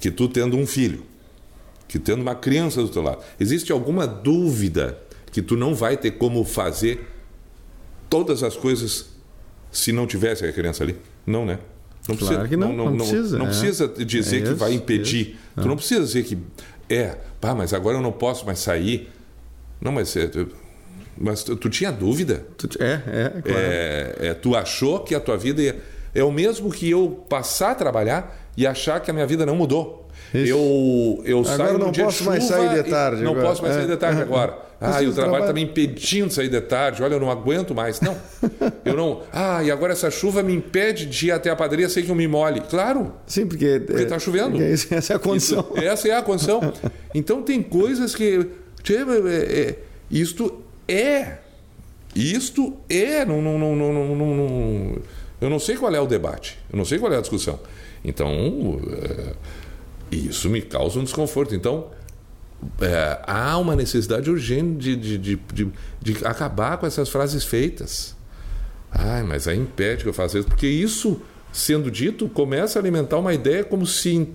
que 0.00 0.10
tu 0.10 0.28
tendo 0.28 0.56
um 0.56 0.66
filho, 0.66 1.02
que 1.86 1.98
tendo 1.98 2.22
uma 2.22 2.34
criança 2.34 2.82
do 2.82 2.88
teu 2.88 3.02
lado, 3.02 3.22
existe 3.40 3.72
alguma 3.72 4.06
dúvida 4.06 4.98
que 5.32 5.42
tu 5.42 5.56
não 5.56 5.74
vai 5.74 5.96
ter 5.96 6.12
como 6.12 6.44
fazer 6.44 7.06
todas 8.08 8.42
as 8.42 8.56
coisas 8.56 9.10
se 9.70 9.92
não 9.92 10.06
tivesse 10.06 10.44
a 10.44 10.52
criança 10.52 10.82
ali? 10.82 10.96
Não, 11.26 11.44
né? 11.44 11.58
Não 12.08 12.16
claro 12.16 12.36
precisa, 12.36 12.48
que 12.48 12.56
não, 12.56 12.68
não, 12.72 12.84
não, 12.86 12.96
não 12.96 13.06
precisa. 13.06 13.38
Não, 13.38 13.46
é. 13.46 13.48
precisa 13.48 13.88
dizer 13.88 14.36
é 14.36 14.38
isso, 14.40 14.52
que 14.52 14.58
vai 14.58 14.72
impedir. 14.72 15.26
Isso. 15.28 15.36
Tu 15.62 15.68
não 15.68 15.76
precisa 15.76 16.00
dizer 16.00 16.24
que 16.24 16.38
é, 16.88 17.18
pá, 17.40 17.54
mas 17.54 17.74
agora 17.74 17.98
eu 17.98 18.02
não 18.02 18.12
posso 18.12 18.46
mais 18.46 18.58
sair. 18.60 19.10
Não, 19.80 19.92
mas 19.92 20.16
é, 20.16 20.30
mas 21.20 21.42
tu, 21.42 21.56
tu 21.56 21.68
tinha 21.68 21.90
dúvida? 21.90 22.46
Tu, 22.56 22.68
é, 22.80 22.92
é, 22.92 23.42
claro. 23.42 23.60
é, 23.60 24.14
é, 24.20 24.34
Tu 24.34 24.54
achou 24.54 25.00
que 25.00 25.14
a 25.14 25.20
tua 25.20 25.36
vida 25.36 25.60
ia, 25.60 25.76
é 26.14 26.22
o 26.22 26.30
mesmo 26.30 26.70
que 26.70 26.88
eu 26.88 27.24
passar 27.28 27.72
a 27.72 27.74
trabalhar 27.74 28.48
e 28.56 28.66
achar 28.66 29.00
que 29.00 29.10
a 29.10 29.14
minha 29.14 29.26
vida 29.26 29.44
não 29.44 29.56
mudou. 29.56 30.08
Isso. 30.32 30.52
Eu, 30.52 31.22
eu 31.24 31.38
agora 31.40 31.56
saio 31.56 31.78
não 31.78 31.92
posso 31.92 32.24
mais 32.24 32.44
sair 32.44 32.82
de 32.82 32.90
tarde. 32.90 33.22
Não 33.22 33.32
agora. 33.32 33.48
posso 33.48 33.62
mais 33.62 33.74
é. 33.74 33.78
sair 33.78 33.88
de 33.88 33.96
tarde 33.96 34.22
agora. 34.22 34.68
Ah, 34.80 35.02
e 35.02 35.08
o 35.08 35.12
trabalho 35.12 35.42
está 35.42 35.52
me 35.52 35.60
impedindo 35.60 36.28
de 36.28 36.34
sair 36.34 36.48
de 36.48 36.60
tarde. 36.60 37.02
Olha, 37.02 37.14
eu 37.14 37.18
não 37.18 37.32
aguento 37.32 37.74
mais. 37.74 38.00
Não. 38.00 38.16
eu 38.84 38.94
não. 38.96 39.22
Ah, 39.32 39.60
e 39.60 39.72
agora 39.72 39.92
essa 39.92 40.08
chuva 40.08 40.40
me 40.40 40.54
impede 40.54 41.04
de 41.06 41.26
ir 41.26 41.30
até 41.32 41.50
a 41.50 41.56
padaria 41.56 41.88
sem 41.88 42.04
que 42.04 42.10
eu 42.12 42.14
me 42.14 42.28
molhe. 42.28 42.60
Claro. 42.60 43.12
Sim, 43.26 43.44
porque. 43.44 43.80
Porque 43.80 44.04
está 44.04 44.20
chovendo. 44.20 44.56
Essa 44.62 45.14
é 45.14 45.16
a 45.16 45.18
condição. 45.18 45.66
Isso, 45.74 45.84
essa 45.84 46.08
é 46.08 46.16
a 46.16 46.22
condição. 46.22 46.72
Então 47.12 47.42
tem 47.42 47.60
coisas 47.60 48.14
que. 48.14 48.46
É, 48.88 49.60
é, 49.60 49.78
isto 50.08 50.62
é. 50.88 51.38
Isto 52.16 52.76
é. 52.88 53.24
Não, 53.24 53.42
não, 53.42 53.58
não, 53.58 53.76
não, 53.76 54.16
não, 54.16 54.98
eu 55.40 55.50
não 55.50 55.58
sei 55.58 55.76
qual 55.76 55.94
é 55.94 56.00
o 56.00 56.06
debate. 56.06 56.58
Eu 56.72 56.76
não 56.76 56.84
sei 56.84 56.98
qual 56.98 57.12
é 57.12 57.18
a 57.18 57.20
discussão. 57.20 57.60
Então. 58.04 58.80
É, 58.90 59.58
isso 60.10 60.48
me 60.48 60.62
causa 60.62 60.98
um 60.98 61.04
desconforto. 61.04 61.54
Então 61.54 61.88
é, 62.80 63.20
há 63.26 63.56
uma 63.58 63.76
necessidade 63.76 64.30
urgente 64.30 64.96
de, 64.96 65.18
de, 65.18 65.36
de, 65.36 65.72
de, 66.00 66.26
acabar 66.26 66.78
com 66.78 66.86
essas 66.86 67.08
frases 67.08 67.44
feitas. 67.44 68.16
Ai, 68.90 69.22
mas 69.22 69.46
aí 69.46 69.58
impede 69.58 70.02
que 70.02 70.08
eu 70.08 70.14
faça 70.14 70.38
isso, 70.38 70.48
porque 70.48 70.66
isso, 70.66 71.20
sendo 71.52 71.90
dito, 71.90 72.28
começa 72.28 72.78
a 72.78 72.82
alimentar 72.82 73.18
uma 73.18 73.34
ideia 73.34 73.62
como 73.62 73.86
se 73.86 74.28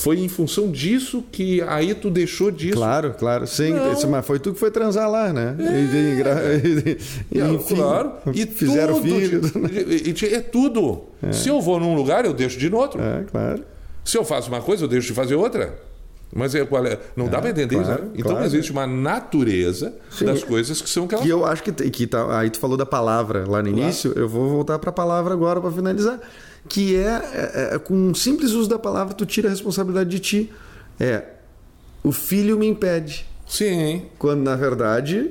foi 0.00 0.18
em 0.18 0.28
função 0.28 0.70
disso 0.70 1.22
que 1.30 1.60
aí 1.62 1.94
tu 1.94 2.08
deixou 2.08 2.50
disso. 2.50 2.76
Claro, 2.76 3.14
claro, 3.18 3.46
sim. 3.46 3.74
Não. 3.74 4.10
Mas 4.10 4.26
foi 4.26 4.38
tu 4.38 4.54
que 4.54 4.58
foi 4.58 4.70
transar 4.70 5.10
lá, 5.10 5.30
né? 5.30 5.56
É. 5.58 5.80
E, 7.30 7.38
e, 7.38 7.38
e, 7.38 7.54
enfim, 7.54 7.76
claro. 7.76 8.12
E 8.32 8.46
fizeram 8.46 8.94
tudo, 8.94 9.08
filho. 9.08 10.34
É 10.34 10.40
tudo. 10.40 11.02
É. 11.22 11.32
Se 11.32 11.48
eu 11.48 11.60
vou 11.60 11.78
num 11.78 11.94
lugar, 11.94 12.24
eu 12.24 12.32
deixo 12.32 12.58
de 12.58 12.66
ir 12.66 12.70
no 12.70 12.78
outro. 12.78 13.00
É, 13.00 13.24
claro. 13.24 13.62
Se 14.04 14.16
eu 14.16 14.24
faço 14.24 14.48
uma 14.48 14.62
coisa, 14.62 14.84
eu 14.84 14.88
deixo 14.88 15.08
de 15.08 15.12
fazer 15.12 15.34
outra. 15.34 15.78
Mas 16.32 16.54
é, 16.54 16.64
qual 16.64 16.84
é? 16.86 16.98
não 17.14 17.28
dá 17.28 17.38
é, 17.38 17.40
para 17.40 17.50
entender 17.50 17.74
claro, 17.74 17.92
isso. 17.92 18.02
Né? 18.02 18.10
Então 18.14 18.32
claro. 18.32 18.46
existe 18.46 18.72
uma 18.72 18.86
natureza 18.86 19.92
Sim. 20.10 20.24
das 20.24 20.42
coisas 20.42 20.80
que 20.80 20.88
são 20.88 21.04
aquelas. 21.04 21.24
Que 21.24 21.30
eu 21.30 21.44
acho 21.44 21.62
que, 21.62 21.72
que 21.72 22.06
tá, 22.06 22.38
aí 22.38 22.48
tu 22.48 22.58
falou 22.58 22.76
da 22.76 22.86
palavra 22.86 23.40
lá 23.40 23.62
no 23.62 23.68
claro. 23.68 23.68
início, 23.68 24.12
eu 24.16 24.28
vou 24.28 24.48
voltar 24.48 24.78
para 24.78 24.90
a 24.90 24.92
palavra 24.92 25.34
agora 25.34 25.60
para 25.60 25.70
finalizar. 25.70 26.20
Que 26.68 26.96
é, 26.96 27.08
é, 27.32 27.74
é, 27.74 27.78
com 27.78 27.94
um 27.94 28.14
simples 28.14 28.52
uso 28.52 28.68
da 28.68 28.78
palavra, 28.78 29.14
tu 29.14 29.24
tira 29.26 29.48
a 29.48 29.50
responsabilidade 29.50 30.10
de 30.10 30.20
ti. 30.20 30.52
É, 30.98 31.24
o 32.02 32.12
filho 32.12 32.58
me 32.58 32.66
impede. 32.66 33.26
Sim. 33.46 34.02
Quando 34.18 34.42
na 34.42 34.54
verdade 34.54 35.30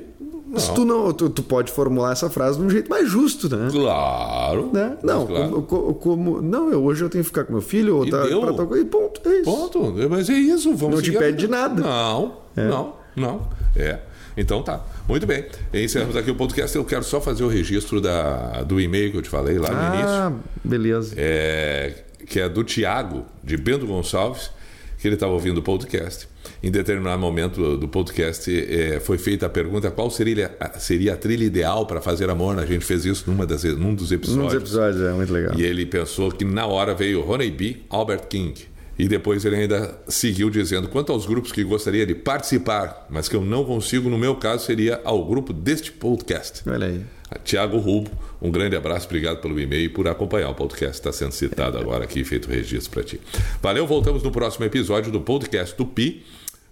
não. 0.50 0.74
Tu, 0.74 0.84
não, 0.84 1.12
tu, 1.12 1.30
tu, 1.30 1.42
pode 1.44 1.70
formular 1.70 2.10
essa 2.10 2.28
frase 2.28 2.58
de 2.58 2.64
um 2.64 2.68
jeito 2.68 2.90
mais 2.90 3.08
justo, 3.08 3.48
né? 3.54 3.68
Claro. 3.70 4.68
Né? 4.72 4.96
Não, 5.00 5.24
claro. 5.24 5.62
Como, 5.62 5.94
como, 5.94 6.42
não, 6.42 6.72
eu, 6.72 6.82
hoje 6.82 7.04
eu 7.04 7.08
tenho 7.08 7.22
que 7.22 7.28
ficar 7.28 7.44
com 7.44 7.52
meu 7.52 7.62
filho, 7.62 7.96
ou 7.96 8.04
e 8.04 8.10
tá, 8.10 8.24
deu. 8.24 8.40
pra 8.40 8.78
e 8.78 8.84
ponto, 8.84 9.20
é 9.28 9.40
isso. 9.40 9.44
Ponto. 9.44 9.94
Mas 10.10 10.28
é 10.28 10.34
isso, 10.34 10.74
vamos 10.74 10.96
Não 10.96 11.02
te 11.02 11.12
pede 11.12 11.38
de 11.38 11.48
nada. 11.48 11.80
Não, 11.80 12.38
é. 12.56 12.66
não, 12.66 12.94
não. 13.14 13.48
É. 13.76 14.00
Então 14.36 14.62
tá. 14.62 14.84
Muito 15.08 15.26
bem. 15.26 15.44
Encerramos 15.72 16.16
aqui 16.16 16.30
o 16.30 16.34
podcast. 16.34 16.76
Eu 16.76 16.84
quero 16.84 17.04
só 17.04 17.20
fazer 17.20 17.44
o 17.44 17.48
registro 17.48 18.00
da, 18.00 18.62
do 18.62 18.80
e-mail 18.80 19.10
que 19.10 19.18
eu 19.18 19.22
te 19.22 19.28
falei 19.28 19.58
lá 19.58 19.70
no 19.70 19.78
ah, 19.78 19.94
início. 19.94 20.08
Ah, 20.08 20.32
beleza. 20.64 21.14
É, 21.16 22.04
que 22.26 22.40
é 22.40 22.48
do 22.48 22.62
Tiago, 22.64 23.26
de 23.42 23.56
Bento 23.56 23.86
Gonçalves, 23.86 24.50
que 24.98 25.08
ele 25.08 25.14
estava 25.14 25.32
ouvindo 25.32 25.58
o 25.58 25.62
podcast 25.62 26.28
em 26.62 26.70
determinado 26.70 27.20
momento 27.20 27.76
do 27.76 27.88
podcast 27.88 28.50
é, 28.50 29.00
foi 29.00 29.18
feita 29.18 29.46
a 29.46 29.48
pergunta 29.48 29.90
qual 29.90 30.10
seria, 30.10 30.54
seria 30.78 31.14
a 31.14 31.16
trilha 31.16 31.44
ideal 31.44 31.86
para 31.86 32.00
fazer 32.00 32.28
amor. 32.28 32.58
A 32.58 32.66
gente 32.66 32.84
fez 32.84 33.04
isso 33.04 33.30
numa 33.30 33.46
das, 33.46 33.64
num 33.64 33.94
dos 33.94 34.12
episódios. 34.12 34.36
Num 34.36 34.44
dos 34.44 34.54
episódios, 34.54 35.02
é 35.02 35.12
muito 35.12 35.32
legal. 35.32 35.58
E 35.58 35.62
ele 35.62 35.86
pensou 35.86 36.30
que 36.30 36.44
na 36.44 36.66
hora 36.66 36.94
veio 36.94 37.22
Ronnie 37.22 37.50
B, 37.50 37.78
Albert 37.88 38.26
King. 38.28 38.54
E 39.00 39.08
depois 39.08 39.44
ele 39.44 39.56
ainda 39.56 39.98
seguiu 40.08 40.50
dizendo: 40.50 40.88
quanto 40.88 41.12
aos 41.12 41.26
grupos 41.26 41.52
que 41.52 41.64
gostaria 41.64 42.06
de 42.06 42.14
participar, 42.14 43.06
mas 43.08 43.28
que 43.28 43.36
eu 43.36 43.42
não 43.42 43.64
consigo, 43.64 44.10
no 44.10 44.18
meu 44.18 44.36
caso, 44.36 44.66
seria 44.66 45.00
ao 45.04 45.24
grupo 45.24 45.52
deste 45.52 45.90
podcast. 45.90 46.62
Olha 46.68 46.86
aí. 46.86 47.04
Tiago 47.44 47.78
Rubo, 47.78 48.10
um 48.42 48.50
grande 48.50 48.74
abraço, 48.74 49.06
obrigado 49.06 49.40
pelo 49.40 49.58
e-mail 49.60 49.84
e 49.84 49.88
por 49.88 50.08
acompanhar 50.08 50.50
o 50.50 50.54
podcast. 50.54 50.94
Está 50.96 51.12
sendo 51.12 51.32
citado 51.32 51.78
agora 51.78 52.04
aqui, 52.04 52.24
feito 52.24 52.48
registro 52.48 52.90
para 52.90 53.04
ti. 53.04 53.20
Valeu, 53.62 53.86
voltamos 53.86 54.22
no 54.22 54.32
próximo 54.32 54.64
episódio 54.64 55.12
do 55.12 55.20
podcast 55.20 55.76
do 55.76 55.86
Pi 55.86 56.24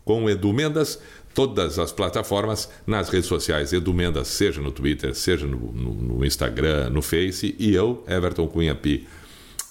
com 0.05 0.25
o 0.25 0.31
Edu 0.31 0.53
Mendas, 0.53 0.99
todas 1.35 1.79
as 1.79 1.93
plataformas, 1.93 2.69
nas 2.87 3.11
redes 3.11 3.27
sociais. 3.27 3.73
Edu 3.73 3.93
Mendas, 3.93 4.29
seja 4.29 4.61
no 4.61 4.73
Twitter, 4.73 5.15
seja 5.15 5.47
no, 5.47 5.71
no, 5.73 5.95
no 5.95 6.25
Instagram, 6.25 6.91
no 6.91 7.03
Face, 7.03 7.55
e 7.59 7.75
eu, 7.75 8.03
Everton 8.09 8.49
Cunha 8.49 8.75
Pi, 8.75 9.07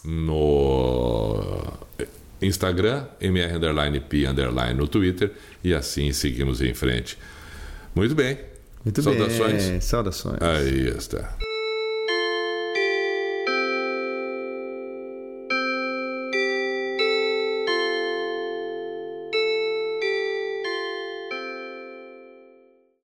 no 0.05 1.43
Instagram, 2.42 3.06
MR 3.20 3.56
underline 3.56 4.00
Pi 4.00 4.26
underline 4.26 4.74
no 4.74 4.88
Twitter, 4.88 5.32
e 5.64 5.74
assim 5.74 6.12
seguimos 6.12 6.62
em 6.62 6.74
frente. 6.74 7.18
Muito 7.96 8.14
bem. 8.14 8.38
Muito 8.84 9.02
Saudações. 9.02 9.70
bem. 9.70 9.82
Saudações. 9.82 10.42
Aí 10.42 10.88
está. 10.90 11.36